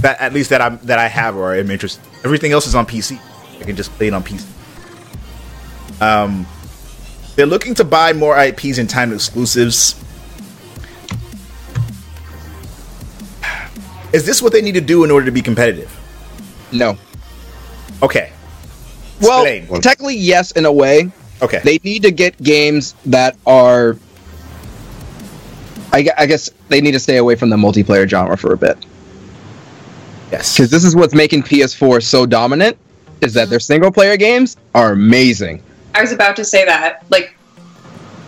[0.00, 2.02] That at least that I'm that I have or I'm interested.
[2.24, 3.18] Everything else is on PC.
[3.60, 4.44] I can just play it on PC.
[6.02, 6.46] Um,
[7.36, 9.94] they're looking to buy more IPs and time exclusives.
[14.12, 15.94] Is this what they need to do in order to be competitive?
[16.72, 16.96] No.
[18.02, 18.32] Okay.
[19.20, 19.82] Well, Explain.
[19.82, 21.10] technically, yes, in a way.
[21.42, 21.60] Okay.
[21.62, 23.98] They need to get games that are.
[25.92, 28.78] I, I guess they need to stay away from the multiplayer genre for a bit.
[30.32, 30.56] yes.
[30.56, 32.76] Because this is what's making PS4 so dominant,
[33.20, 33.50] is that mm-hmm.
[33.50, 35.62] their single player games are amazing.
[35.96, 37.04] I was about to say that.
[37.10, 37.34] Like,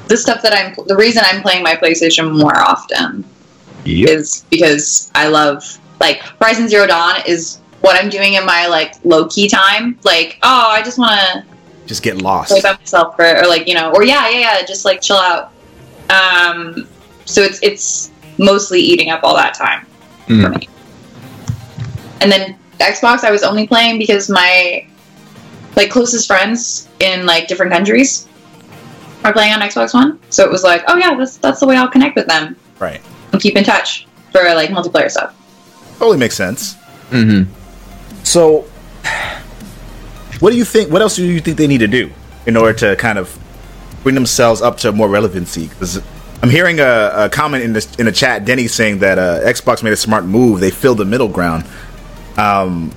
[0.09, 3.25] the stuff that I'm, the reason I'm playing my PlayStation more often
[3.85, 4.09] Yep.
[4.09, 5.63] is because I love,
[6.01, 9.99] like, Horizon Zero Dawn is what I'm doing in my, like, low key time.
[10.05, 11.45] Like, oh, I just want to
[11.87, 12.51] Just get lost.
[12.51, 15.19] play by myself for, or, like, you know, or yeah, yeah, yeah, just, like, chill
[15.19, 15.53] out.
[16.11, 16.89] Um,
[17.27, 19.85] so it's, it's mostly eating up all that time
[20.27, 20.59] for Mm.
[20.61, 20.69] me.
[22.21, 24.87] And then Xbox, I was only playing because my
[25.77, 28.27] like closest friends in like different countries
[29.25, 30.19] are playing on Xbox One.
[30.31, 33.01] So it was like, oh yeah, that's that's the way I'll connect with them Right.
[33.33, 35.35] and keep in touch for like multiplayer stuff.
[35.99, 36.75] Totally makes sense.
[37.11, 37.53] Mm-hmm.
[38.25, 38.67] So,
[40.41, 40.91] what do you think?
[40.93, 42.11] What else do you think they need to do
[42.47, 43.37] in order to kind of
[44.03, 45.67] bring themselves up to more relevancy?
[45.69, 46.01] Because
[46.43, 49.83] I'm hearing a, a comment in the in the chat, Denny saying that uh, Xbox
[49.83, 50.61] made a smart move.
[50.61, 51.65] They filled the middle ground.
[52.37, 52.93] Um,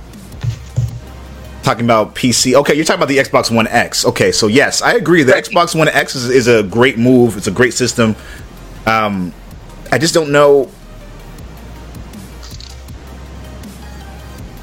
[1.64, 2.54] talking about PC.
[2.56, 4.06] Okay, you're talking about the Xbox One X.
[4.06, 5.24] Okay, so yes, I agree.
[5.24, 7.38] The Xbox One X is, is a great move.
[7.38, 8.16] It's a great system.
[8.86, 9.34] Um,
[9.92, 10.72] I just don't know.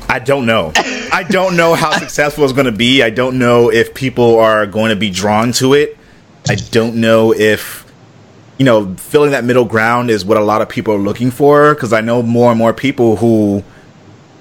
[0.09, 0.73] I don't know.
[0.75, 3.03] I don't know how successful it's going to be.
[3.03, 5.99] I don't know if people are going to be drawn to it.
[6.49, 7.85] I don't know if
[8.59, 11.75] you know filling that middle ground is what a lot of people are looking for
[11.75, 13.63] because I know more and more people who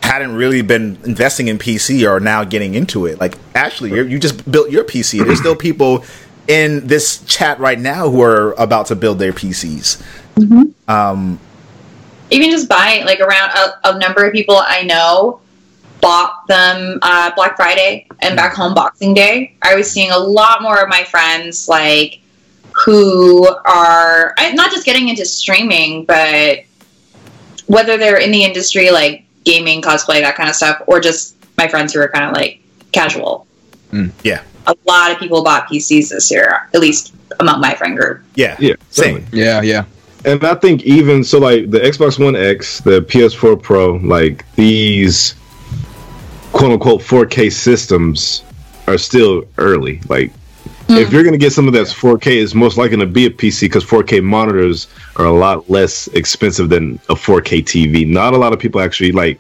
[0.07, 3.19] hadn't really been investing in PC are now getting into it.
[3.19, 5.23] Like Ashley, you're, you just built your PC.
[5.23, 6.05] There's still people
[6.47, 10.01] in this chat right now who are about to build their PCs.
[10.87, 11.39] Um,
[12.29, 15.41] Even just buying like around a, a number of people I know
[15.99, 19.55] bought them uh, Black Friday and back home Boxing Day.
[19.61, 22.21] I was seeing a lot more of my friends like
[22.71, 26.59] who are not just getting into streaming, but
[27.65, 31.67] whether they're in the industry like gaming, cosplay, that kind of stuff, or just my
[31.67, 32.59] friends who are kind of like
[32.91, 33.47] casual.
[33.91, 37.97] Mm, yeah, A lot of people bought PCs this year, at least among my friend
[37.97, 38.21] group.
[38.35, 39.15] yeah, Yeah, same.
[39.21, 39.23] certainly.
[39.31, 39.85] Yeah, yeah.
[40.25, 45.35] And I think even so, like the Xbox One X, the PS4 Pro, like these
[46.51, 48.43] quote unquote 4K systems
[48.87, 50.01] are still early.
[50.09, 50.31] Like,
[50.89, 53.83] if you're gonna get something that's 4K, it's most likely to be a PC because
[53.83, 54.87] 4K monitors
[55.17, 58.07] are a lot less expensive than a 4K TV.
[58.07, 59.39] Not a lot of people actually like.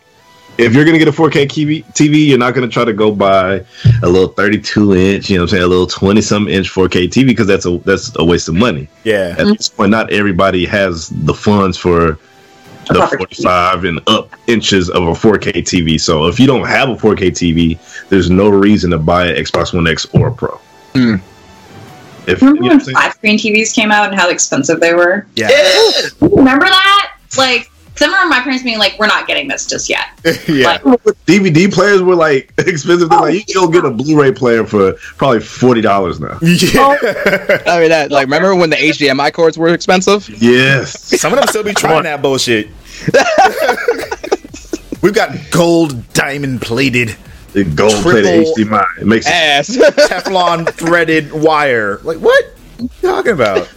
[0.57, 3.63] If you're gonna get a 4K TV, TV, you're not gonna try to go buy
[4.01, 7.07] a little 32 inch, you know, what I'm saying a little 20 some inch 4K
[7.07, 10.65] TV because that's a that's a waste of money Yeah, at this point, not everybody
[10.65, 12.17] has the funds for
[12.87, 15.99] the 45 and up inches of a 4K TV.
[15.99, 19.73] So if you don't have a 4K TV, there's no reason to buy an Xbox
[19.73, 20.59] One X or a Pro.
[20.93, 21.15] Hmm.
[22.27, 24.93] If you know Remember when I'm flat screen TVs came out and how expensive they
[24.93, 25.25] were?
[25.35, 25.47] yeah,
[26.19, 27.13] Remember that?
[27.37, 27.71] Like,
[28.01, 30.07] I remember my parents being like, "We're not getting this just yet."
[30.47, 30.65] yeah.
[30.67, 30.83] Like,
[31.25, 33.09] DVD players were like expensive.
[33.09, 36.37] They're oh, like you can go get a Blu-ray player for probably forty dollars now.
[36.41, 36.69] Yeah.
[36.75, 36.97] Oh.
[37.65, 40.29] I mean, that like remember when the HDMI cords were expensive?
[40.41, 41.19] Yes.
[41.19, 42.67] Some of them still be trying that bullshit.
[45.01, 47.15] We've got gold diamond plated
[47.53, 49.01] The gold plated HDMI.
[49.01, 49.69] It makes it Ass.
[49.77, 51.99] Teflon threaded wire.
[51.99, 52.45] Like what?
[52.79, 53.69] You talking about?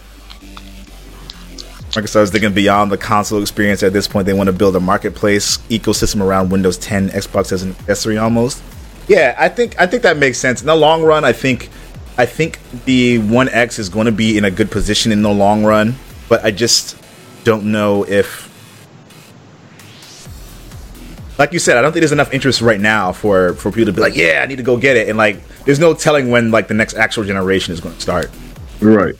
[1.91, 4.27] Microsoft is thinking beyond the console experience at this point.
[4.27, 8.63] They want to build a marketplace ecosystem around Windows 10, Xbox as an accessory almost.
[9.09, 10.61] Yeah, I think I think that makes sense.
[10.61, 11.69] In the long run, I think
[12.17, 15.33] I think the One X is going to be in a good position in the
[15.33, 15.97] long run,
[16.29, 16.97] but I just
[17.43, 18.49] don't know if
[21.41, 23.93] like you said, I don't think there's enough interest right now for for people to
[23.93, 26.51] be like, yeah, I need to go get it, and like, there's no telling when
[26.51, 28.31] like the next actual generation is going to start,
[28.81, 29.15] Right.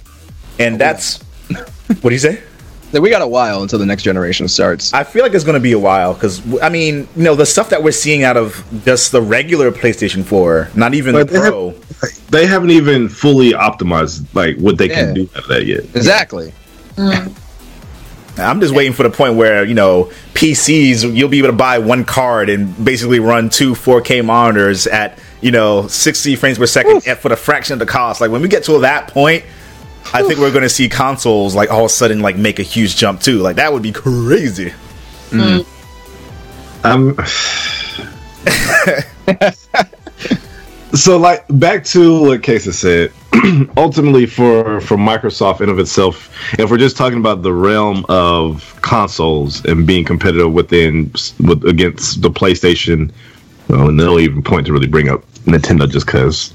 [0.59, 1.23] and that's
[2.03, 2.41] what do you say?
[2.93, 4.93] Then we got a while until the next generation starts.
[4.93, 7.47] I feel like it's going to be a while because I mean, you know, the
[7.47, 11.35] stuff that we're seeing out of just the regular PlayStation 4, not even But the
[11.35, 11.75] they have- Pro.
[12.31, 15.85] They haven't even fully optimized like what they can do out of that yet.
[15.95, 16.53] Exactly.
[16.97, 17.33] Mm.
[18.43, 20.05] I'm just waiting for the point where you know
[20.35, 25.19] PCs you'll be able to buy one card and basically run two 4K monitors at
[25.41, 28.21] you know 60 frames per second at, for the fraction of the cost.
[28.21, 29.45] Like when we get to that point,
[30.13, 32.63] I think we're going to see consoles like all of a sudden like make a
[32.63, 33.39] huge jump too.
[33.39, 34.73] Like that would be crazy.
[35.33, 36.87] I'm mm-hmm.
[36.87, 37.17] um,
[40.95, 43.13] so like back to what Casey said.
[43.77, 48.77] Ultimately, for for Microsoft in of itself, if we're just talking about the realm of
[48.83, 53.13] consoles and being competitive within with against the PlayStation,
[53.69, 56.53] well, and they'll even point to really bring up Nintendo just because,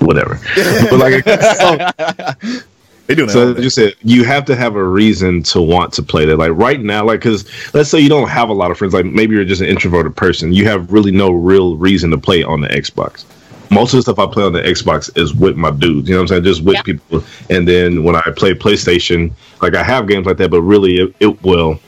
[0.00, 0.40] whatever.
[0.90, 2.60] but like, so,
[3.10, 6.26] They do so you said, you have to have a reason to want to play
[6.26, 6.36] that.
[6.36, 7.44] Like right now, like because
[7.74, 10.14] let's say you don't have a lot of friends, like maybe you're just an introverted
[10.14, 13.24] person, you have really no real reason to play on the Xbox.
[13.70, 16.22] Most of the stuff I play on the Xbox is with my dudes, you know
[16.22, 16.44] what I'm saying?
[16.44, 16.82] Just with Yeah.
[16.82, 17.22] people.
[17.50, 19.30] And then when I play PlayStation,
[19.62, 21.78] like I have games like that, but really it, it will.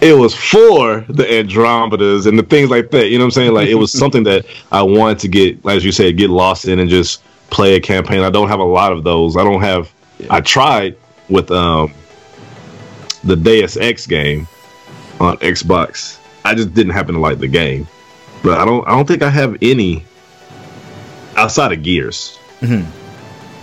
[0.00, 3.08] It was for the Andromedas and the things like that.
[3.08, 3.52] You know what I'm saying?
[3.54, 6.78] Like it was something that I wanted to get, as you said, get lost in
[6.78, 8.20] and just play a campaign.
[8.20, 9.36] I don't have a lot of those.
[9.36, 9.92] I don't have.
[10.30, 10.96] I tried
[11.28, 11.92] with um
[13.24, 14.46] the Deus Ex game
[15.20, 16.18] on Xbox.
[16.44, 17.86] I just didn't happen to like the game,
[18.42, 18.86] but I don't.
[18.86, 20.04] I don't think I have any
[21.36, 22.38] outside of Gears.
[22.60, 22.84] Mhm.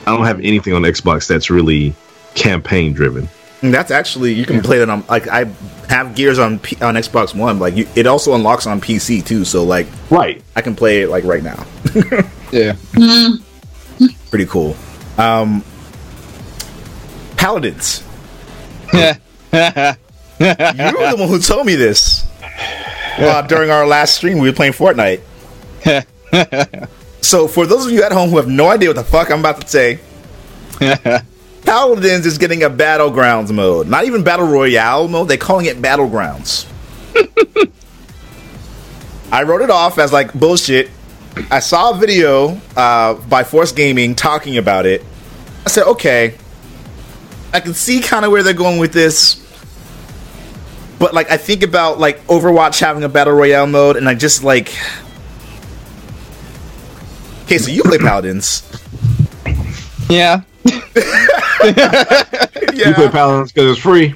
[0.07, 1.93] I don't have anything on Xbox that's really
[2.35, 3.29] campaign driven.
[3.61, 5.45] That's actually you can play that on like I
[5.87, 7.59] have Gears on P- on Xbox One.
[7.59, 9.45] Like you, it also unlocks on PC too.
[9.45, 10.41] So like Right.
[10.55, 11.65] I can play it like right now.
[12.51, 12.73] Yeah.
[14.29, 14.75] Pretty cool.
[15.17, 15.63] Um,
[17.37, 18.03] Paladins.
[18.93, 19.15] Yeah.
[19.53, 22.25] You were the one who told me this
[23.19, 24.39] uh, during our last stream.
[24.39, 25.21] We were playing Fortnite.
[27.21, 29.39] so, for those of you at home who have no idea what the fuck I'm
[29.39, 29.99] about to say,
[31.63, 33.87] Paladins is getting a battlegrounds mode.
[33.87, 35.27] Not even battle royale mode.
[35.27, 36.65] They're calling it battlegrounds.
[39.31, 40.89] I wrote it off as like bullshit.
[41.49, 45.05] I saw a video uh, by Force Gaming talking about it.
[45.65, 46.35] I said, okay,
[47.53, 49.37] I can see kind of where they're going with this.
[50.99, 54.43] But like I think about like Overwatch having a battle royale mode, and I just
[54.43, 54.75] like.
[57.51, 58.63] Okay, so you play Paladins.
[60.09, 60.43] Yeah.
[60.65, 60.79] You
[62.93, 64.13] play Paladins because it's free.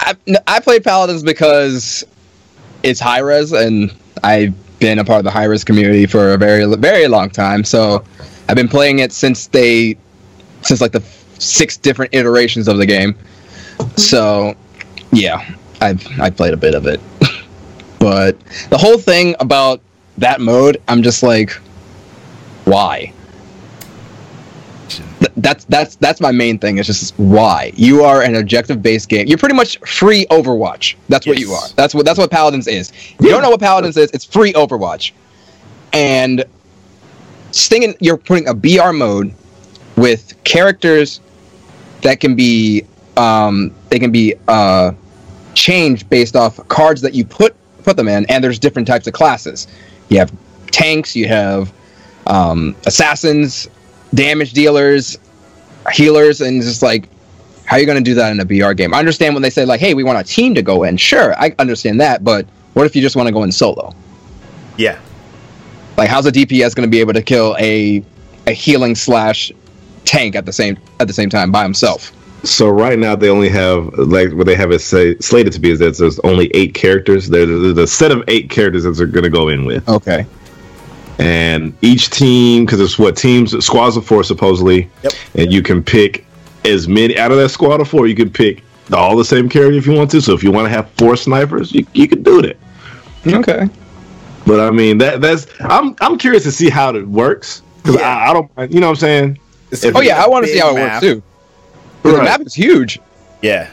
[0.00, 2.02] I, no, I play Paladins because
[2.82, 3.94] it's Hi-Rez, and
[4.24, 7.62] I've been a part of the Hi-Rez community for a very, very long time.
[7.62, 8.02] So
[8.48, 9.96] I've been playing it since they,
[10.62, 11.04] since like the
[11.38, 13.14] six different iterations of the game.
[13.96, 14.56] So
[15.12, 15.48] yeah,
[15.80, 17.00] I've I played a bit of it,
[18.00, 18.36] but
[18.70, 19.80] the whole thing about
[20.18, 21.56] that mode, I'm just like,
[22.64, 23.12] why?
[24.88, 26.78] Th- that's that's that's my main thing.
[26.78, 29.26] It's just why you are an objective based game.
[29.26, 30.96] You're pretty much free Overwatch.
[31.08, 31.68] That's what you are.
[31.76, 32.90] That's what that's what Paladins is.
[32.90, 35.12] If you don't know what Paladins is, it's free Overwatch.
[35.92, 36.44] And
[37.52, 39.32] stinging, you're putting a BR mode
[39.96, 41.20] with characters
[42.02, 42.84] that can be
[43.16, 44.92] um, they can be uh,
[45.54, 49.12] changed based off cards that you put put them in, and there's different types of
[49.12, 49.66] classes.
[50.08, 50.32] You have
[50.70, 51.72] tanks, you have
[52.26, 53.68] um, assassins,
[54.14, 55.18] damage dealers,
[55.92, 57.08] healers, and just like,
[57.66, 58.92] how are you going to do that in a BR game?
[58.94, 60.96] I understand when they say like, hey, we want a team to go in.
[60.96, 63.94] Sure, I understand that, but what if you just want to go in solo?
[64.76, 64.98] Yeah.
[65.96, 68.04] Like, how's a DPS going to be able to kill a
[68.46, 69.50] a healing slash
[70.04, 72.12] tank at the same at the same time by himself?
[72.42, 75.70] So right now they only have like what they have it say slated to be
[75.70, 77.28] is that there's only eight characters.
[77.30, 80.26] There's there's a set of eight characters that they're going to go in with, Okay.
[81.18, 85.12] And each team because it's what teams squads of four supposedly, Yep.
[85.36, 86.26] and you can pick
[86.64, 88.06] as many out of that squad of four.
[88.06, 88.62] You can pick
[88.92, 90.20] all the same character if you want to.
[90.20, 92.56] So if you want to have four snipers, you you can do that.
[93.26, 93.68] Okay.
[94.46, 98.08] But I mean that that's I'm I'm curious to see how it works because Yeah.
[98.08, 99.38] I, I don't you know what I'm saying.
[99.70, 101.02] It's Oh, yeah, I want to see how it map.
[101.02, 101.22] works too.
[102.02, 103.00] 'Cause The map is huge.
[103.40, 103.68] Yeah.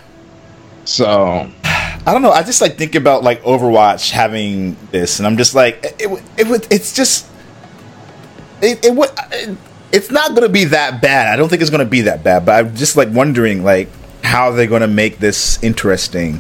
[0.85, 2.31] So I don't know.
[2.31, 6.23] I just like think about like Overwatch having this, and I'm just like, it, it,
[6.37, 6.65] it would.
[6.71, 7.27] It's just,
[8.61, 8.97] it, it.
[8.97, 9.55] It, uh,
[9.93, 11.27] it's not going to be that bad.
[11.27, 12.45] I don't think it's going to be that bad.
[12.45, 13.89] But I'm just like wondering, like,
[14.23, 16.39] how they're going to make this interesting.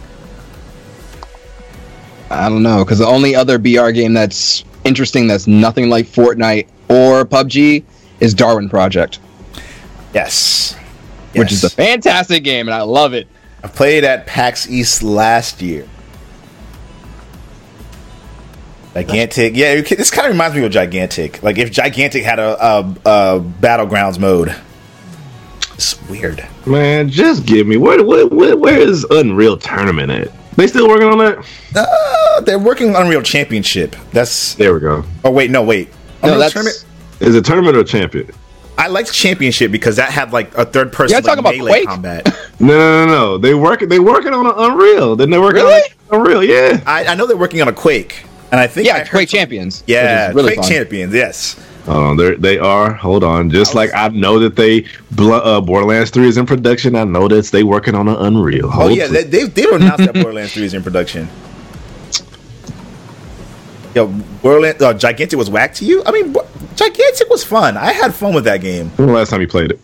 [2.29, 6.67] I don't know, because the only other BR game that's interesting that's nothing like Fortnite
[6.87, 7.83] or PUBG
[8.21, 9.19] is Darwin Project,
[10.13, 10.75] Yes.
[11.35, 13.27] which is a fantastic game, and I love it.
[13.63, 15.85] I played at PAX East last year.
[18.93, 19.81] Gigantic, yeah.
[19.81, 21.41] can- This kind of reminds me of Gigantic.
[21.43, 24.55] Like if Gigantic had a, a, a battlegrounds mode.
[25.73, 26.45] It's weird.
[26.65, 30.27] Man, just give me where, where, where, where is Unreal Tournament at?
[30.55, 31.45] They still working on that?
[31.75, 33.95] Uh, they're working on Unreal Championship.
[34.11, 34.53] That's.
[34.55, 35.03] There we go.
[35.23, 35.89] Oh wait, no, wait.
[36.21, 36.85] No, that's Tournament?
[37.19, 38.29] Is it tournament or champion?
[38.77, 41.87] I liked Championship because that had like a third person Yeah, like, about melee Quake.
[41.87, 42.27] combat.
[42.59, 43.37] No, no, no, no.
[43.39, 43.89] They working.
[43.89, 45.15] They working on an Unreal.
[45.15, 45.81] Then they working Really?
[46.11, 46.43] on Unreal.
[46.43, 46.79] Yeah.
[46.85, 49.29] I, I know they're working on a Quake, and I think I Yeah, heard Quake
[49.29, 49.83] some- Champions.
[49.87, 50.69] Yeah, which really Quake fun.
[50.69, 51.13] Champions.
[51.13, 51.55] Yes.
[51.87, 52.93] Oh, they they are.
[52.93, 53.49] Hold on.
[53.49, 54.85] Just like I know that they
[55.17, 56.95] uh, Borderlands Three is in production.
[56.95, 58.69] I know that they working on an Unreal.
[58.71, 61.27] Oh yeah, they, they've they've announced that Borderlands Three is in production.
[63.95, 64.07] Yo,
[64.41, 66.01] Borderlands uh, Gigantic was whack to you?
[66.05, 67.75] I mean, Bo- Gigantic was fun.
[67.77, 68.89] I had fun with that game.
[68.91, 69.79] when the last time you played it?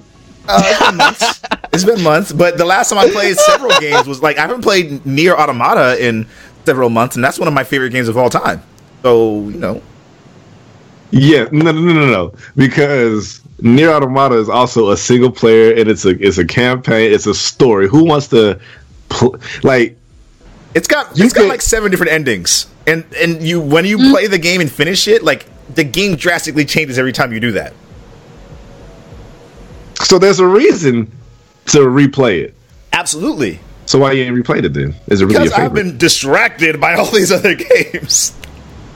[0.48, 1.42] Uh, it's been months.
[1.74, 4.62] It's been months, but the last time I played several games was like I haven't
[4.62, 6.26] played NieR Automata in
[6.68, 8.62] several months, and that's one of my favorite games of all time.
[9.02, 9.82] So you know,
[11.12, 12.34] Yeah, no, no, no, no, no.
[12.58, 17.14] Because NieR Automata is also a single player, and it's a it's a campaign.
[17.14, 17.88] It's a story.
[17.88, 18.60] Who wants to,
[19.10, 19.98] pl- like?
[20.76, 24.12] It's got You it's got like seven different endings, and and you when you mm.
[24.12, 27.54] play the game and finish it, like the game drastically changes every time you do
[27.54, 27.74] that.
[30.04, 31.12] So there's a reason
[31.68, 32.54] to replay it.
[32.94, 34.94] Absolutely, So why you ain't replayed it then?
[35.08, 37.56] Is it really your because I've been distracted by all these other
[37.94, 38.38] games.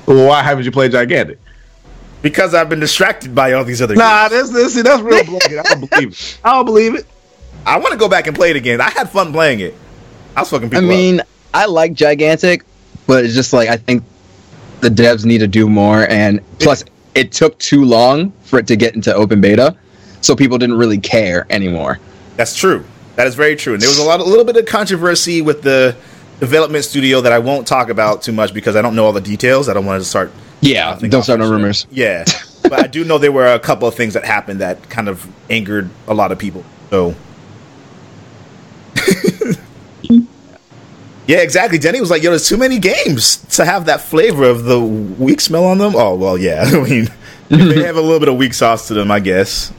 [0.06, 1.40] well, why haven't you played Gigantic?
[2.22, 4.52] Because I've been distracted by all these other Nah, games.
[4.52, 5.60] that's that's, see, that's real blanket.
[5.66, 6.38] I don't believe it.
[6.44, 7.06] I don't believe it.
[7.66, 8.82] I want to go back and play it again.
[8.82, 9.74] I had fun playing it.
[10.36, 11.28] I was fucking people I mean, up.
[11.54, 12.64] I like Gigantic,
[13.08, 14.04] but it's just like I think
[14.82, 16.84] the devs need to do more, and plus
[17.16, 19.76] it took too long for it to get into open beta,
[20.22, 22.00] so people didn't really care anymore.
[22.36, 22.84] That's true.
[23.16, 23.74] That is very true.
[23.74, 25.96] And there was a lot, a little bit of controversy with the
[26.40, 29.22] development studio that I won't talk about too much because I don't know all the
[29.22, 29.70] details.
[29.70, 30.32] I don't want to start.
[30.62, 31.88] Yeah, don't start no rumors.
[31.92, 32.26] Yeah,
[32.64, 35.28] but I do know there were a couple of things that happened that kind of
[35.50, 36.64] angered a lot of people.
[36.90, 37.16] So.
[41.28, 41.78] Yeah, exactly.
[41.78, 45.40] Denny was like, "Yo, there's too many games to have that flavor of the weak
[45.40, 46.64] smell on them." Oh well, yeah.
[46.66, 47.08] I mean,
[47.48, 49.72] they have a little bit of weak sauce to them, I guess.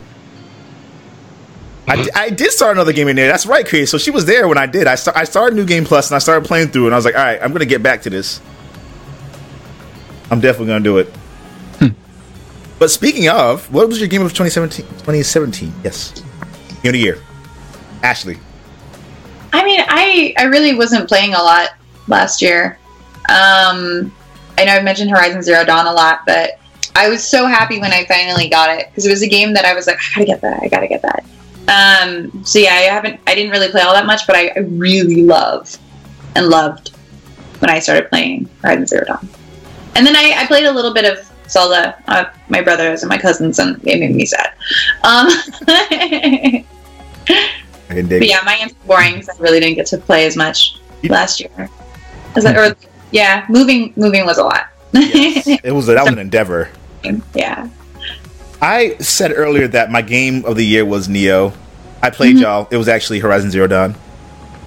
[1.89, 3.27] I, I did start another game in there.
[3.27, 3.91] That's right, Chris.
[3.91, 4.87] So she was there when I did.
[4.87, 7.05] I, sta- I started New Game Plus and I started playing through, and I was
[7.05, 8.41] like, "All right, I'm going to get back to this.
[10.31, 11.13] I'm definitely going to do it."
[12.83, 14.85] But speaking of, what was your game of 2017?
[14.85, 16.11] 2017, yes,
[16.83, 17.23] game of the year,
[18.03, 18.39] Ashley.
[19.53, 21.75] I mean, I I really wasn't playing a lot
[22.09, 22.81] last year.
[23.29, 24.13] Um,
[24.59, 26.59] I know I've mentioned Horizon Zero Dawn a lot, but
[26.97, 29.65] I was so happy when I finally got it because it was a game that
[29.65, 31.25] I was like, I gotta get that, I gotta get that.
[31.69, 34.61] Um, so yeah, I haven't, I didn't really play all that much, but I, I
[34.61, 35.79] really love
[36.35, 36.91] and loved
[37.61, 39.29] when I started playing Horizon Zero Dawn.
[39.95, 43.19] And then I, I played a little bit of Zelda, uh, my brothers and my
[43.19, 44.55] cousins, and it made me sad.
[45.05, 45.29] Um,
[45.69, 46.65] I
[47.89, 48.21] can dig.
[48.21, 51.41] But yeah, my answer's boring because I really didn't get to play as much last
[51.41, 51.71] year.
[52.35, 52.75] That, or,
[53.11, 54.69] yeah, moving moving was a lot.
[54.93, 55.47] Yes.
[55.47, 56.71] it was that was an endeavor.
[57.35, 57.69] yeah.
[58.63, 61.53] I said earlier that my game of the year was Nioh.
[62.03, 62.43] I played Mm-hmm.
[62.43, 62.69] y'all.
[62.71, 63.95] It was actually Horizon Zero Dawn.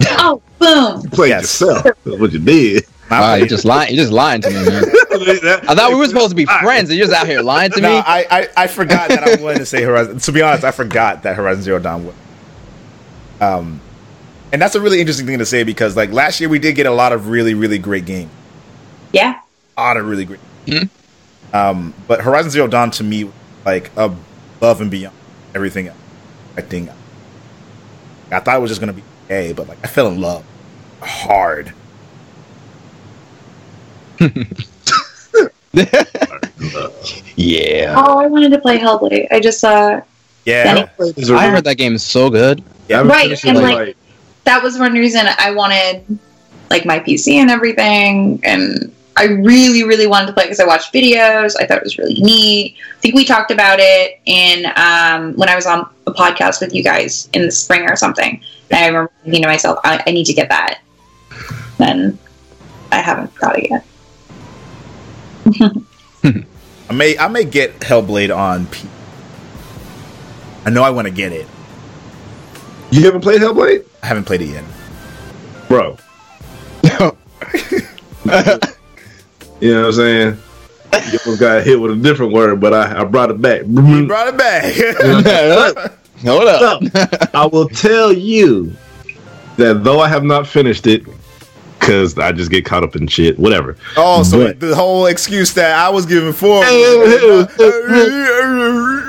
[0.08, 1.02] Oh, boom.
[1.04, 1.44] You played Yes.
[1.62, 1.84] yourself.
[1.84, 2.86] That's what you did.
[3.10, 3.94] I Wow, you're just lying.
[3.96, 4.84] You're just lying to me, man.
[5.70, 7.80] I thought we were supposed to be friends, and you're just out here lying to
[7.82, 7.96] No, me.
[7.98, 10.18] I, I, I forgot that I wanted to say Horizon.
[10.20, 12.16] To be honest, I forgot that Horizon Zero Dawn was.
[13.40, 13.80] Um,
[14.52, 16.86] and that's a really interesting thing to say because like last year we did get
[16.86, 18.32] a lot of really really great games,
[19.12, 19.40] Yeah.
[19.78, 20.40] a lot of really great.
[20.66, 20.90] Mhm.
[21.54, 23.30] Um, but Horizon Zero Dawn to me
[23.66, 25.16] like above and beyond
[25.54, 25.88] everything.
[25.88, 25.98] else.
[26.58, 26.90] I think
[28.32, 30.44] I thought it was just gonna be a, but like I fell in love
[31.02, 31.74] hard.
[37.36, 39.28] yeah, Oh, I wanted to play Hellblade.
[39.32, 40.02] I just uh
[40.46, 42.64] Yeah, I heard that game is so good.
[42.88, 43.02] yeah.
[43.02, 43.98] Right, and, like-
[44.46, 46.06] that was one reason I wanted
[46.70, 50.94] like my PC and everything and I really, really wanted to play because I watched
[50.94, 51.56] videos.
[51.60, 52.76] I thought it was really neat.
[52.98, 56.74] I think we talked about it in um, when I was on a podcast with
[56.74, 58.42] you guys in the spring or something.
[58.72, 60.80] And I remember thinking to myself, I, I need to get that.
[61.78, 62.20] Then
[62.92, 63.86] I haven't got it yet.
[66.90, 68.68] I may I may get Hellblade on.
[68.68, 68.90] P-
[70.66, 71.48] I know I want to get it.
[72.92, 74.64] You haven't played Hellblade, I haven't played it yet.
[75.68, 75.98] bro.
[79.62, 80.38] You know what I'm saying?
[81.12, 83.62] You almost got hit with a different word, but I, I brought it back.
[83.68, 84.74] You brought it back.
[86.26, 86.82] Hold up.
[87.36, 88.74] I will tell you
[89.58, 91.04] that though I have not finished it,
[91.80, 93.78] because I just get caught up in shit, whatever.
[93.98, 96.64] oh, so But- the whole excuse that I was giving for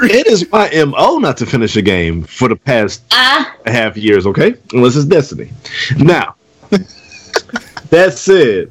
[0.09, 4.27] It is my MO not to finish a game for the past Ah, half years,
[4.27, 4.55] okay?
[4.73, 5.51] Unless it's Destiny.
[5.99, 6.35] Now,
[7.91, 8.71] that said,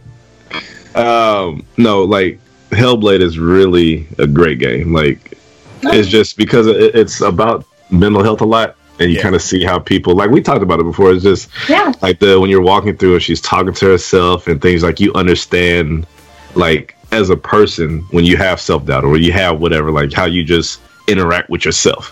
[0.95, 2.39] um, no, like
[2.72, 4.93] Hellblade is really a great game.
[4.93, 5.38] Like,
[5.84, 9.22] it's just because it, it's about mental health a lot, and you Yeah.
[9.23, 11.11] kind of see how people like we talked about it before.
[11.11, 11.91] It's just yeah.
[12.01, 15.13] like the when you're walking through and she's talking to herself and things like you
[15.13, 16.07] understand,
[16.55, 20.26] like as a person when you have self doubt or you have whatever, like how
[20.26, 22.11] you just interact with yourself.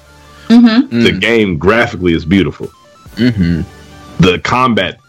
[0.49, 1.01] Mm-hmm.
[1.03, 2.69] The game graphically is beautiful
[3.15, 3.61] Mm-hmm.
[4.23, 4.99] the combat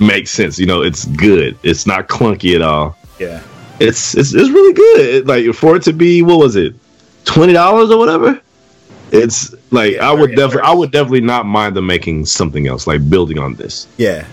[0.00, 0.58] makes sense.
[0.58, 1.56] You know, it's good.
[1.62, 2.96] It's not clunky at all.
[3.18, 3.42] Yeah.
[3.80, 5.26] It's it's, it's really good.
[5.26, 6.74] Like for it to be what was it,
[7.24, 8.40] twenty dollars or whatever.
[9.10, 12.66] It's like Yeah, I would very definitely I would definitely not mind them making something
[12.66, 13.86] else like building on this.
[13.96, 14.26] Yeah.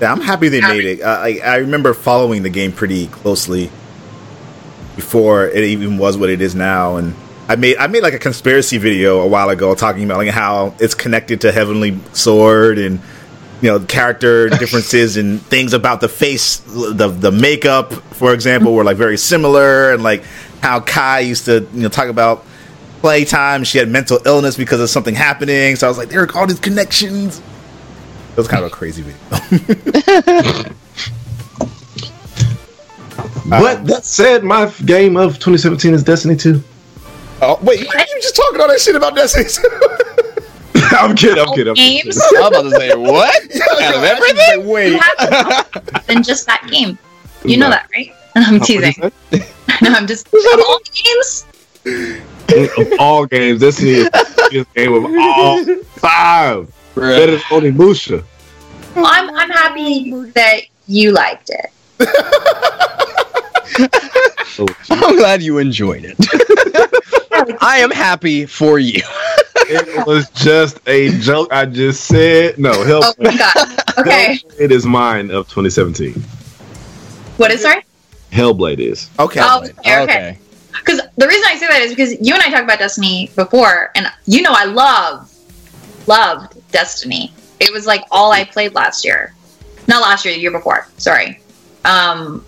[0.00, 1.02] Yeah, I'm happy they made it.
[1.02, 3.68] Uh, I, I remember following the game pretty closely
[4.94, 7.14] before it even was what it is now, and
[7.48, 10.74] I made I made like a conspiracy video a while ago talking about like how
[10.78, 13.00] it's connected to Heavenly Sword and
[13.60, 18.84] you know character differences and things about the face, the the makeup, for example, were
[18.84, 20.24] like very similar, and like
[20.62, 22.44] how Kai used to you know talk about
[23.00, 23.64] playtime.
[23.64, 26.46] She had mental illness because of something happening, so I was like, there are all
[26.46, 27.40] these connections.
[28.32, 29.18] It was kind of a crazy video.
[33.48, 36.62] but uh, that said, my game of 2017 is Destiny 2.
[37.40, 39.46] Oh wait, you, you just talking all that shit about Destiny?
[40.98, 41.38] I'm kidding.
[41.38, 41.68] I'm kidding.
[41.68, 42.02] I'm kidding.
[42.02, 43.34] Games I was about to say what?
[43.82, 44.60] Out of everything?
[44.62, 46.98] you wait, have than just that game.
[47.44, 48.12] You know that, right?
[48.34, 48.94] And I'm teasing.
[49.80, 50.34] No, I'm just of
[50.66, 51.46] all games.
[51.86, 55.64] of all games, this is the game of all
[56.00, 56.72] five.
[56.96, 58.24] Better than Onimusha.
[58.96, 61.70] Well, I'm I'm happy that you liked it.
[64.58, 66.16] Oh, I'm glad you enjoyed it.
[67.60, 69.02] I am happy for you.
[69.68, 71.52] it was just a joke.
[71.52, 72.84] I just said no.
[72.84, 73.04] Help.
[73.04, 73.78] Oh my god.
[73.98, 74.38] Okay.
[74.58, 76.12] It is mine of 2017.
[77.36, 77.84] What is sorry?
[78.30, 79.10] Hellblade is.
[79.18, 79.40] okay.
[79.42, 80.02] Oh, okay.
[80.02, 80.38] okay.
[80.70, 83.90] Because the reason I say that is because you and I talked about Destiny before,
[83.94, 85.32] and you know I love,
[86.06, 87.32] loved Destiny.
[87.60, 89.34] It was like all I played last year,
[89.88, 90.86] not last year, the year before.
[90.96, 91.40] Sorry.
[91.84, 92.44] Um,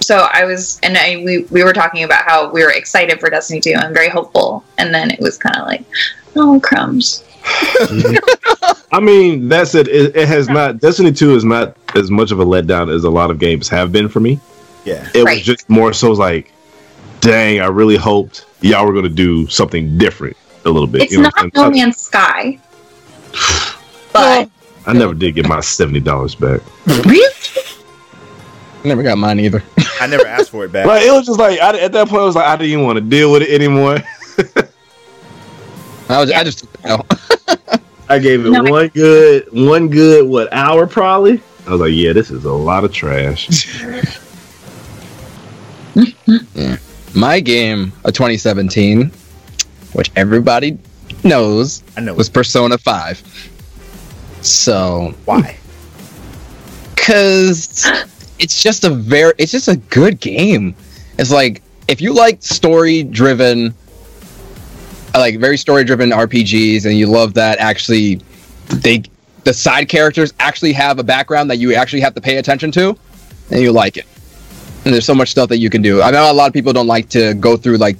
[0.00, 3.28] so I was, and I, we we were talking about how we were excited for
[3.30, 5.84] Destiny 2 and very hopeful, and then it was kind of like,
[6.36, 7.24] oh crumbs.
[8.92, 9.88] I mean, that's it.
[9.88, 10.16] it.
[10.16, 10.80] It has not.
[10.80, 13.92] Destiny 2 is not as much of a letdown as a lot of games have
[13.92, 14.38] been for me.
[14.84, 15.08] Yeah.
[15.14, 15.36] It Right.
[15.38, 16.52] was just more so like,
[17.20, 21.02] dang, I really hoped y'all were going to do something different a little bit.
[21.02, 21.78] It's you know not what I'm No?
[21.78, 22.58] Man's Sky,
[24.12, 24.48] but
[24.86, 26.04] I never did get my $70
[26.40, 26.60] back.
[27.06, 27.34] really,
[28.84, 29.62] Never got mine either.
[30.00, 30.86] I never asked for it back.
[30.86, 32.84] Like, it was just like, I, at that point, I was like, I didn't even
[32.84, 33.98] want to deal with it anymore.
[36.10, 40.52] I was I just took the gave it No, I- one good, one good, what,
[40.52, 41.42] hour probably?
[41.66, 43.82] I was like, yeah, this is a lot of trash.
[47.14, 49.10] My game of 2017,
[49.92, 50.78] which everybody
[51.24, 52.14] knows, I know.
[52.14, 53.50] was Persona 5.
[54.42, 55.56] So, Why?
[56.94, 57.84] because
[58.38, 60.74] it's just a very, it's just a good game.
[61.18, 63.74] It's like if you like story driven,
[65.14, 68.20] like very story driven RPGs, and you love that actually,
[68.68, 69.02] they
[69.44, 72.96] the side characters actually have a background that you actually have to pay attention to,
[73.50, 74.06] and you like it.
[74.84, 76.02] And there's so much stuff that you can do.
[76.02, 77.96] I know a lot of people don't like to go through like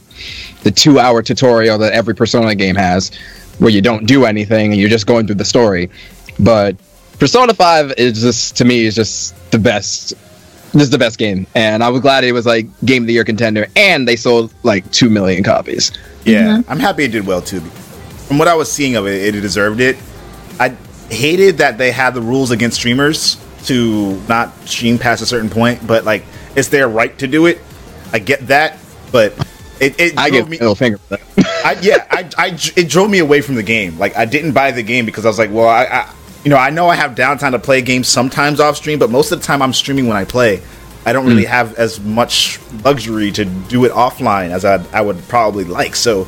[0.63, 3.11] the two hour tutorial that every Persona game has,
[3.59, 5.91] where you don't do anything and you're just going through the story.
[6.39, 6.77] But
[7.19, 10.15] Persona 5 is just to me is just the best.
[10.73, 13.15] This is the best game, and I was glad it was like game of the
[13.15, 15.93] year contender, and they sold like two million copies.
[16.25, 16.71] Yeah, mm-hmm.
[16.71, 17.61] I'm happy it did well too.
[17.61, 19.97] From what I was seeing of it, it deserved it.
[20.61, 20.77] I
[21.09, 25.87] hated that they had the rules against streamers to not stream past a certain point,
[25.87, 26.25] but like
[26.55, 27.61] it's their right to do it.
[28.13, 28.79] I get that,
[29.11, 29.33] but
[29.81, 30.59] it, it I drove give me.
[30.59, 31.23] middle finger for that.
[31.65, 32.47] I, yeah, I, I,
[32.77, 33.99] it drove me away from the game.
[33.99, 36.15] Like I didn't buy the game because I was like, well, I, I,
[36.49, 39.33] you know, I know I have downtime to play games sometimes off stream, but most
[39.33, 40.63] of the time I'm streaming when I play.
[41.05, 41.51] I don't really hmm.
[41.51, 45.95] have as much luxury to do it offline as I, I would probably like.
[45.95, 46.27] So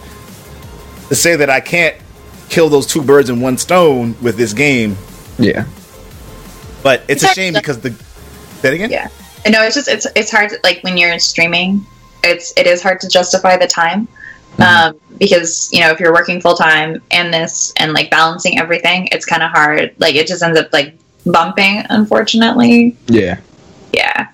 [1.08, 1.96] to say that I can't
[2.50, 4.98] kill those two birds in one stone with this game,
[5.38, 5.64] Yeah,
[6.82, 7.42] but it's a Exactly.
[7.42, 7.94] shame because the
[8.60, 8.90] that again.
[8.90, 9.08] yeah.
[9.48, 11.86] No, it's just it's it's hard to, like when you're streaming,
[12.22, 14.06] it's it is hard to justify the time.
[14.58, 19.08] Um, because you know if you're working full time and this and like balancing everything,
[19.12, 19.94] it's kind of hard.
[19.98, 20.94] Like it just ends up like
[21.24, 22.96] bumping, unfortunately.
[23.06, 23.40] Yeah.
[23.92, 24.28] Yeah.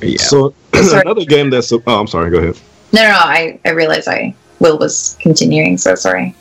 [0.00, 0.20] Yeah.
[0.20, 1.02] So Sorry.
[1.02, 2.30] another game that's oh, I'm sorry.
[2.30, 2.58] Go ahead.
[2.92, 6.34] No, no, no I I realize I Will was continuing, so sorry.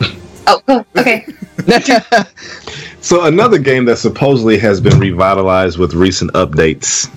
[0.46, 1.26] oh, oh, okay.
[3.02, 7.10] So another game that supposedly has been revitalized with recent updates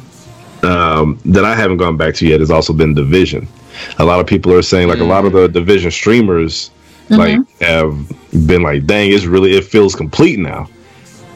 [0.63, 3.47] um, that I haven't gone back to yet has also been Division.
[3.99, 5.53] A lot of people are saying like a lot of the mm.
[5.53, 6.72] Division streamers
[7.10, 7.15] mm-hmm.
[7.15, 10.69] like have been like, dang, it's really it feels complete now.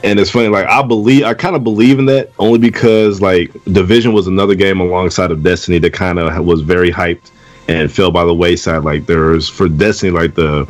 [0.04, 3.52] And it's funny, like I believe I kind of believe in that only because like
[3.66, 7.32] Division was another game alongside of Destiny that kind of was very hyped
[7.68, 8.84] and fell by the wayside.
[8.84, 10.66] Like there's for Destiny, like the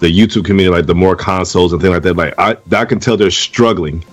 [0.00, 2.16] the YouTube community, like the more consoles and things like that.
[2.16, 4.04] Like I, I can tell they're struggling.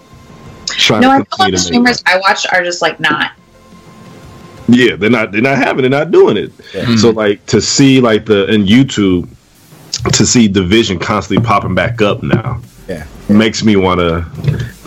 [0.68, 3.00] Trying No, I feel like the continue to make streamers I watch are just like
[3.00, 3.32] not.
[4.74, 6.52] Yeah, they're not they're not having, they're not doing it.
[7.00, 9.30] So like to see like the in YouTube
[10.14, 13.06] to see Division constantly popping back up now Yeah.
[13.30, 14.26] makes me want to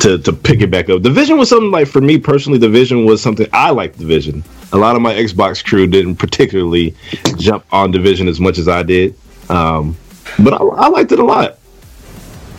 [0.01, 1.03] to to pick it back up.
[1.03, 2.59] Division was something like for me personally.
[2.59, 3.99] Division was something I liked.
[3.99, 4.43] Division.
[4.73, 6.95] A lot of my Xbox crew didn't particularly
[7.39, 9.15] jump on Division as much as I did,
[9.49, 9.97] um,
[10.41, 11.59] but I, I liked it a lot.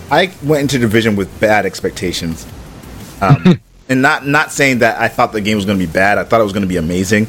[0.10, 2.46] I went into Division with bad expectations,
[3.22, 6.18] um, and not not saying that I thought the game was going to be bad.
[6.18, 7.28] I thought it was going to be amazing.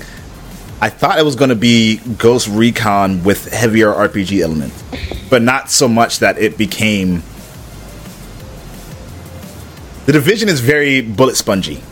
[0.81, 4.83] I thought it was going to be Ghost Recon with heavier RPG elements,
[5.31, 7.23] but not so much that it became.
[10.07, 11.83] The Division is very bullet spongy.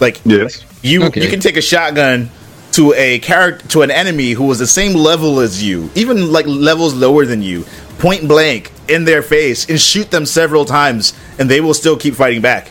[0.00, 0.64] Like Yes.
[0.82, 1.22] you, Okay.
[1.22, 2.30] you can take a shotgun
[2.72, 6.46] to a character to an enemy who was the same level as you, even like
[6.46, 7.64] levels lower than you,
[7.98, 12.14] point blank in their face, and shoot them several times, and they will still keep
[12.14, 12.70] fighting back.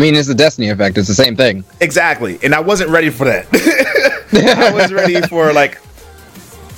[0.00, 0.96] I mean, it's the Destiny effect.
[0.96, 1.62] It's the same thing.
[1.78, 3.46] Exactly, and I wasn't ready for that.
[4.32, 5.78] I was ready for like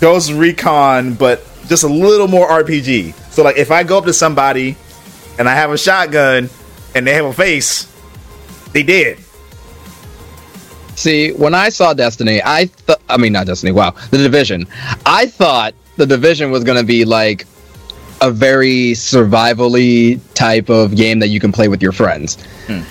[0.01, 3.15] Ghost Recon, but just a little more RPG.
[3.31, 4.77] So like, if I go up to somebody
[5.39, 6.51] and I have a shotgun
[6.97, 7.87] and they have a face,
[8.73, 9.19] they did.
[10.97, 14.67] See, when I saw Destiny, I thought, I mean not Destiny, wow, The Division.
[15.07, 17.47] I thought The Division was going to be like
[18.21, 22.43] a very survivally type of game that you can play with your friends.
[22.67, 22.83] Hmm.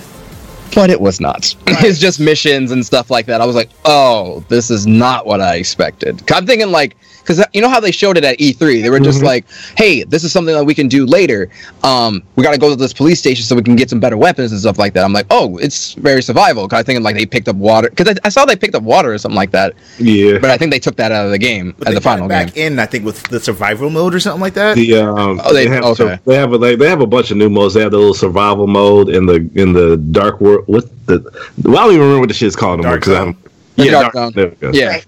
[0.73, 1.56] But it was not.
[1.68, 3.41] It's just missions and stuff like that.
[3.41, 6.23] I was like, "Oh, this is not what I expected.
[6.31, 6.95] I'm thinking like
[7.26, 8.81] cuz you know how they showed it at E3?
[8.81, 9.45] They were just like,
[9.77, 11.49] "Hey, this is something that we can do later.
[11.84, 14.18] Um, we got to go to this police station so we can get some better
[14.18, 17.15] weapons and stuff like that." I'm like, "Oh, it's very survival." Cuz I think like
[17.15, 19.52] they picked up water cuz I, I saw they picked up water or something like
[19.52, 19.73] that.
[19.99, 20.38] Yeah.
[20.39, 22.26] But I think they took that out of the game But at they the final
[22.26, 22.73] it back game.
[22.73, 24.76] in, I think, with the survival mode or something like that.
[24.76, 26.19] The um, Oh, they- they, have okay.
[26.26, 27.73] they have a they, they have a bunch of new modes.
[27.73, 30.64] They have the little survival mode in the in the dark world.
[30.68, 31.19] What the?
[31.64, 33.27] Well, I don't even remember what the shit's called anymore Dark because Zone.
[33.30, 33.35] I'm
[33.77, 34.34] The yeah Dark dark, Zone.
[34.35, 34.72] there we go.
[34.73, 34.88] Yeah.
[34.88, 35.06] Right.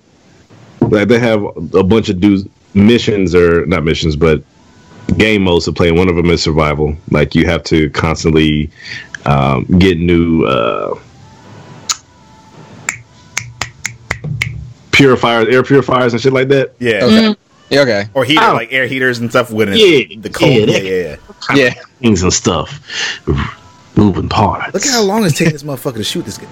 [0.89, 1.43] Like they have
[1.76, 4.43] a bunch of dudes missions or not missions, but
[5.18, 5.91] game modes to play.
[5.91, 6.95] One of them is survival.
[7.11, 8.69] Like you have to constantly
[9.26, 10.99] um, get new uh,
[14.91, 16.73] purifiers, air purifiers, and shit like that.
[16.80, 17.03] Yeah.
[17.05, 17.35] Okay.
[17.69, 18.05] Yeah, okay.
[18.14, 19.77] Or heater, like air heaters and stuff with it.
[19.77, 20.51] Yeah, The cold.
[20.53, 21.18] yeah, Yeah, yeah,
[21.49, 21.55] yeah.
[21.55, 21.73] Yeah.
[21.99, 22.80] Things and stuff,
[23.97, 24.73] moving parts.
[24.73, 26.47] Look at how long it's taking this motherfucker to shoot this guy.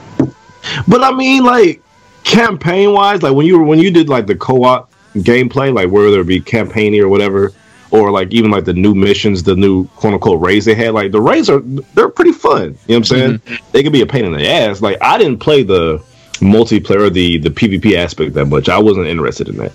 [0.88, 1.82] But I mean, like
[2.24, 6.20] campaign wise, like when you were when you did like the co-op gameplay, like whether
[6.22, 7.52] it be campaigny or whatever,
[7.92, 11.12] or like even like the new missions, the new quote unquote raids they had, like
[11.12, 12.62] the raids are they're pretty fun.
[12.62, 13.42] You know what I'm saying?
[13.72, 14.82] They could be a pain in the ass.
[14.82, 16.04] Like I didn't play the
[16.36, 18.70] multiplayer, the the PvP aspect that much.
[18.70, 19.72] I wasn't interested in that.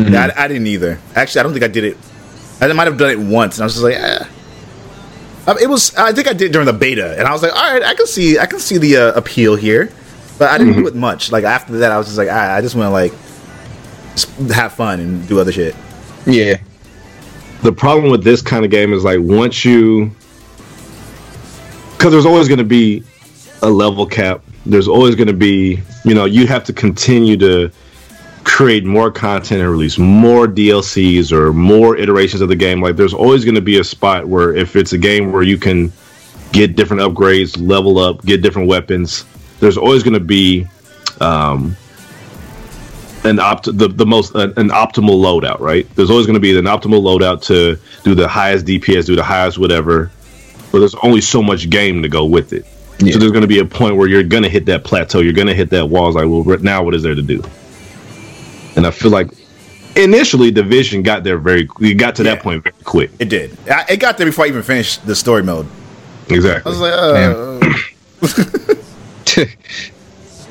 [0.00, 0.98] Yeah, I, I didn't either.
[1.14, 1.96] Actually, I don't think I did it.
[2.60, 4.24] I might have done it once, and I was just like, eh.
[5.46, 5.94] Um, it was.
[5.96, 7.94] I think I did it during the beta, and I was like, all right, I
[7.94, 9.92] can see, I can see the uh, appeal here,
[10.38, 10.82] but I didn't mm-hmm.
[10.82, 11.32] do it much.
[11.32, 13.12] Like after that, I was just like, I, I just want to like
[14.52, 15.74] have fun and do other shit.
[16.26, 16.58] Yeah.
[17.62, 20.10] the problem with this kind of game is like once you
[21.96, 23.04] because there's always going to be
[23.62, 27.70] a level cap there's always going to be you know you have to continue to
[28.44, 33.14] create more content and release more dlcs or more iterations of the game like there's
[33.14, 35.92] always going to be a spot where if it's a game where you can
[36.52, 39.24] get different upgrades level up get different weapons
[39.60, 40.66] there's always going to be
[41.20, 41.76] um
[43.24, 45.86] an opt the, the most an, an optimal loadout, right?
[45.96, 49.24] There's always going to be an optimal loadout to do the highest DPS, do the
[49.24, 50.10] highest whatever.
[50.72, 52.66] But there's only so much game to go with it.
[52.98, 53.12] Yeah.
[53.12, 55.20] So there's going to be a point where you're going to hit that plateau.
[55.20, 56.08] You're going to hit that wall.
[56.08, 57.42] It's like, well, right now what is there to do?
[58.76, 59.28] And I feel like
[59.96, 61.68] initially Division got there very.
[61.78, 62.34] We got to Yeah.
[62.34, 63.10] that point very quick.
[63.18, 63.56] It did.
[63.68, 65.66] I, it got there before I even finished the story mode.
[66.30, 66.70] I Exactly.
[66.70, 68.74] was like, uh,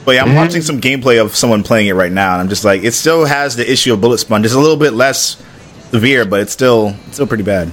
[0.05, 2.63] But yeah, I'm watching some gameplay of someone playing it right now, and I'm just
[2.63, 4.45] like, it still has the issue of bullet sponge.
[4.45, 5.43] It's a little bit less
[5.89, 7.71] severe, but it's still it's still pretty bad.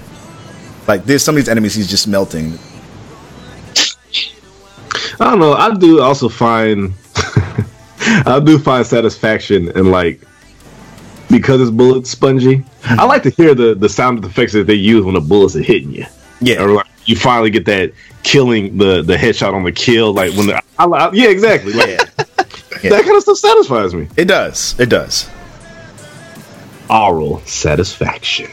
[0.89, 2.59] Like there's some of these enemies he's just melting.
[5.20, 5.53] I don't know.
[5.53, 6.95] I do also find
[8.27, 10.23] I do find satisfaction in like
[11.31, 12.65] because it's bullet spongy.
[12.85, 15.62] I like to hear the the sound effects that they use when the bullets are
[15.62, 16.07] hitting you.
[16.41, 16.62] Yeah.
[16.62, 17.93] Or like you finally get that
[18.23, 20.12] killing the the headshot on the kill.
[20.12, 21.73] Like when the I, I, yeah exactly.
[21.73, 24.09] Like, Yeah, That kind of stuff satisfies me.
[24.16, 24.79] it does.
[24.81, 25.29] It does.
[26.91, 28.51] Oral satisfaction.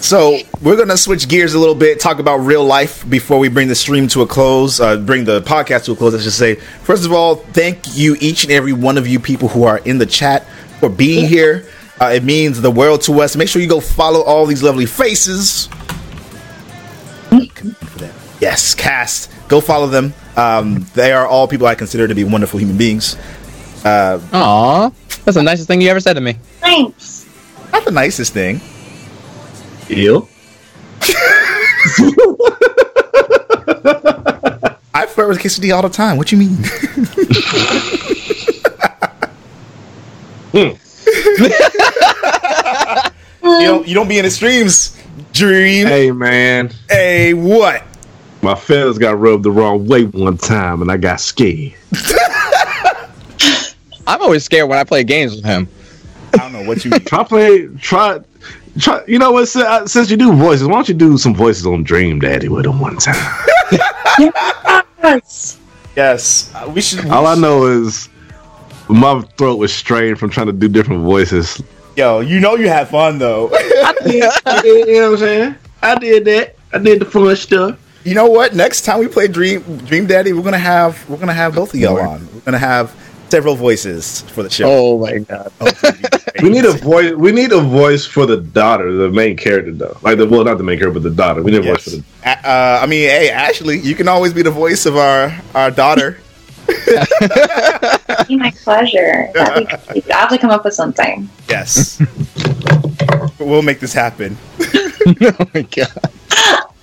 [0.00, 3.66] So we're gonna switch gears a little bit, talk about real life before we bring
[3.68, 6.14] the stream to a close, uh, bring the podcast to a close.
[6.14, 6.54] I should say.
[6.54, 9.98] First of all, thank you each and every one of you people who are in
[9.98, 10.46] the chat
[10.78, 11.66] for being here.
[12.00, 13.34] Uh, it means the world to us.
[13.34, 15.68] Make sure you go follow all these lovely faces.
[18.40, 19.30] Yes, cast.
[19.48, 20.14] Go follow them.
[20.36, 23.16] Um, they are all people I consider to be wonderful human beings.
[23.84, 24.90] Aw,
[25.24, 26.34] that's the nicest thing you ever said to me.
[26.60, 27.26] Thanks.
[27.72, 28.60] Not the nicest thing.
[29.88, 30.28] Ill.
[34.94, 36.16] I flirt with quesadilla all the time.
[36.16, 36.58] What do you mean?
[40.54, 40.76] you
[43.42, 44.96] don't you don't be in the streams,
[45.32, 45.86] Dream.
[45.86, 46.70] Hey, man.
[46.88, 47.84] Hey what?
[48.42, 51.74] my feathers got rubbed the wrong way one time, and I got scared.
[54.06, 55.68] I'm always scared when I play games with him.
[56.34, 57.00] I don't know what you mean.
[57.00, 57.66] Try play.
[57.78, 58.20] Try.
[58.78, 59.02] Try.
[59.06, 59.48] You know what?
[59.48, 62.48] Since, uh, since you do voices, why don't you do some voices on Dream Daddy
[62.48, 63.16] with him one time?
[65.00, 65.58] Yes.
[65.96, 67.04] yes, uh, we should.
[67.04, 68.08] we All I know is
[68.88, 71.62] my throat was strained from trying to do different voices.
[71.96, 73.48] Yo, you know you had fun though.
[73.84, 73.94] I
[74.62, 75.54] did, you know what I'm saying?
[75.82, 76.56] I did that.
[76.72, 77.78] I did the fun stuff.
[78.04, 78.54] you know what?
[78.54, 81.80] Next time we play Dream Dream Daddy, we're gonna have we're gonna have both of
[81.80, 82.28] y'all on.
[82.34, 82.94] We're gonna have
[83.30, 84.64] several voices for the show.
[84.70, 85.52] Oh my god.
[86.42, 87.12] We need a voice.
[87.14, 89.96] We need a voice for the daughter, the main character, though.
[90.02, 91.42] Like the well, not the main character, but the daughter.
[91.42, 91.84] We need a Yes.
[91.84, 92.48] voice for the.
[92.48, 96.18] Uh, I mean, hey, Ashley, you can always be the voice of our our daughter.
[98.28, 99.30] Be my pleasure.
[99.34, 100.10] That'd be great.
[100.12, 101.28] I'll have to come up with something.
[101.48, 101.98] Yes,
[103.38, 104.36] we'll make this happen.
[104.60, 106.12] oh my god.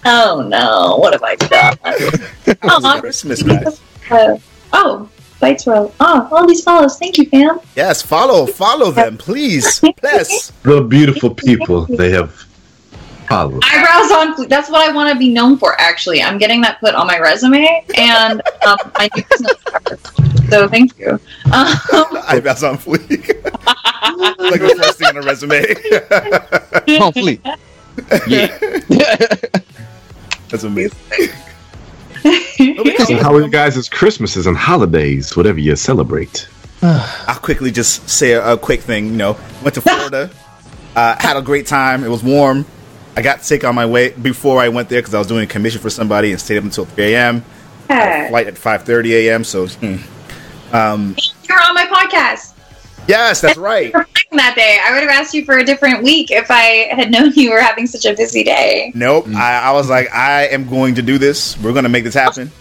[0.05, 1.77] Oh no, what have I done?
[2.63, 3.81] oh, Christmas, guys.
[4.09, 4.37] Uh,
[4.73, 5.09] oh,
[5.39, 5.93] bites roll.
[5.99, 6.97] Oh, all these follows.
[6.99, 7.59] Thank you, fam.
[7.75, 9.81] Yes, follow follow them, please.
[10.03, 10.51] Yes.
[10.63, 12.31] The beautiful people they have
[13.27, 13.63] followed.
[13.65, 14.49] Eyebrows on fleek.
[14.49, 15.79] That's what I want to be known for.
[15.81, 20.34] Actually, I'm getting that put on my resume and um, my new business card.
[20.55, 21.19] So thank you.
[21.45, 23.27] Um, Eyebrows on fleek.
[24.39, 25.75] like the first thing on a resume.
[26.85, 27.41] Come on, fleet.
[28.27, 28.47] Yeah.
[30.49, 30.97] That's amazing.
[33.05, 36.47] So how are you guys' Christmases and holidays, whatever you celebrate?
[36.81, 39.07] I'll quickly just say a, a quick thing.
[39.07, 40.29] You know, went to Florida,
[40.95, 42.03] uh, had a great time.
[42.03, 42.65] It was warm.
[43.15, 45.47] I got sick on my way before I went there because I was doing a
[45.47, 47.45] commission for somebody and stayed up until 3 a.m.
[47.89, 48.29] yeah.
[48.29, 49.43] Flight at 5:30 a.m.
[49.43, 49.67] So,
[50.75, 51.13] hmm.
[51.47, 52.53] You're on my podcast.
[53.07, 53.93] yes, that's right.
[54.31, 57.31] That day, I would have asked you for a different week if I had known
[57.35, 58.91] you were having such a busy day.
[58.93, 59.29] Nope.
[59.29, 61.57] I, I was like, I am going to do this.
[61.59, 62.51] We're going to make this happen.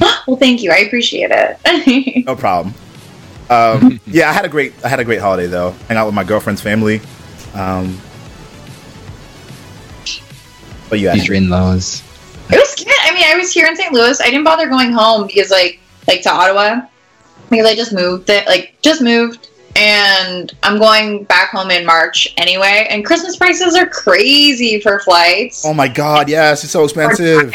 [0.26, 0.70] Well, thank you.
[0.72, 2.26] I appreciate it.
[2.26, 2.74] No problem.
[3.50, 5.72] Um, yeah, I had a great I had a great holiday though.
[5.88, 7.00] Hang out with my girlfriend's family.
[7.52, 8.00] Um,
[10.88, 12.02] but yeah, Featuring those.
[12.50, 12.88] It was good.
[13.02, 13.92] I mean, I was here in St.
[13.92, 14.20] Louis.
[14.20, 15.78] I didn't bother going home because, like,
[16.08, 16.86] like to Ottawa
[17.50, 18.30] because I just moved.
[18.30, 22.86] It, like, just moved, and I'm going back home in March anyway.
[22.90, 25.64] And Christmas prices are crazy for flights.
[25.64, 27.54] oh my god, yes, it's so expensive.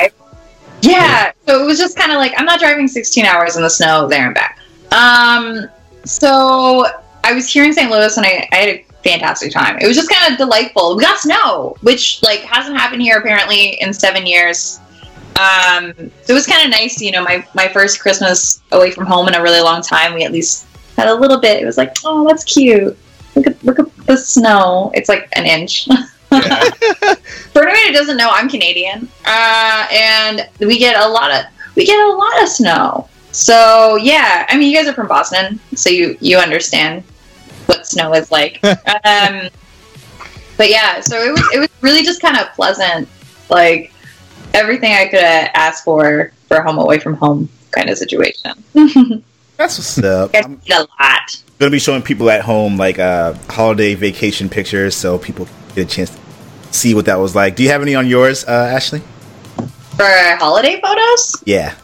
[0.81, 3.69] Yeah, so it was just kind of like I'm not driving 16 hours in the
[3.69, 4.59] snow there and back.
[4.91, 5.67] Um,
[6.05, 6.85] so
[7.23, 7.91] I was here in St.
[7.91, 9.77] Louis and I, I had a fantastic time.
[9.79, 10.95] It was just kind of delightful.
[10.95, 14.79] We got snow, which like hasn't happened here apparently in seven years.
[15.37, 19.05] Um, so it was kind of nice, you know, my my first Christmas away from
[19.05, 20.13] home in a really long time.
[20.13, 21.61] We at least had a little bit.
[21.61, 22.97] It was like, oh, that's cute.
[23.35, 24.91] Look at look at the snow.
[24.93, 25.87] It's like an inch.
[26.31, 26.69] Yeah.
[27.53, 31.45] For anyone who doesn't know, I'm Canadian, uh, and we get a lot of
[31.75, 33.09] we get a lot of snow.
[33.31, 37.03] So yeah, I mean, you guys are from Boston, so you you understand
[37.65, 38.63] what snow is like.
[38.63, 39.49] um,
[40.57, 43.07] but yeah, so it was it was really just kind of pleasant,
[43.49, 43.91] like
[44.53, 48.51] everything I could uh, ask for for a home away from home kind of situation.
[49.57, 50.31] That's what's up.
[50.33, 51.43] I I'm a lot.
[51.59, 55.89] gonna be showing people at home like uh, holiday vacation pictures, so people get a
[55.89, 56.19] chance to
[56.73, 57.55] see what that was like.
[57.55, 59.01] Do you have any on yours, uh, Ashley?
[59.95, 60.05] For
[60.37, 61.43] holiday photos?
[61.45, 61.75] Yeah.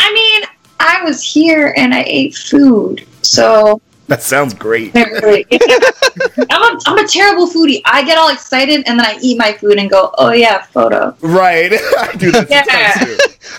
[0.00, 0.48] I mean,
[0.80, 4.92] I was here and I ate food, so That sounds great.
[4.94, 7.80] I'm, a, I'm a terrible foodie.
[7.86, 11.16] I get all excited and then I eat my food and go, oh yeah, photo.
[11.20, 11.72] Right.
[11.98, 13.04] I do that Yeah.
[13.04, 13.16] too.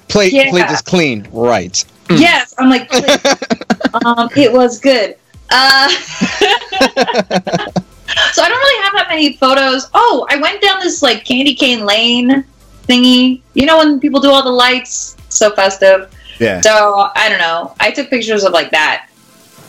[0.08, 0.50] Plate Yeah.
[0.52, 1.28] plate is clean.
[1.32, 1.84] Right.
[2.10, 2.88] Yes, I'm like,
[4.06, 5.16] um, it was good.
[5.50, 5.96] Uh, so
[8.44, 9.90] I don't really have that many photos.
[9.94, 12.46] Oh, I went down this like candy cane lane
[12.88, 13.42] thingy.
[13.56, 16.12] You know when people do all the lights, so festive.
[16.40, 16.62] Yeah.
[16.62, 17.74] So I don't know.
[17.80, 19.10] I took pictures of like that,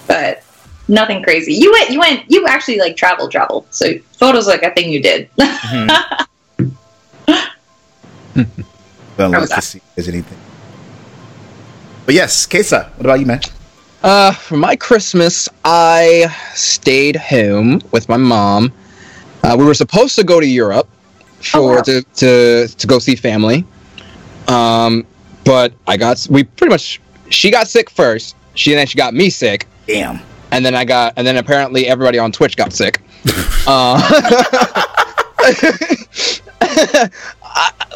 [0.06, 0.42] but
[0.88, 1.52] nothing crazy.
[1.54, 3.66] You went, you went, you actually like travel, travel.
[3.70, 5.28] So photos like a thing you did.
[9.16, 10.36] Well, How let's was see if there's anything.
[12.04, 13.40] But yes, Kesa, what about you, man?
[14.02, 18.72] Uh, for my Christmas, I stayed home with my mom.
[19.42, 20.86] Uh, we were supposed to go to Europe
[21.40, 21.80] for Oh, wow.
[21.82, 23.64] to, to to go see family.
[24.48, 25.06] Um,
[25.44, 27.00] but I got we pretty much
[27.30, 28.36] she got sick first.
[28.54, 30.20] She then she got me sick, Damn.
[30.56, 33.00] And then I got and then apparently everybody on Twitch got sick.
[33.66, 34.00] uh,
[36.60, 37.10] I,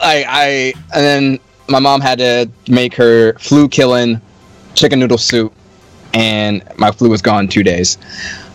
[0.03, 1.39] I I and then
[1.69, 4.21] my mom had to make her flu killing
[4.75, 5.53] chicken noodle soup,
[6.15, 7.97] and my flu was gone two days.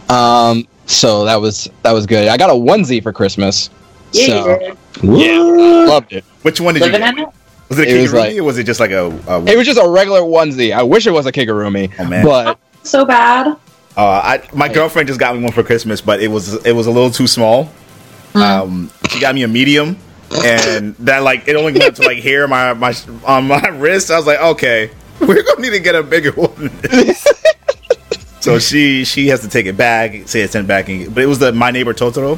[0.10, 2.28] Um, so that was that was good.
[2.28, 3.70] I got a onesie for Christmas.
[4.12, 6.24] yeah, so you yeah, loved it.
[6.44, 7.28] Which one did living you get?
[7.28, 7.34] it.
[7.70, 9.66] Was it a It was like- or was it just like a, a It was
[9.66, 10.72] just a regular onesie.
[10.72, 12.24] I wish it was a kigurumi, Oh, man.
[12.24, 13.58] but So bad.
[13.98, 16.88] Uh, I, my girlfriend just got me one for Christmas, but it was it was
[16.88, 17.72] a little too small.
[18.34, 19.98] Um, she got me a medium,
[20.44, 22.94] and that like it only went up to like here my my
[23.26, 24.12] on my wrist.
[24.12, 24.90] I was like, okay,
[25.22, 26.70] we're gonna need to get a bigger one.
[28.42, 31.28] so she she has to take it back, say it's sent back, and, but it
[31.28, 32.38] was the My Neighbor Totoro.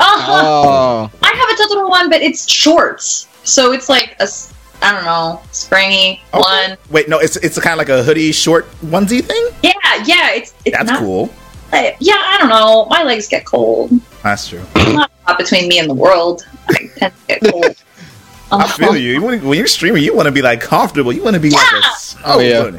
[0.00, 4.54] Oh, oh, I have a Totoro one, but it's shorts, so it's like a s-
[4.80, 6.38] I don't know, springy Okay.
[6.40, 6.78] one.
[6.90, 9.48] Wait, no, it's it's kind of like a hoodie short onesie thing.
[9.62, 9.72] Yeah,
[10.04, 11.30] yeah, it's it's That's not, cool.
[11.72, 12.86] uh, Yeah, I don't know.
[12.88, 13.90] My legs get cold.
[14.22, 14.62] That's true.
[14.76, 16.46] Not between me and the world.
[16.68, 17.76] I tend to get cold.
[18.52, 19.12] I feel you.
[19.12, 21.12] you wanna, when you're streaming, you want to be like comfortable.
[21.12, 22.62] You want to be like a s- Oh, yeah.
[22.62, 22.78] buddy.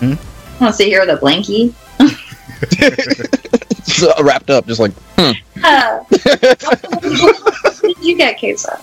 [0.00, 0.18] I want
[0.60, 1.72] to sit here with a blankie.
[3.84, 5.32] so wrapped up, just like hmm.
[5.62, 6.00] Uh,
[7.82, 8.80] did you get, Kesa?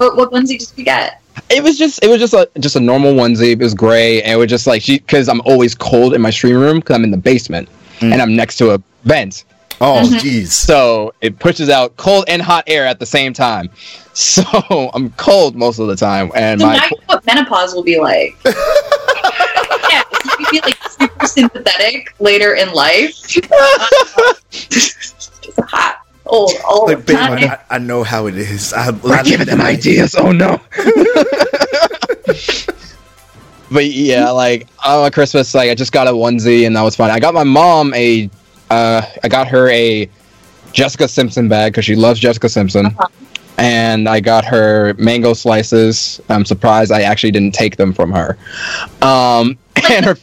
[0.00, 1.20] What, what onesie did you get?
[1.50, 3.52] it was just it was just a just a normal onesie.
[3.52, 6.30] It was gray, and it was just like she because I'm always cold in my
[6.30, 7.68] stream room because I'm in the basement
[8.00, 8.12] Mm.
[8.14, 9.44] and I'm next to a vent,
[9.78, 10.18] Oh, Mhm.
[10.20, 10.46] jeez.
[10.52, 13.68] so it pushes out cold and hot air at the same time.
[14.14, 14.42] So
[14.94, 17.82] I'm cold most of the time, and So my now you know what menopause will
[17.84, 18.36] be like.
[18.44, 23.14] yeah, you can be like super sympathetic later in life.
[24.50, 24.96] Just
[25.68, 26.88] hot, old, old.
[26.88, 27.16] Like, babe.
[27.18, 28.72] I, I know how it is.
[28.72, 30.14] I, We're I giving them that- ideas.
[30.14, 30.60] Oh no.
[33.70, 37.10] but yeah, like on Christmas, like I just got a onesie and that was fun.
[37.10, 38.28] I got my mom a,
[38.70, 40.08] uh, I got her a
[40.72, 43.06] Jessica Simpson bag because she loves Jessica Simpson, Uh-huh.
[43.58, 46.20] and I got her mango slices.
[46.28, 48.36] I'm surprised I actually didn't take them from her.
[49.02, 49.58] Um,
[49.90, 50.16] and her,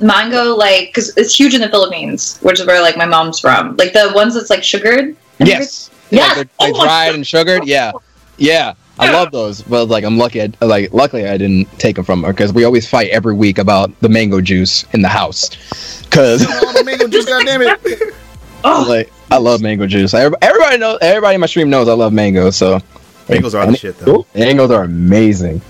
[0.00, 3.76] mango, like, because it's huge in the Philippines, which is where like my mom's from.
[3.76, 5.16] Like the ones that's like sugared.
[5.38, 6.34] yes, Yes.
[6.36, 7.66] they're, Oh they're my dried and sugared.
[7.66, 7.92] Yeah,
[8.36, 8.74] yeah.
[9.00, 10.42] I love those, but like I'm lucky.
[10.42, 13.58] I, like luckily, I didn't take them from her because we always fight every week
[13.58, 15.50] about the mango juice in the house.
[16.02, 18.14] Because Oh, mango juice, goddamn it.
[18.64, 20.14] Oh, like I love mango juice.
[20.14, 20.98] Everybody, everybody knows.
[21.00, 22.50] Everybody in my stream knows I love mango.
[22.50, 22.80] So
[23.28, 24.26] Mangoes are the shit, though.
[24.34, 25.60] mangoes are amazing.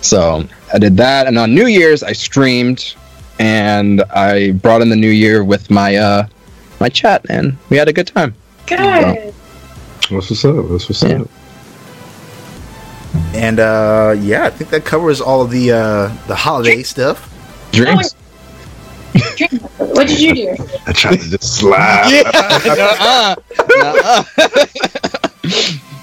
[0.00, 2.94] So I did that, and on New Year's I streamed,
[3.38, 6.26] and I brought in the New Year with my uh
[6.80, 8.34] my chat, and we had a good time.
[8.66, 8.78] good.
[8.78, 10.66] That's what's up.
[10.70, 11.22] That's what's Yeah.
[11.22, 11.28] up.
[13.34, 17.32] And uh, yeah, I think that covers all of the uh, the holiday stuff.
[17.72, 18.14] Drinks.
[19.36, 19.60] Drink.
[19.78, 20.56] What did you do?
[20.86, 22.10] I tried to just slap.
[22.10, 22.22] Yeah.
[22.66, 23.34] Nuh-uh.
[23.76, 24.24] Nuh-uh.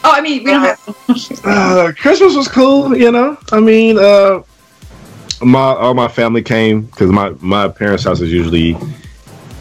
[0.08, 0.80] Oh, I mean, we don't have.
[1.46, 3.38] Uh, Christmas was cool, you know.
[3.52, 4.42] I mean, uh,
[5.42, 8.76] my all my family came because my my parents' house is usually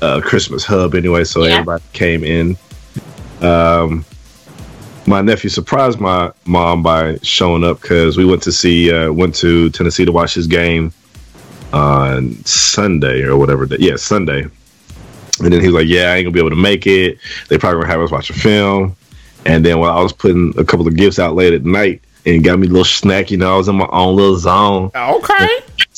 [0.03, 1.53] a Christmas hub anyway, so Yeah.
[1.55, 2.57] everybody came in.
[3.41, 4.05] Um,
[5.07, 9.35] my nephew surprised my mom by showing up because we went to see uh, went
[9.37, 10.93] to Tennessee to watch his game
[11.73, 13.67] on Sunday or whatever.
[13.67, 13.77] Day.
[13.81, 14.47] Yeah, Sunday.
[15.41, 17.19] And then he was like, "Yeah, I ain't gonna be able to make it.
[17.49, 18.97] They probably gonna have us watch a film."
[19.47, 22.45] And then while I was putting a couple of gifts out late at night and
[22.45, 24.91] got me a little snack, you know, I was in my own little zone.
[24.95, 25.49] Okay.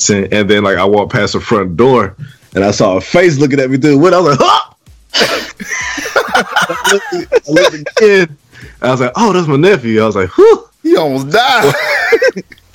[0.09, 2.15] And and then like I walked past the front door
[2.55, 4.17] and I saw a face looking at me through the window.
[4.17, 4.73] I was like, huh!
[6.39, 8.37] I looked, I looked again.
[8.81, 10.01] I was like, oh, that's my nephew.
[10.01, 10.63] I was like, whew.
[10.83, 11.73] You almost died.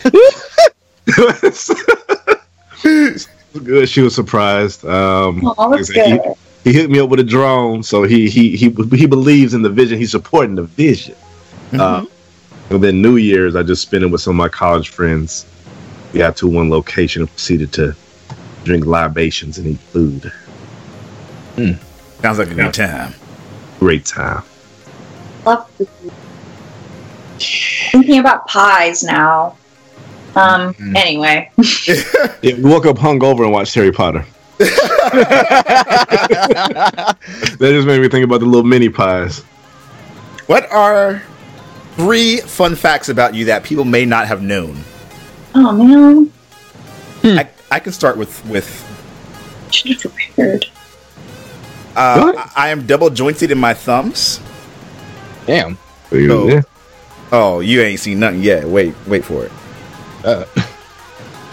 [3.65, 3.89] good.
[3.89, 4.85] She was surprised.
[4.85, 6.35] Um, Oh, that's like good.
[6.65, 9.63] he, he hit me up with a drone, so he he he he believes in
[9.63, 9.99] the vision.
[9.99, 11.15] He's supporting the vision.
[11.73, 12.05] Uh,
[12.75, 15.47] and then New Year's, I just spent it with some of my college friends.
[16.13, 17.95] We got to one location and proceeded to
[18.65, 20.33] drink libations and eat food.
[22.23, 23.15] Sounds like a good time.
[23.79, 24.43] Great time.
[25.45, 25.89] Love food.
[27.91, 29.57] Thinking about pies now.
[30.35, 30.73] Um.
[30.75, 30.97] Mm.
[30.97, 31.51] Anyway,
[32.43, 34.25] Yeah, we woke up hungover and watched Harry Potter.
[34.59, 37.17] that
[37.61, 39.41] just made me think about the little mini pies.
[40.47, 41.23] What are
[41.97, 44.83] three fun facts about you that people may not have known?
[45.55, 46.33] oh man,
[47.39, 48.67] I, I can start with with
[49.71, 50.67] should have prepared.
[51.97, 54.41] uh, I, I am double jointed in my thumbs.
[55.47, 55.79] Damn.
[56.13, 56.49] Oh.
[56.49, 56.63] Yeah.
[57.33, 58.65] Oh, you ain't seen nothing yet.
[58.67, 59.53] Wait, wait for it.
[60.23, 60.45] Uh,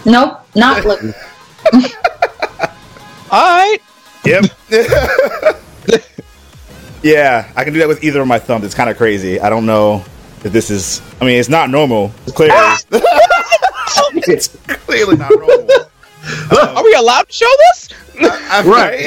[0.04, 1.00] Nope, not look.
[3.30, 3.78] all right.
[4.24, 4.44] Yep.
[7.02, 8.64] yeah, I can do that with either of my thumbs.
[8.64, 9.40] It's kind of crazy.
[9.40, 10.04] I don't know
[10.44, 11.02] if this is.
[11.20, 12.12] I mean, it's not normal.
[12.34, 12.54] Clearly,
[14.26, 15.68] it's clearly not normal.
[16.76, 17.88] Are we allowed to show this?
[18.22, 19.06] I'm right.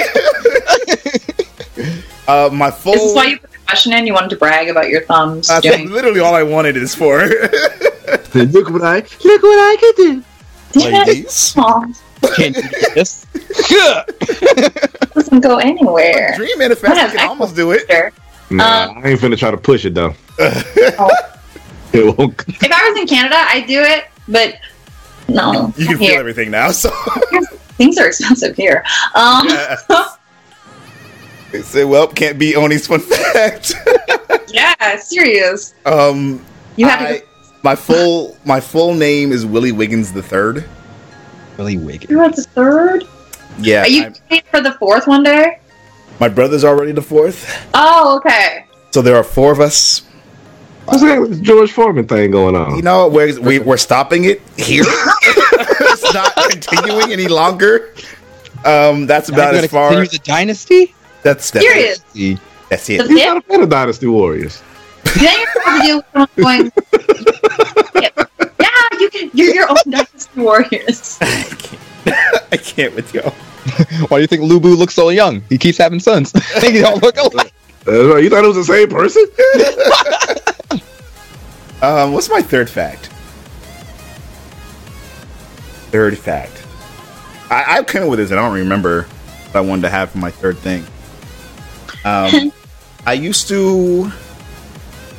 [2.27, 2.93] uh, my full.
[2.93, 4.07] Is this why you put the question in?
[4.07, 7.25] You wanted to brag about your thumbs That's doing literally all I wanted is for
[8.33, 10.23] Look what I look what I can do.
[10.89, 11.53] ladies.
[11.57, 11.85] Aw,
[12.35, 13.25] Can't you do this?
[15.13, 16.33] doesn't go anywhere.
[16.35, 17.85] Dream manifest What can almost do it.
[17.89, 18.11] Sure.
[18.57, 20.13] Nah, Um, I ain't finna try to push it though.
[21.93, 22.43] It won't.
[22.47, 24.55] If I was in Canada, I'd do it, but
[25.27, 25.71] no.
[25.77, 26.09] You can here.
[26.11, 26.71] feel everything now.
[26.71, 26.89] So
[27.77, 28.83] Things are expensive here.
[29.15, 29.47] Um,
[31.51, 33.73] they say, well, can't be Oni's fun fact.
[34.47, 35.73] yeah, serious.
[35.85, 36.43] um,
[36.77, 37.25] You have I- to.
[37.63, 40.65] my full my full name is Willie Wiggins the third.
[41.57, 42.09] Willie Wiggins.
[42.09, 43.03] You're at the third.
[43.59, 45.59] Yeah, Are you I- paying for the fourth one day?
[46.19, 48.65] My brother's already the fourth, Oh, okay.
[48.91, 50.03] so there are four of us.
[50.85, 52.75] What's that this George Foreman thing going on?
[52.75, 54.83] You know, we're we, we're stopping it here.
[54.87, 57.93] it's not continuing any longer.
[58.65, 59.89] Um, that's Are about as gonna far.
[59.89, 60.93] continue the dynasty?
[61.23, 61.99] That's that's Serious.
[62.13, 62.37] See,
[62.69, 63.01] That's it.
[63.07, 63.25] He's fifth.
[63.27, 64.61] not a fan of Dynasty Warriors.
[65.17, 65.39] Then
[65.85, 66.71] you're going to
[68.01, 68.25] deal
[69.03, 69.31] you can.
[69.33, 71.19] You're your own dynasty warriors.
[71.21, 73.31] I can't with y'all.
[74.07, 75.41] why do you think Lu Bu looks so young?
[75.49, 76.31] He keeps having sons.
[76.61, 77.53] they don't look alike.
[77.87, 79.25] Uh, you thought it was the same person?
[81.83, 83.07] Um, what's my third fact?
[85.91, 86.65] Third fact.
[87.51, 90.11] I, I came up with this and I don't remember what I wanted to have
[90.11, 90.85] for my third thing.
[92.05, 92.53] Um,
[93.05, 94.09] I used to,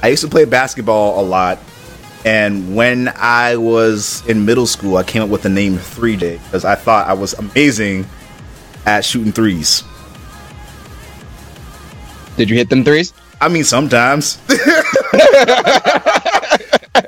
[0.03, 1.59] I used to play basketball a lot,
[2.25, 6.39] and when I was in middle school, I came up with the name Three Day
[6.39, 8.07] because I thought I was amazing
[8.87, 9.85] at shooting threes.
[12.37, 13.13] Did you hit them threes?
[13.41, 14.39] I mean, sometimes.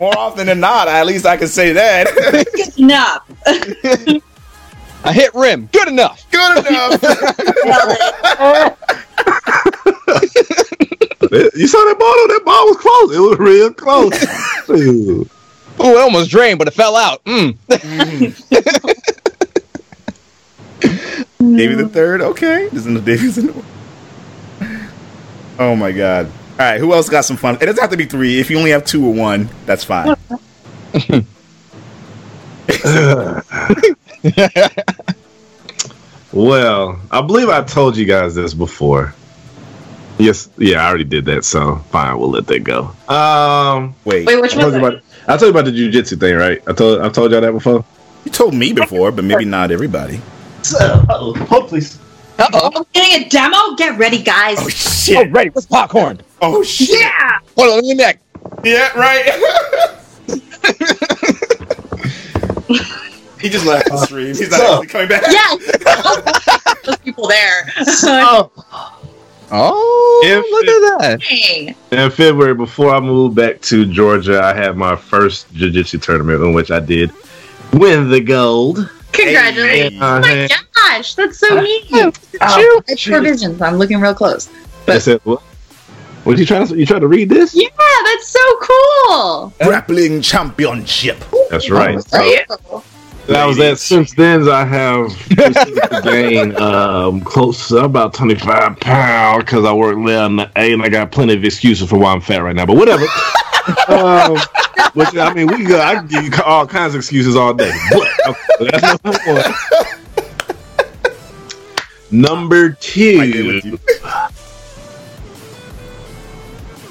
[0.01, 2.06] More often than not, at least I can say that.
[2.55, 3.24] Good enough.
[5.05, 5.68] I hit rim.
[5.72, 6.26] Good enough.
[6.30, 7.02] Good enough.
[11.32, 12.14] You saw that ball?
[12.16, 12.34] though?
[12.34, 13.16] That ball was close.
[13.16, 14.12] It was real close.
[14.70, 15.28] Ooh.
[15.78, 17.22] Oh, it almost drained, but it fell out.
[17.24, 17.56] Mm.
[20.80, 22.20] Davy the third.
[22.22, 23.64] Okay, isn't the Davies in the
[25.58, 26.26] Oh my god.
[26.58, 27.56] All right, who else got some fun?
[27.56, 28.40] It doesn't have to be three.
[28.40, 30.16] If you only have two or one, that's fine.
[36.32, 39.14] well, I believe I told you guys this before.
[40.18, 42.90] Yes, yeah, I already did that, so fine, we'll let that go.
[43.09, 46.18] Um, Wait, Wait, which I told, was you about, I told you about the jujitsu
[46.18, 46.62] thing, right?
[46.66, 47.84] I told I told y'all that before.
[48.24, 50.20] you told me before, but maybe not everybody.
[50.64, 51.98] hold please.
[52.38, 52.70] Uh oh.
[52.74, 53.74] Oh, getting a demo?
[53.76, 54.59] Get ready, guys.
[54.59, 55.30] Oh Oh, shit!
[55.32, 55.51] ready.
[55.51, 56.20] What's popcorn?
[56.43, 56.98] Oh shit!
[57.01, 57.38] yeah.
[57.56, 58.20] Hold on, let me neck.
[58.64, 59.24] Yeah, right.
[63.40, 64.28] he just left the stream.
[64.28, 65.22] He's not actually coming back.
[65.28, 65.56] Yeah,
[66.84, 67.72] Those people there.
[68.05, 68.51] Oh,
[69.51, 71.77] If look at that.
[71.93, 76.52] In February, before I moved back to Georgia, I had my first jiu-jitsu tournament in
[76.52, 77.12] which I did
[77.73, 78.90] win the gold.
[79.12, 80.02] Congratulations.
[80.02, 81.90] Uh, Oh my gosh, that's so neat.
[81.90, 82.12] you.
[82.40, 83.62] Oh, I provisions.
[83.62, 84.48] I'm looking real close.
[84.89, 85.40] I said, what?
[86.24, 86.77] What you trying to?
[86.77, 87.55] You trying to read this?
[87.55, 87.68] Yeah,
[88.05, 89.52] that's so cool.
[89.62, 91.23] Grappling championship.
[91.51, 92.02] That's right.
[92.12, 92.44] Right?
[93.26, 93.78] That was that.
[93.78, 99.72] Since then, I have proceeded to gain um, close to about 25 pounds because I
[99.72, 102.42] work there in the A and I got plenty of excuses for why I'm fat
[102.42, 102.66] right now.
[102.66, 103.04] But whatever.
[103.88, 104.36] um,
[104.94, 105.80] Which I mean, we go.
[105.80, 108.36] I can give you all kinds of excuses all day, but
[108.70, 109.54] that's number one.
[112.10, 113.78] Number I agree with two.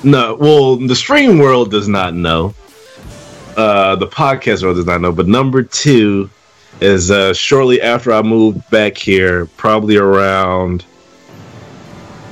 [0.03, 2.53] No, well, the stream world does not know.
[3.55, 5.11] Uh, the podcast world does not know.
[5.11, 6.29] But number two
[6.81, 10.83] is uh, shortly after I moved back here, probably around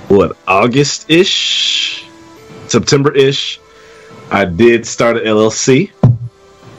[0.10, 2.06] what August ish,
[2.68, 3.60] September ish.
[4.32, 5.92] I did start an LLC.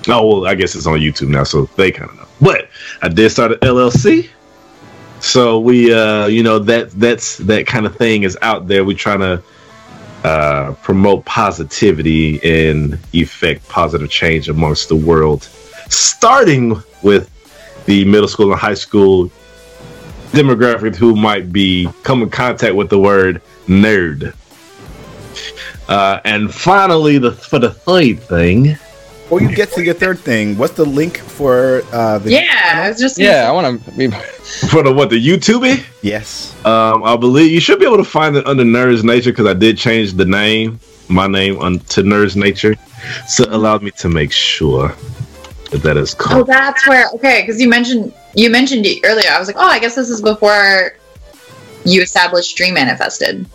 [0.09, 2.27] Oh well, I guess it's on YouTube now, so they kind of know.
[2.41, 2.69] But
[3.01, 4.29] I did start an LLC.
[5.21, 8.85] So we, uh, you know, that that's that kind of thing is out there.
[8.85, 9.43] We're trying to
[10.25, 15.45] uh, promote positivity and effect positive change amongst the world,
[15.91, 17.31] starting with
[17.85, 19.31] the middle school and high school
[20.33, 24.35] demographic who might be come in contact with the word nerd.
[25.89, 28.79] Uh, and finally, the for the third thing,
[29.35, 32.89] Before you get to your third thing, what's the link for uh, the Yeah, I
[32.89, 34.09] was just Yeah, I want to be.
[34.71, 36.55] for the what the YouTube, Yes.
[36.65, 39.55] um, I believe you should be able to find it under Nerds Nature because I
[39.55, 40.79] did change the name,
[41.09, 42.77] my name on to Nerds Nature,
[43.27, 44.95] so it allowed me to make sure
[45.73, 46.43] that that is Called.
[46.43, 47.09] Oh, that's where.
[47.15, 49.29] Okay, because you mentioned you mentioned it earlier.
[49.33, 50.93] I was like, oh, I guess this is before
[51.85, 53.47] you established Dream Manifested.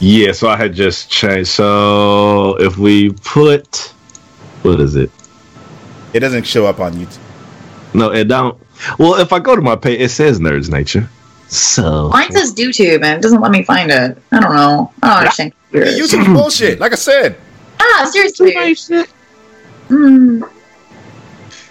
[0.00, 1.50] Yeah, so I had just changed.
[1.50, 3.92] So if we put,
[4.62, 5.10] what is it?
[6.12, 7.18] It doesn't show up on YouTube.
[7.94, 8.58] No, it don't.
[8.98, 11.08] Well, if I go to my page, it says Nerds Nature.
[11.48, 14.18] So Mine says DoTube, and it doesn't let me find it.
[14.32, 14.92] I don't know.
[15.02, 15.52] I don't understand.
[15.72, 15.98] computers.
[16.12, 16.78] YouTube's bullshit.
[16.80, 17.36] Like I said.
[17.80, 18.52] Ah, seriously.
[19.88, 20.50] Mm.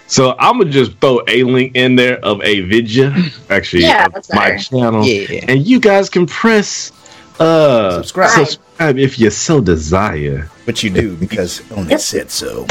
[0.06, 3.12] So I'm gonna just throw a link in there of a video,
[3.50, 4.58] actually, Yeah, of that's my better.
[4.58, 5.44] channel, Yeah.
[5.48, 6.92] and you guys can press
[7.38, 8.30] uh Subscribe.
[8.46, 10.50] subscribe if you so desire.
[10.68, 12.66] But you do because only said so.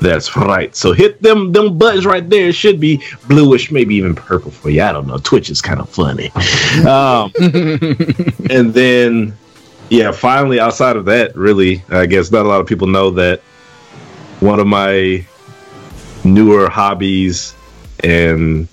[0.00, 0.74] That's right.
[0.74, 2.48] So hit them them buttons right there.
[2.48, 4.82] It should be bluish, maybe even purple for you.
[4.82, 5.18] I don't know.
[5.18, 6.32] Twitch is kind of funny.
[6.86, 7.30] Um,
[8.48, 9.36] and then,
[9.90, 13.40] yeah, finally, outside of that, really, I guess not a lot of people know that
[14.40, 15.26] one of my
[16.24, 17.54] newer hobbies
[18.00, 18.66] and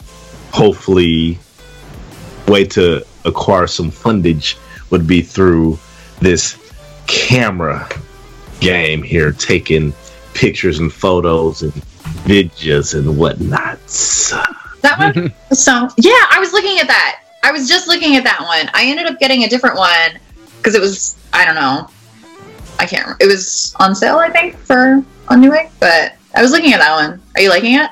[0.53, 1.37] hopefully
[2.47, 4.55] way to acquire some fundage
[4.89, 5.77] would be through
[6.21, 6.57] this
[7.07, 7.89] camera
[8.63, 9.93] game here, taking
[10.33, 11.73] pictures and photos and
[12.23, 13.79] videos and whatnot.
[14.81, 15.33] That one.
[15.55, 17.21] so yeah, I was looking at that.
[17.43, 18.69] I was just looking at that one.
[18.73, 20.19] I ended up getting a different one
[20.57, 21.17] because it was.
[21.33, 21.89] I don't know.
[22.79, 23.03] I can't.
[23.03, 23.23] remember.
[23.23, 25.69] It was on sale, I think, for on Newegg.
[25.79, 27.21] But I was looking at that one.
[27.35, 27.89] Are you liking it?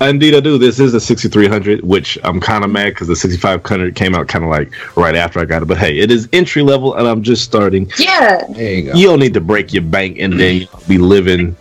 [0.00, 0.58] Indeed, I do.
[0.58, 4.44] This is a 6300, which I'm kind of mad because the 6500 came out kind
[4.44, 5.66] of like right after I got it.
[5.66, 7.90] But hey, it is entry level, and I'm just starting.
[7.98, 8.42] Yeah.
[8.50, 8.94] There you go.
[8.94, 11.56] You don't need to break your bank and then you know, be living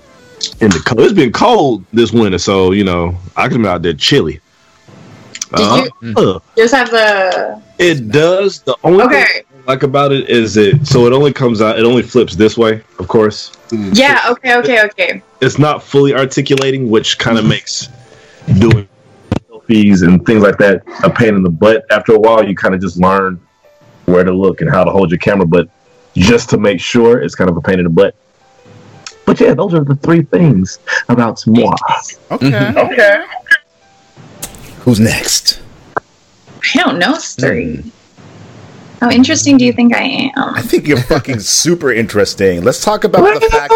[0.61, 1.02] in the cold.
[1.02, 4.39] It's been cold this winter, so you know I can be out there chilly.
[5.56, 5.88] Did
[6.18, 7.61] Uh, Just have the.
[7.80, 8.60] it does.
[8.61, 9.41] The only thing Okay.
[9.68, 11.80] I like about it is it so it only comes out.
[11.80, 13.52] It only flips this way, of course.
[13.72, 14.22] Yeah.
[14.30, 14.56] Okay.
[14.57, 14.84] Okay.
[14.85, 15.22] Okay.
[15.41, 17.89] it's not fully articulating, which kind of makes
[18.60, 18.88] doing
[19.49, 21.86] selfies and things like that a pain in the butt.
[21.91, 23.40] After a while, you kind of just learn
[24.06, 25.69] where to look and how to hold your camera, but
[26.15, 28.15] just to make sure, it's kind of a pain in the butt.
[29.26, 30.80] But yeah, those are the three things
[31.10, 31.76] about moi.
[32.32, 32.49] Okay.
[32.49, 32.78] Mm-hmm.
[32.78, 33.26] Okay.
[34.82, 35.61] Who's next?
[35.98, 37.14] I don't know.
[37.14, 37.41] Hmm.
[37.41, 37.91] Three.
[39.02, 40.56] How interesting do you think I am?
[40.56, 42.64] I think you're fucking super interesting.
[42.64, 43.74] Let's talk about the fact.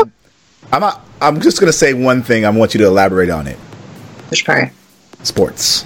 [0.72, 2.45] I'm not, I'm just gonna say one thing.
[2.45, 3.57] I want you to elaborate on it.
[4.32, 4.70] Which part?
[5.24, 5.86] Sports.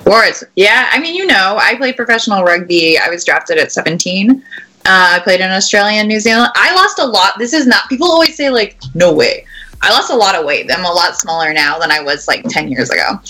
[0.00, 0.44] Sports.
[0.54, 2.96] Yeah, I mean, you know, I played professional rugby.
[2.96, 4.30] I was drafted at 17.
[4.30, 4.40] Uh,
[4.84, 6.52] I played in Australia and New Zealand.
[6.54, 7.32] I lost a lot.
[7.38, 9.44] This is not, people always say, like, no way.
[9.82, 10.70] I lost a lot of weight.
[10.72, 13.20] I'm a lot smaller now than I was like 10 years ago.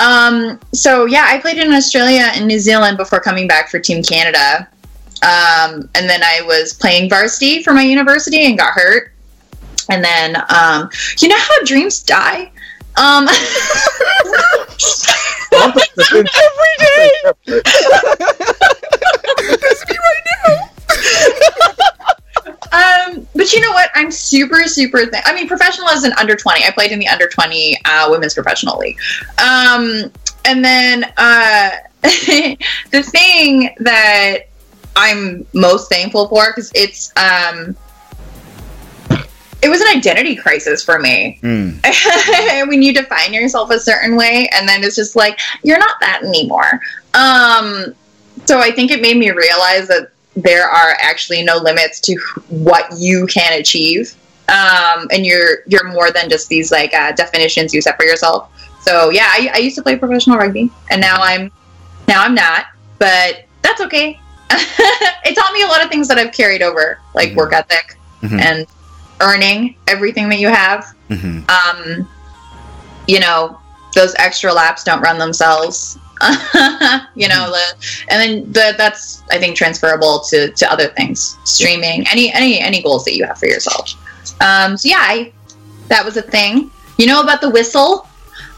[0.00, 4.02] Um, so, yeah, I played in Australia and New Zealand before coming back for Team
[4.02, 4.68] Canada.
[5.22, 9.12] Um, and then I was playing varsity for my university and got hurt.
[9.88, 10.90] And then, um,
[11.20, 12.50] you know how dreams die?
[12.96, 13.28] Um,
[15.56, 17.10] Every day.
[22.72, 23.90] Um, but you know what?
[23.94, 25.06] I'm super, super.
[25.06, 26.64] Th- I mean, professional as an under 20.
[26.64, 28.98] I played in the under 20 uh, women's professional league.
[29.38, 30.12] Um,
[30.44, 31.70] and then uh,
[32.02, 34.48] the thing that
[34.94, 37.76] I'm most thankful for because it's um,
[39.66, 42.68] it was an identity crisis for me Mm.
[42.68, 46.22] when you define yourself a certain way, and then it's just like you're not that
[46.22, 46.80] anymore.
[47.14, 47.94] Um,
[48.46, 52.14] so I think it made me realize that there are actually no limits to
[52.48, 54.14] what you can achieve
[54.48, 58.48] um, and you're you're more than just these like uh, definitions you set for yourself.
[58.82, 61.50] So yeah, I, I used to play professional rugby, and now I'm
[62.06, 62.66] now I'm not,
[62.98, 64.20] but that's okay.
[64.50, 67.36] it taught me a lot of things that I've carried over, like Mhm.
[67.36, 68.40] work ethic Mhm.
[68.40, 68.66] and
[69.20, 70.86] earning everything that you have.
[71.10, 71.48] Mhm.
[71.50, 72.08] Um,
[73.06, 73.58] you know,
[73.94, 75.98] those extra laps don't run themselves.
[77.14, 77.62] you know, the,
[78.08, 82.82] and then the, that's I think transferable to to other things, streaming, any any any
[82.82, 83.92] goals that you have for yourself.
[84.40, 85.32] Um, so yeah, I,
[85.88, 86.70] that was a thing.
[86.98, 88.08] You know about the whistle?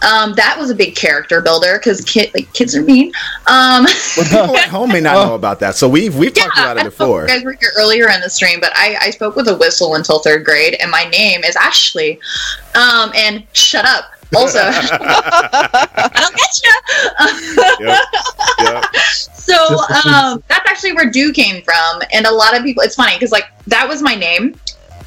[0.03, 3.12] Um, that was a big character builder because kid like kids are mean.
[3.47, 3.85] Um,
[4.16, 6.81] Well, people at home may not know about that, so we've we've talked about it
[6.81, 7.25] don't before.
[7.25, 9.57] if You guys were here earlier in the stream, but I, I spoke with a
[9.57, 12.20] whistle until third grade, and my name is Ashley.
[12.75, 14.12] Um, and shut up.
[14.37, 17.87] Also, I don't get you.
[17.87, 18.05] Yep,
[18.61, 18.85] yep.
[19.49, 19.55] So
[20.05, 22.83] um, that's actually where Du came from, and a lot of people.
[22.83, 24.55] It's funny because like that was my name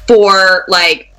[0.08, 1.11] for like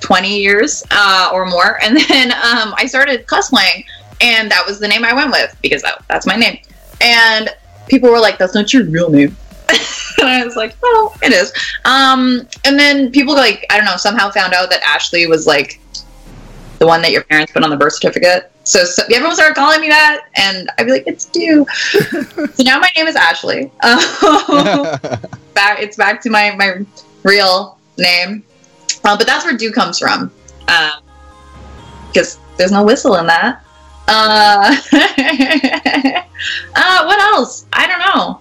[0.00, 3.84] twenty years uh, or more, and then um, I started cosplaying,
[4.20, 6.58] and that was the name I went with because that, that's my name.
[7.00, 7.50] And
[7.88, 9.36] people were like, "That's not your real name."
[10.18, 11.52] and I was like, "Well, it is."
[11.84, 15.80] Um, and then people like I don't know somehow found out that Ashley was like
[16.78, 18.50] the one that your parents put on the birth certificate.
[18.64, 22.80] So, so everyone started calling me that, and I'd be like, "It's Du." so now
[22.80, 23.70] my name is Ashley.
[25.54, 26.84] Back, it's back to my my
[27.22, 28.42] real name,
[29.10, 30.30] uh, but that's where "Du" comes from,
[32.08, 33.64] because there's no whistle in that.
[34.08, 34.76] Uh,
[36.74, 37.66] uh, what else?
[37.72, 38.40] I don't know.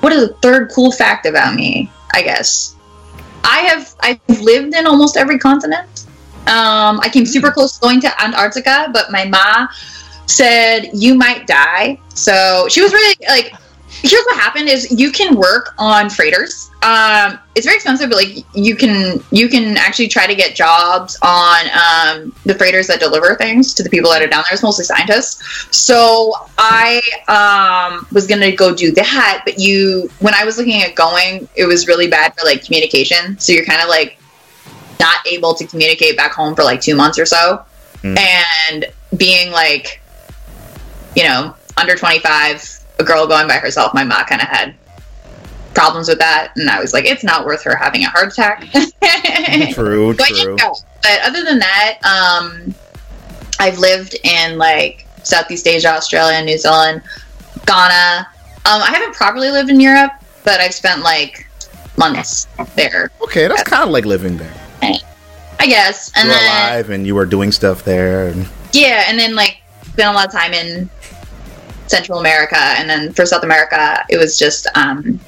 [0.00, 1.90] What is a third cool fact about me?
[2.14, 2.76] I guess
[3.44, 6.06] I have I've lived in almost every continent.
[6.46, 9.68] Um, I came super close to going to Antarctica, but my ma
[10.26, 12.00] said you might die.
[12.14, 13.52] So she was really like,
[13.90, 16.70] here's what happened: is you can work on freighters.
[16.82, 21.18] Um, it's very expensive, but like you can you can actually try to get jobs
[21.22, 24.54] on um, the freighters that deliver things to the people that are down there.
[24.54, 25.68] It's mostly scientists.
[25.76, 30.94] So I um, was gonna go do that, but you when I was looking at
[30.94, 33.38] going, it was really bad for like communication.
[33.38, 34.18] So you're kind of like
[35.00, 37.64] not able to communicate back home for like two months or so.
[38.02, 38.18] Mm.
[38.18, 38.86] And
[39.16, 40.00] being like,
[41.16, 44.74] you know, under 25, a girl going by herself, my mom kind of had
[45.74, 46.52] problems with that.
[46.56, 48.60] And I was like, it's not worth her having a heart attack.
[49.74, 50.14] True, I true.
[50.14, 50.74] didn't go.
[51.02, 52.74] But other than that, um,
[53.58, 57.02] I've lived in like Southeast Asia, Australia, New Zealand,
[57.66, 58.26] Ghana.
[58.66, 60.12] Um, I haven't properly lived in Europe,
[60.44, 61.46] but I've spent like
[61.96, 62.46] months
[62.76, 64.54] there, Okay, that's kind of like living there.
[64.82, 66.10] I guess.
[66.16, 68.28] And you were then alive and you were doing stuff there.
[68.28, 70.88] And Yeah, and then like spent a lot of time in
[71.90, 75.18] Central America, and then for South America, it was just um,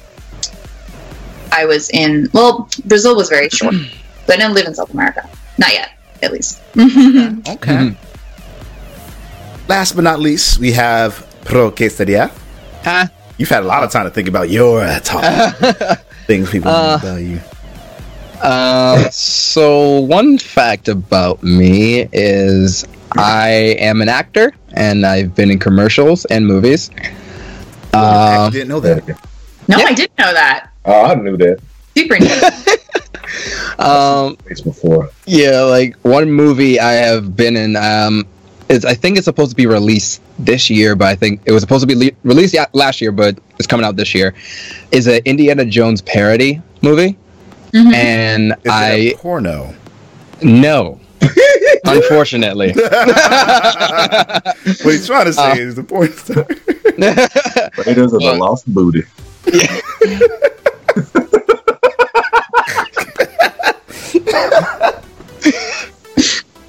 [1.51, 3.75] I was in well, Brazil was very short,
[4.25, 5.27] but I didn't live in South America,
[5.57, 5.91] not yet,
[6.21, 6.61] at least.
[6.77, 7.95] okay.
[9.67, 12.31] Last but not least, we have Pro Kesadia.
[12.83, 13.07] Huh?
[13.37, 15.55] You've had a lot of time to think about your top
[16.27, 17.39] things people know Uh, about you.
[18.41, 22.85] Uh, so one fact about me is
[23.17, 23.49] I
[23.79, 26.89] am an actor and I've been in commercials and movies.
[27.93, 29.07] I Uh, didn't know that.
[29.67, 29.85] no, Yeah.
[29.85, 30.69] I didn't know that.
[30.85, 31.59] Oh, I knew that
[31.95, 32.79] Super neat.
[33.79, 35.09] um, place before.
[35.25, 37.75] yeah, like one movie I have been in.
[37.75, 38.25] Um,
[38.69, 41.61] is I think it's supposed to be released this year, but I think it was
[41.61, 44.33] supposed to be le- released ya- last year, but it's coming out this year.
[44.91, 47.15] Is an Indiana Jones parody movie,
[47.73, 47.93] Mhm.
[47.93, 49.73] and Is it I a porno?
[50.41, 50.99] no,
[51.85, 52.73] unfortunately.
[52.75, 56.45] what he's trying to say Uh, is the porn star.
[57.85, 59.03] Raiders of the Lost Booty.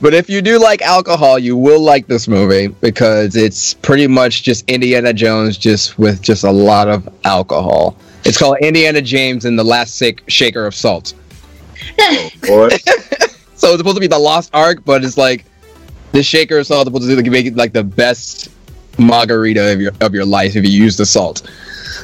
[0.00, 4.42] But if you do like alcohol, you will like this movie because it's pretty much
[4.42, 7.96] just Indiana Jones just with just a lot of alcohol.
[8.24, 11.14] It's called Indiana James and the Last Sick Shaker of Salt.
[12.46, 12.68] Boy,
[13.64, 15.46] So it's supposed to be the Lost Ark, but it's like
[16.12, 18.50] the shaker of salt is supposed to like, make it like the best
[18.98, 21.50] margarita of your of your life if you use the salt.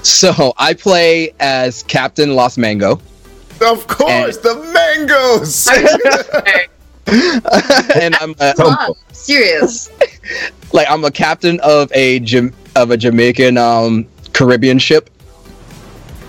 [0.02, 2.92] So I play as Captain Los Mango.
[3.60, 5.68] of course, the mangoes.
[8.00, 9.90] and I'm a, Wow, serious.
[10.72, 15.10] like I'm a captain of a Jam- of a Jamaican um Caribbean ship,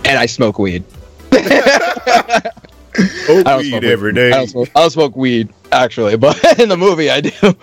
[0.03, 0.83] and I smoke weed.
[3.01, 4.29] I don't weed smoke every I day.
[4.31, 7.55] don't smoke, I don't smoke weed actually, but in the movie I do.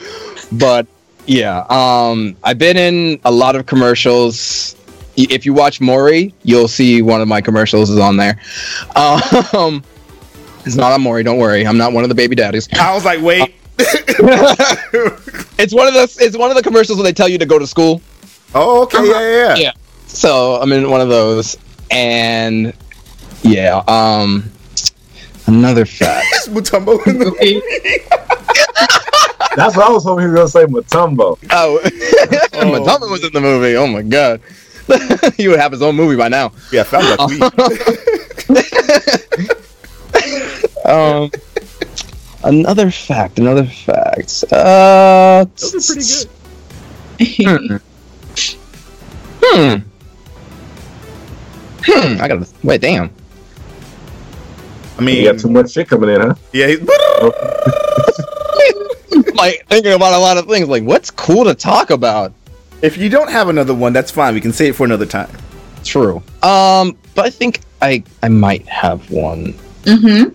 [0.52, 0.86] But
[1.26, 4.74] yeah, um, I've been in a lot of commercials.
[5.16, 8.40] If you watch Maury, you'll see one of my commercials is on there.
[8.96, 9.82] Um,
[10.64, 11.22] It's not Amori.
[11.22, 11.66] Don't worry.
[11.66, 12.68] I'm not one of the baby daddies.
[12.74, 13.54] I was like, wait.
[15.58, 17.58] It's one of the it's one of the commercials where they tell you to go
[17.58, 18.00] to school.
[18.54, 19.56] Oh, okay, yeah, yeah, yeah.
[19.56, 19.72] Yeah.
[20.06, 21.56] So I'm in one of those,
[21.90, 22.72] and
[23.42, 23.82] yeah.
[23.88, 24.50] Um,
[25.48, 26.26] another fact.
[26.32, 27.60] It's Mutombo in the movie.
[29.56, 31.38] That's what I was hoping he was gonna say Mutombo.
[31.50, 31.80] Oh,
[32.70, 33.76] Madonna was in the movie.
[33.76, 34.40] Oh my god.
[35.36, 36.52] he would have his own movie by now.
[36.72, 37.42] Yeah, found that tweet.
[40.86, 41.30] Um,
[42.44, 43.38] another fact.
[43.38, 44.44] Another fact.
[44.50, 46.08] Uh, Those are pretty
[47.44, 47.56] good.
[47.60, 47.76] Hmm.
[49.42, 49.76] Hmm.
[51.84, 52.22] Hmm.
[52.22, 52.80] I gotta wait.
[52.80, 53.10] Damn.
[54.98, 56.34] I mean, You got too much shit coming in, huh?
[56.52, 56.76] yeah, he-
[59.34, 60.68] like thinking about a lot of things.
[60.68, 62.32] Like, what's cool to talk about?
[62.80, 64.34] if you don't have another one, that's fine.
[64.34, 65.28] We can save it for another time.
[65.82, 66.22] True.
[66.44, 69.52] Um, but I think I I might have one,
[69.82, 70.32] Mm-hmm.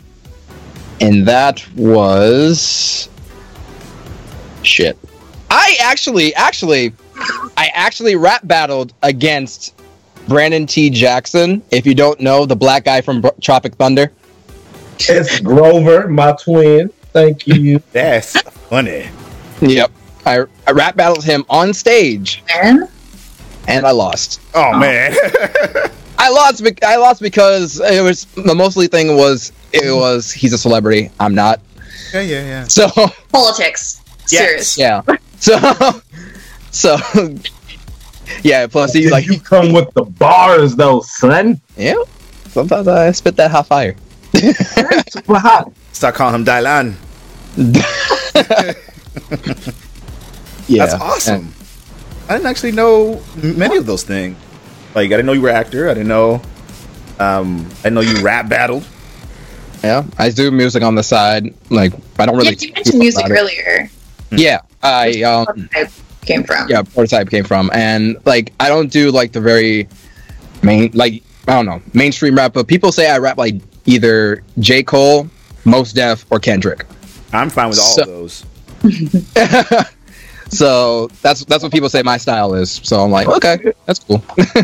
[1.00, 3.08] and that was
[4.64, 4.98] shit.
[5.50, 6.92] I actually, actually,
[7.56, 9.74] I actually rap battled against
[10.28, 10.90] Brandon T.
[10.90, 11.62] Jackson.
[11.72, 14.12] If you don't know, the black guy from Bro- Tropic Thunder.
[15.00, 16.90] It's Grover, my twin.
[17.12, 17.80] Thank you.
[17.92, 19.10] That's funny.
[19.62, 19.92] Yep.
[20.26, 22.88] I, I rap battled him on stage, Man.
[23.68, 24.40] and I lost.
[24.54, 24.80] Oh, oh.
[24.80, 25.14] man.
[26.18, 26.64] I lost.
[26.64, 31.12] Be- I lost because it was the mostly thing was it was he's a celebrity.
[31.20, 31.60] I'm not.
[32.14, 32.64] yeah, yeah, yeah.
[32.66, 32.88] So
[33.32, 34.02] Politics.
[34.30, 34.72] Yes.
[34.72, 34.78] Serious.
[34.78, 35.02] yeah.
[35.40, 36.02] So
[36.72, 36.98] so
[38.44, 38.68] yeah.
[38.68, 41.60] Plus he's like you come with the bars though, son.
[41.76, 41.96] yeah.
[42.48, 43.96] Sometimes I spit that hot fire.
[44.36, 45.72] Super hot.
[45.92, 46.96] Start calling him Dylan.
[50.68, 50.86] Yeah.
[50.86, 51.54] That's awesome.
[52.30, 54.38] I didn't actually know many of those things.
[54.96, 55.90] Like, I didn't know you were an actor.
[55.90, 56.42] I didn't know.
[57.20, 58.88] Um, I didn't know you rap battled.
[59.84, 60.06] Yeah.
[60.18, 61.54] I do music on the side.
[61.70, 62.56] Like I don't really.
[62.56, 63.42] yeah, you mentioned music about it.
[63.42, 63.90] earlier.
[64.32, 64.62] Yeah.
[64.82, 65.70] I um.
[65.74, 65.90] I
[66.22, 66.70] came from.
[66.70, 69.90] yeah prototype came from and like i don't do like the very
[70.62, 73.56] main like i don't know mainstream rap but people say i rap like
[73.86, 75.28] either j cole
[75.66, 76.86] Mos Def or kendrick
[77.32, 78.46] I'm fine with all So- of those.
[80.50, 84.24] so that's that's what people say my style is so i'm like okay that's cool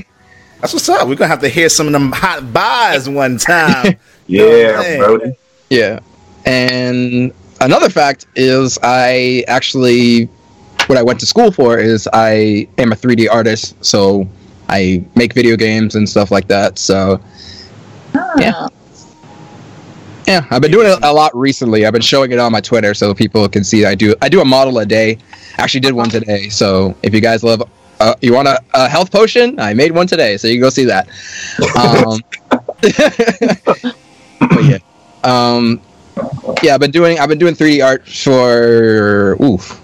[0.61, 1.07] That's what's up.
[1.07, 3.95] We're gonna have to hear some of them hot bars one time.
[4.27, 4.97] Yeah.
[4.97, 5.31] Brody.
[5.69, 5.99] yeah
[6.45, 7.31] and
[7.61, 10.25] another fact is i actually
[10.87, 14.27] what i went to school for is i am a 3d artist so
[14.67, 17.19] i make video games and stuff like that so
[18.15, 18.33] Oh.
[18.37, 18.67] Yeah.
[20.29, 21.87] Yeah, I've been doing it a lot recently.
[21.87, 24.13] I've been showing it on my Twitter so people can see I do.
[24.21, 25.17] I do a model a day.
[25.57, 26.49] Actually, did one today.
[26.49, 27.63] So if you guys love,
[27.99, 29.59] uh, you want a, a health potion?
[29.59, 31.07] I made one today, so you can go see that.
[31.75, 32.19] Um,
[34.39, 34.77] but yeah,
[35.23, 35.81] um,
[36.61, 36.75] yeah.
[36.75, 37.17] I've been doing.
[37.17, 39.81] I've been doing 3D art for oof,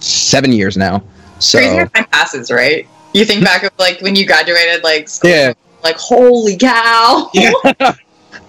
[0.00, 1.02] seven years now.
[1.38, 2.86] So Crazy how time passes, right?
[3.14, 7.30] You think back of like when you graduated, like school, yeah, like holy cow.
[7.32, 7.52] yeah.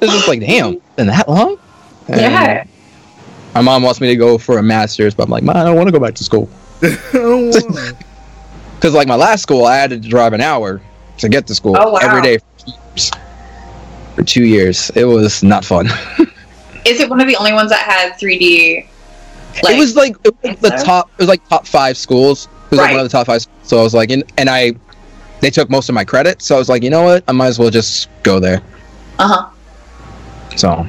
[0.04, 1.58] it's just like damn, been that long?
[2.08, 2.66] And Yeah.
[3.56, 5.76] My mom wants me to go for a master's, but I'm like, man, I don't
[5.76, 6.50] want to go back to school.
[6.82, 7.64] Because
[8.94, 10.82] like my last school, I had to drive an hour
[11.20, 12.00] to get to school Oh, wow.
[12.02, 13.12] every day for two years.
[14.16, 15.88] For two years, it was not fun.
[16.86, 18.88] Is it one of the only ones that had 3D?
[19.56, 21.10] it was like it was the top.
[21.14, 22.48] It was like top five schools.
[22.66, 23.46] It was like one of the top five.
[23.62, 24.74] So I was like, and, and I,
[25.40, 26.42] they took most of my credit.
[26.42, 27.24] So I was like, you know what?
[27.28, 28.62] I might as well just go there.
[29.20, 29.50] Uh huh.
[30.56, 30.86] So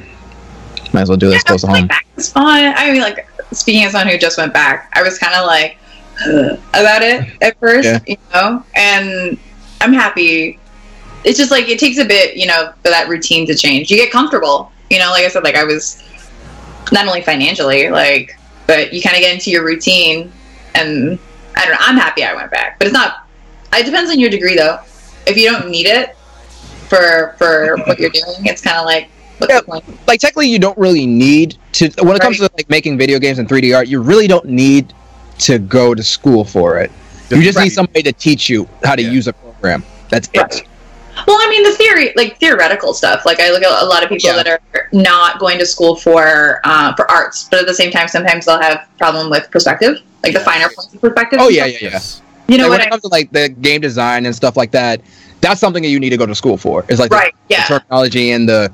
[0.93, 1.89] might as well do this close to home.
[2.17, 2.73] It's fun.
[2.75, 5.77] I mean, like speaking as someone who just went back, I was kind of like
[6.73, 7.99] about it at first, Yeah.
[8.07, 9.37] you know, and
[9.81, 10.59] I'm happy.
[11.23, 13.91] It's just like it takes a bit, you know, for that routine to change.
[13.91, 15.09] You get comfortable, you know.
[15.09, 16.01] Like I said, like I was
[16.91, 18.37] not only financially, like,
[18.67, 20.31] but you kind of get into your routine,
[20.75, 21.17] and
[21.57, 21.77] I don't know.
[21.81, 23.27] I'm happy I went back, but it's not.
[23.73, 24.79] It depends on your degree, though.
[25.27, 26.15] If you don't need it
[26.87, 29.09] for for what you're doing, it's kind of like
[29.49, 29.59] Yeah.
[30.07, 33.39] like technically you don't really need to when it comes to like making video games
[33.39, 34.93] and 3D art, you really don't need
[35.39, 36.91] to go to school for it.
[37.29, 37.65] You just Right.
[37.65, 39.09] need somebody to teach you how to Yeah.
[39.11, 39.83] use a program.
[40.09, 40.45] That's Right.
[40.53, 40.63] it.
[41.27, 43.25] Well, I mean, the theory, like theoretical stuff.
[43.25, 44.43] Like I look at a lot of people Yeah.
[44.43, 48.07] that are not going to school for uh, for arts, but at the same time,
[48.07, 51.39] sometimes they'll have problem with perspective, like the finer points of perspective.
[51.41, 51.99] Oh yeah, yeah, yeah.
[52.47, 54.55] You know Like, what when I it comes to like the game design and stuff
[54.55, 55.01] like that,
[55.41, 56.85] that's something that you need to go to school for.
[56.89, 57.63] It's like the- Right, the, yeah.
[57.63, 58.71] terminology and the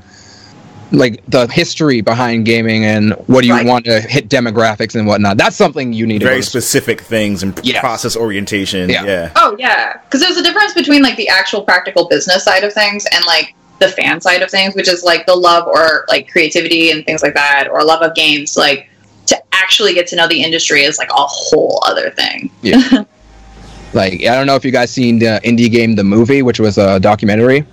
[0.91, 3.65] like the history behind gaming and what do you Right.
[3.65, 5.37] want to hit demographics and whatnot.
[5.37, 7.79] That's something you need to Very go to specific things and Yes.
[7.79, 8.89] process orientation.
[8.89, 9.05] Yeah.
[9.05, 9.29] Yeah.
[9.35, 13.05] Oh yeah, because there's a difference between like the actual practical business side of things
[13.13, 16.91] and like the fan side of things, which is like the love or like creativity
[16.91, 18.87] and things like that, or love of games, like
[19.27, 22.51] to actually get to know the industry is like a whole other thing.
[22.61, 23.03] Yeah.
[23.93, 26.77] like I don't know if you guys seen the indie game the movie, which was
[26.77, 27.63] a documentary.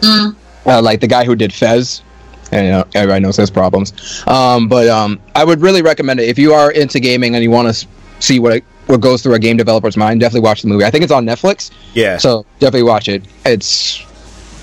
[0.00, 0.36] Mm.
[0.66, 2.02] Uh, like the guy who did Fez,
[2.52, 3.92] and you know, everybody knows his problems.
[4.26, 7.50] Um, but um, I would really recommend it if you are into gaming and you
[7.50, 7.86] want to
[8.20, 10.20] see what what goes through a game developer's mind.
[10.20, 10.84] Definitely watch the movie.
[10.84, 12.16] I think it's on Netflix, Yeah.
[12.16, 13.22] so definitely watch it.
[13.44, 14.02] It's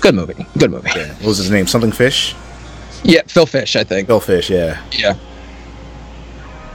[0.00, 0.44] good movie.
[0.58, 0.90] Good movie.
[0.96, 1.14] yeah.
[1.14, 1.66] What was his name?
[1.68, 2.34] Something Fish?
[3.04, 4.08] Yeah, Phil Fish, I think.
[4.08, 4.82] Bill Fish, yeah.
[4.92, 5.14] Yeah.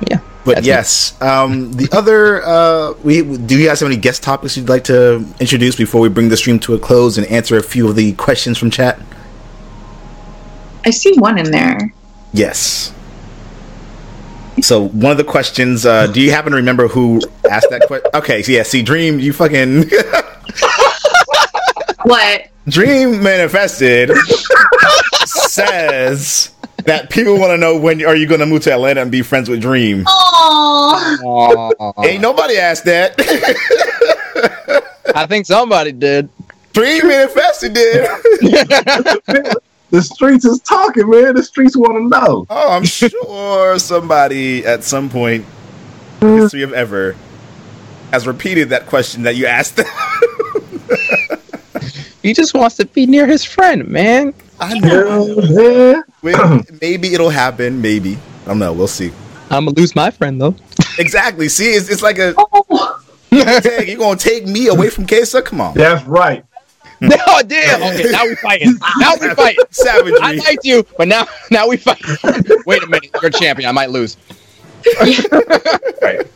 [0.10, 0.20] Yeah.
[0.46, 4.70] But yes, um, the other uh, we do you guys have any guest topics you'd
[4.70, 7.88] like to introduce before we bring the stream to a close and answer a few
[7.88, 9.00] of the questions from chat?
[10.86, 11.94] I see one in there.
[12.34, 12.94] Yes.
[14.62, 18.10] So one of the questions, uh, do you happen to remember who asked that question?
[18.14, 19.90] Okay, so yeah, see, Dream, you fucking
[22.04, 22.48] What?
[22.68, 24.12] Dream manifested
[25.26, 26.52] says
[26.86, 29.22] that people want to know when are you going to move to Atlanta and be
[29.22, 30.04] friends with Dream.
[30.08, 32.06] Oh, Aw.
[32.06, 33.16] Ain't nobody asked that.
[35.16, 36.30] I think somebody did.
[36.74, 38.08] Dream manifested did.
[39.92, 41.36] The streets is talking, man.
[41.36, 42.46] The streets want to know.
[42.50, 45.46] Oh, I'm sure somebody at some point
[46.22, 47.16] in the history of ever
[48.12, 49.80] has repeated that question that you asked.
[52.22, 54.34] He just wants to be near his friend, man.
[54.60, 56.04] I know.
[56.22, 56.38] Wait,
[56.82, 57.82] Maybe it'll happen.
[57.82, 58.18] Maybe.
[58.44, 58.74] I don't know.
[58.74, 59.12] We'll see.
[59.50, 60.56] I'm gonna lose my friend though.
[61.00, 61.50] Exactly.
[61.50, 63.04] See, it's, it's like a oh.
[63.32, 63.88] tag.
[63.88, 65.44] You gonna take me away from Kesa?
[65.44, 65.74] Come on.
[65.74, 66.46] That's right.
[67.28, 67.82] oh damn!
[67.82, 68.74] Okay, now we fighting.
[69.00, 69.64] Now we fighting.
[69.72, 70.14] Savage.
[70.22, 70.40] I Savagery.
[70.40, 72.02] liked you, but now now we fight.
[72.66, 73.68] Wait a minute, you're a champion.
[73.70, 74.18] I might lose.
[76.02, 76.28] Right.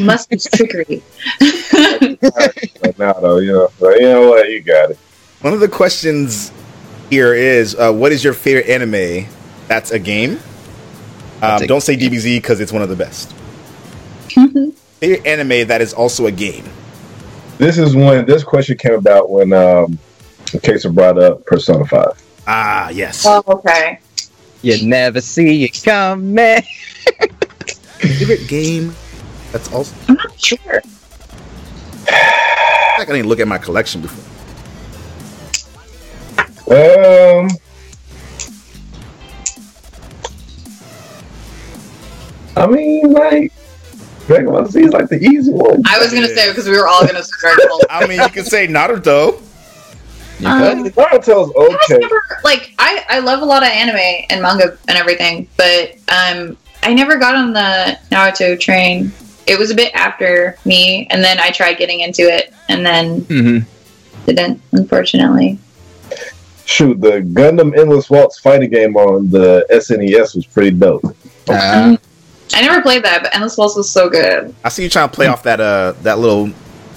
[0.00, 1.02] must be trickery.
[1.40, 4.48] Right now, though, you know, but you know what?
[4.48, 4.98] You got it.
[5.42, 6.52] One of the questions
[7.10, 9.26] here is, uh, what is your favorite anime?
[9.68, 10.32] That's a game.
[10.32, 10.40] Um,
[11.40, 13.32] That's a don't say DBZ because it's one of the best.
[14.28, 16.64] favorite anime that is also a game.
[17.60, 19.98] This is when this question came about when um,
[20.46, 22.18] Kesa brought up Persona Five.
[22.46, 23.26] Ah, yes.
[23.26, 24.00] Oh, okay.
[24.62, 26.62] You never see it coming.
[27.98, 28.94] favorite game
[29.52, 29.94] that's also.
[30.08, 30.80] I'm not sure.
[32.08, 34.24] I think I need to look at my collection before.
[36.74, 37.50] Um,
[42.56, 43.52] I mean, like
[44.30, 45.82] Dragon Ball Z is like the easy one.
[45.88, 47.58] I was gonna say because we were all gonna start.
[47.90, 49.42] I mean, you can say Naruto.
[50.38, 50.94] You Um, could.
[50.94, 51.98] Naruto's I was okay.
[51.98, 56.56] never like I I love a lot of anime and manga and everything, but um
[56.84, 59.10] I never got on the Naruto train.
[59.48, 63.22] It was a bit after me, and then I tried getting into it, and then
[63.22, 64.26] Mm-hmm.
[64.26, 65.58] didn't, unfortunately.
[66.66, 71.04] Shoot, the Gundam Endless Waltz fighting game on the SNES was pretty dope.
[71.48, 71.96] Uh,
[72.54, 74.54] I never played that, but Endless Waltz was so good.
[74.64, 76.50] I see you trying to play off that uh that little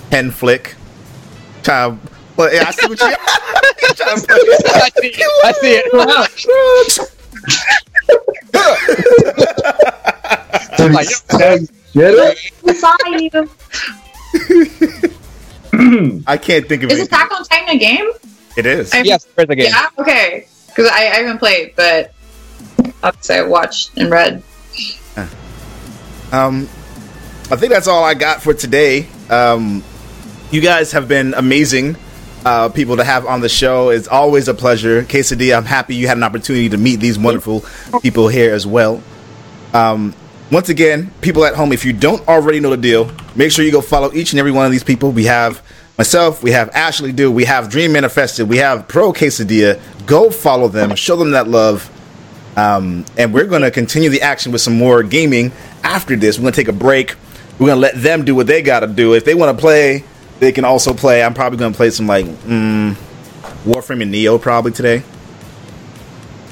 [0.10, 0.76] pen flick.
[1.64, 2.00] Trying,
[2.36, 3.08] but yeah, I see what you.
[3.82, 4.24] you're trying to
[4.84, 5.28] I see it.
[5.44, 5.94] I see it.
[5.94, 6.30] Like,
[12.84, 13.30] I you.
[16.28, 16.94] I can't think of it.
[16.94, 17.08] Is it.
[17.08, 18.10] Attack on Titan a game?
[18.58, 18.94] It is.
[18.94, 19.68] I- yes, there's a game.
[19.68, 19.90] Yeah.
[19.98, 20.48] Okay.
[20.68, 22.14] Because I, I haven't played, but
[23.04, 24.42] obviously I watched and read.
[26.34, 26.64] Um,
[27.52, 29.08] I think that's all I got for today.
[29.30, 29.84] Um,
[30.52, 31.96] you guys have been amazing
[32.44, 33.90] uh, people to have on the show.
[33.90, 35.04] It's always a pleasure.
[35.04, 37.64] Kesadia, I'm happy you had an opportunity to meet these wonderful
[38.02, 39.04] people here as well.
[39.74, 40.16] Um,
[40.52, 43.72] once again, people at home, if you don't already know the deal, make sure you
[43.72, 45.12] go follow each and every one of these people.
[45.12, 45.62] We have
[46.00, 49.80] myself, we have Ashley Du, we have Dream Manifested, we have Pro Kesadia.
[50.08, 51.92] Go follow them, show them that love.
[52.56, 55.52] Um, and we're going to continue the action with some more gaming
[55.84, 56.38] after this.
[56.38, 57.16] We're going to take a break.
[57.60, 59.14] We're going to let them do what they got to do.
[59.14, 60.04] If they want to play,
[60.40, 61.24] they can also play.
[61.24, 62.94] I'm probably going to play some like mm,
[63.66, 65.04] Warframe and Nioh probably today.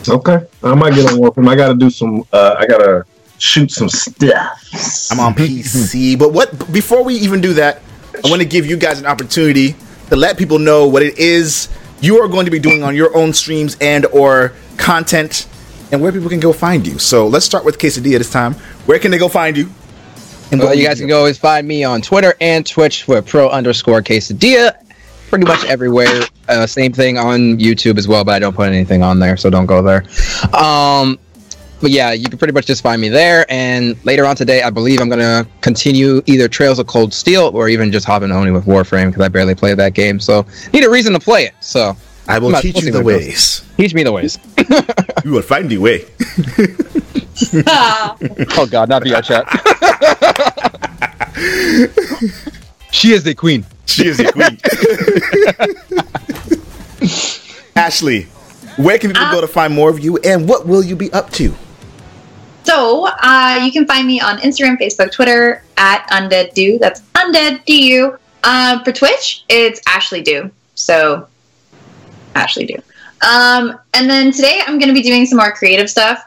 [0.08, 1.48] Okay, I might get on Warframe.
[1.48, 2.24] I got to do some.
[2.32, 3.06] Uh, I got to
[3.38, 5.12] shoot some stuff.
[5.12, 6.18] I'm on PC.
[6.18, 7.82] But what before we even do that,
[8.24, 9.76] I want to give you guys an opportunity
[10.10, 11.70] to let people know what it is
[12.02, 15.48] you are going to be doing on your own streams and or content
[15.92, 16.98] and where people can go find you.
[17.00, 18.54] So let's start with Kesadia this time.
[18.86, 19.70] Where can they go find you?
[20.52, 24.02] And Well, you guys can always find me on Twitter and Twitch for pro underscore
[24.02, 24.74] kesadia.
[25.30, 26.24] Pretty much everywhere.
[26.50, 29.50] Uh, same thing on YouTube as well, but I don't put anything on there, so
[29.50, 30.04] don't go there.
[30.54, 31.18] Um,
[31.80, 33.46] but yeah, you can pretty much just find me there.
[33.50, 37.70] And later on today, I believe I'm gonna continue either Trails of Cold Steel or
[37.70, 40.20] even just hopping only with Warframe because I barely play that game.
[40.20, 41.54] So need a reason to play it.
[41.62, 41.96] So
[42.28, 43.26] I will Not- teach we'll you the where goes.
[43.28, 43.62] ways.
[43.78, 44.38] Teach me the ways.
[45.26, 46.06] You will find the way.
[48.58, 49.46] Oh God, not VR chat.
[52.92, 53.66] she is the queen.
[53.86, 54.58] She is the queen.
[57.76, 58.24] Ashley,
[58.78, 61.12] where can people Uh, go to find more of you, and what will you be
[61.14, 61.54] up to?
[62.64, 66.78] So uh, you can find me on Instagram, Facebook, Twitter at Undead Du.
[66.80, 68.18] That's Undead Du.
[68.44, 70.52] Um, for Twitch, it's Ashley Du.
[70.76, 71.28] So
[72.36, 72.76] Ashley Du.
[73.28, 76.24] Um, and then today I'm going to be doing some more creative stuff.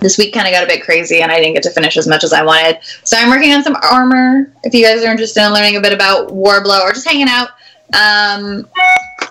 [0.00, 2.08] This week kind of got a bit crazy, and I didn't get to finish as
[2.08, 2.78] much as I wanted.
[3.04, 4.50] So I'm working on some armor.
[4.64, 7.50] If you guys are interested in learning a bit about Worbla or just hanging out,
[7.92, 8.66] um,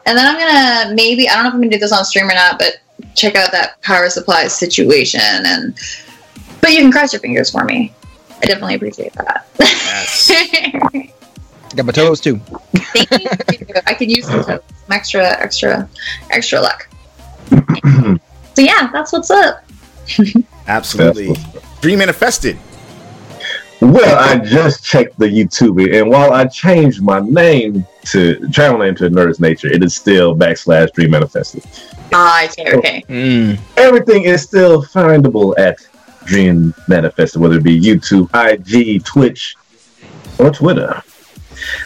[0.06, 2.30] and then I'm gonna maybe I don't know if I'm gonna do this on stream
[2.30, 2.80] or not, but
[3.16, 5.77] check out that power supply situation and
[6.61, 7.93] but you can cross your fingers for me.
[8.42, 9.48] I definitely appreciate that.
[9.59, 11.14] Yes.
[11.75, 12.38] Got my toes too.
[12.73, 13.30] Thank you.
[13.88, 15.89] I could use some, some extra, extra,
[16.31, 16.88] extra luck.
[17.49, 19.64] so yeah, that's what's up.
[20.67, 21.35] Absolutely.
[21.81, 22.57] Dream manifested.
[23.81, 28.93] Well, I just checked the YouTube, and while I changed my name to channel name
[28.95, 31.64] to Nerdist Nature, it is still backslash Dream Manifested.
[32.11, 33.03] Ah, okay, okay.
[33.07, 33.57] Mm.
[33.77, 35.77] Everything is still findable at
[36.25, 39.56] Dream Manifested, whether it be YouTube, IG, Twitch,
[40.39, 41.01] or Twitter.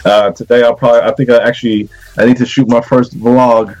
[0.04, 3.76] Uh, today, I'll probably, I think I actually, I need to shoot my first vlog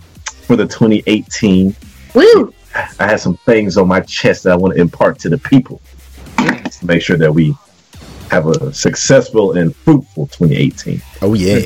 [0.46, 1.74] for the 2018.
[2.14, 2.54] Woo!
[2.74, 5.80] I have some things on my chest that I want to impart to the people
[6.36, 7.54] to make sure that we
[8.30, 11.00] have a successful and fruitful 2018.
[11.22, 11.58] Oh yeah.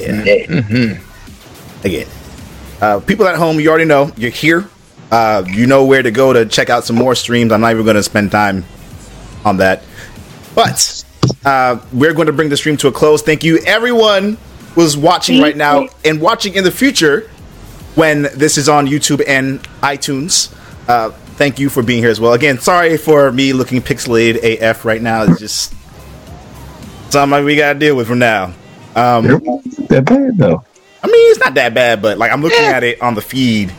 [0.44, 1.86] Mm-hmm.
[1.86, 2.08] Again,
[2.81, 4.68] uh, people at home, you already know you're here.
[5.10, 7.52] Uh, you know where to go to check out some more streams.
[7.52, 8.65] I'm not even going to spend time
[9.44, 9.82] on that,
[10.55, 11.05] but
[11.44, 13.23] uh, we're going to bring the stream to a close.
[13.23, 14.36] Thank you, everyone
[14.74, 17.28] who's watching right now and watching in the future
[17.94, 20.55] when this is on YouTube and iTunes.
[20.89, 22.32] Uh, thank you for being here as well.
[22.32, 25.24] Again, sorry for me looking pixelated AF right now.
[25.24, 25.74] It's just
[27.10, 28.55] something we got to deal with from now.
[28.94, 29.24] Um,
[29.89, 30.65] that bad though.
[31.02, 33.73] I mean, it's not that bad, but like I'm looking at it on the feed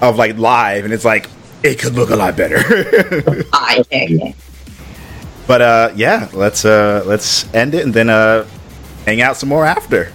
[0.00, 1.28] of like live, and it's like
[1.62, 2.58] it could look a lot better.
[3.80, 4.34] Okay, okay.
[5.50, 8.46] But uh, yeah, let's uh, let's end it and then uh,
[9.04, 10.12] hang out some more after.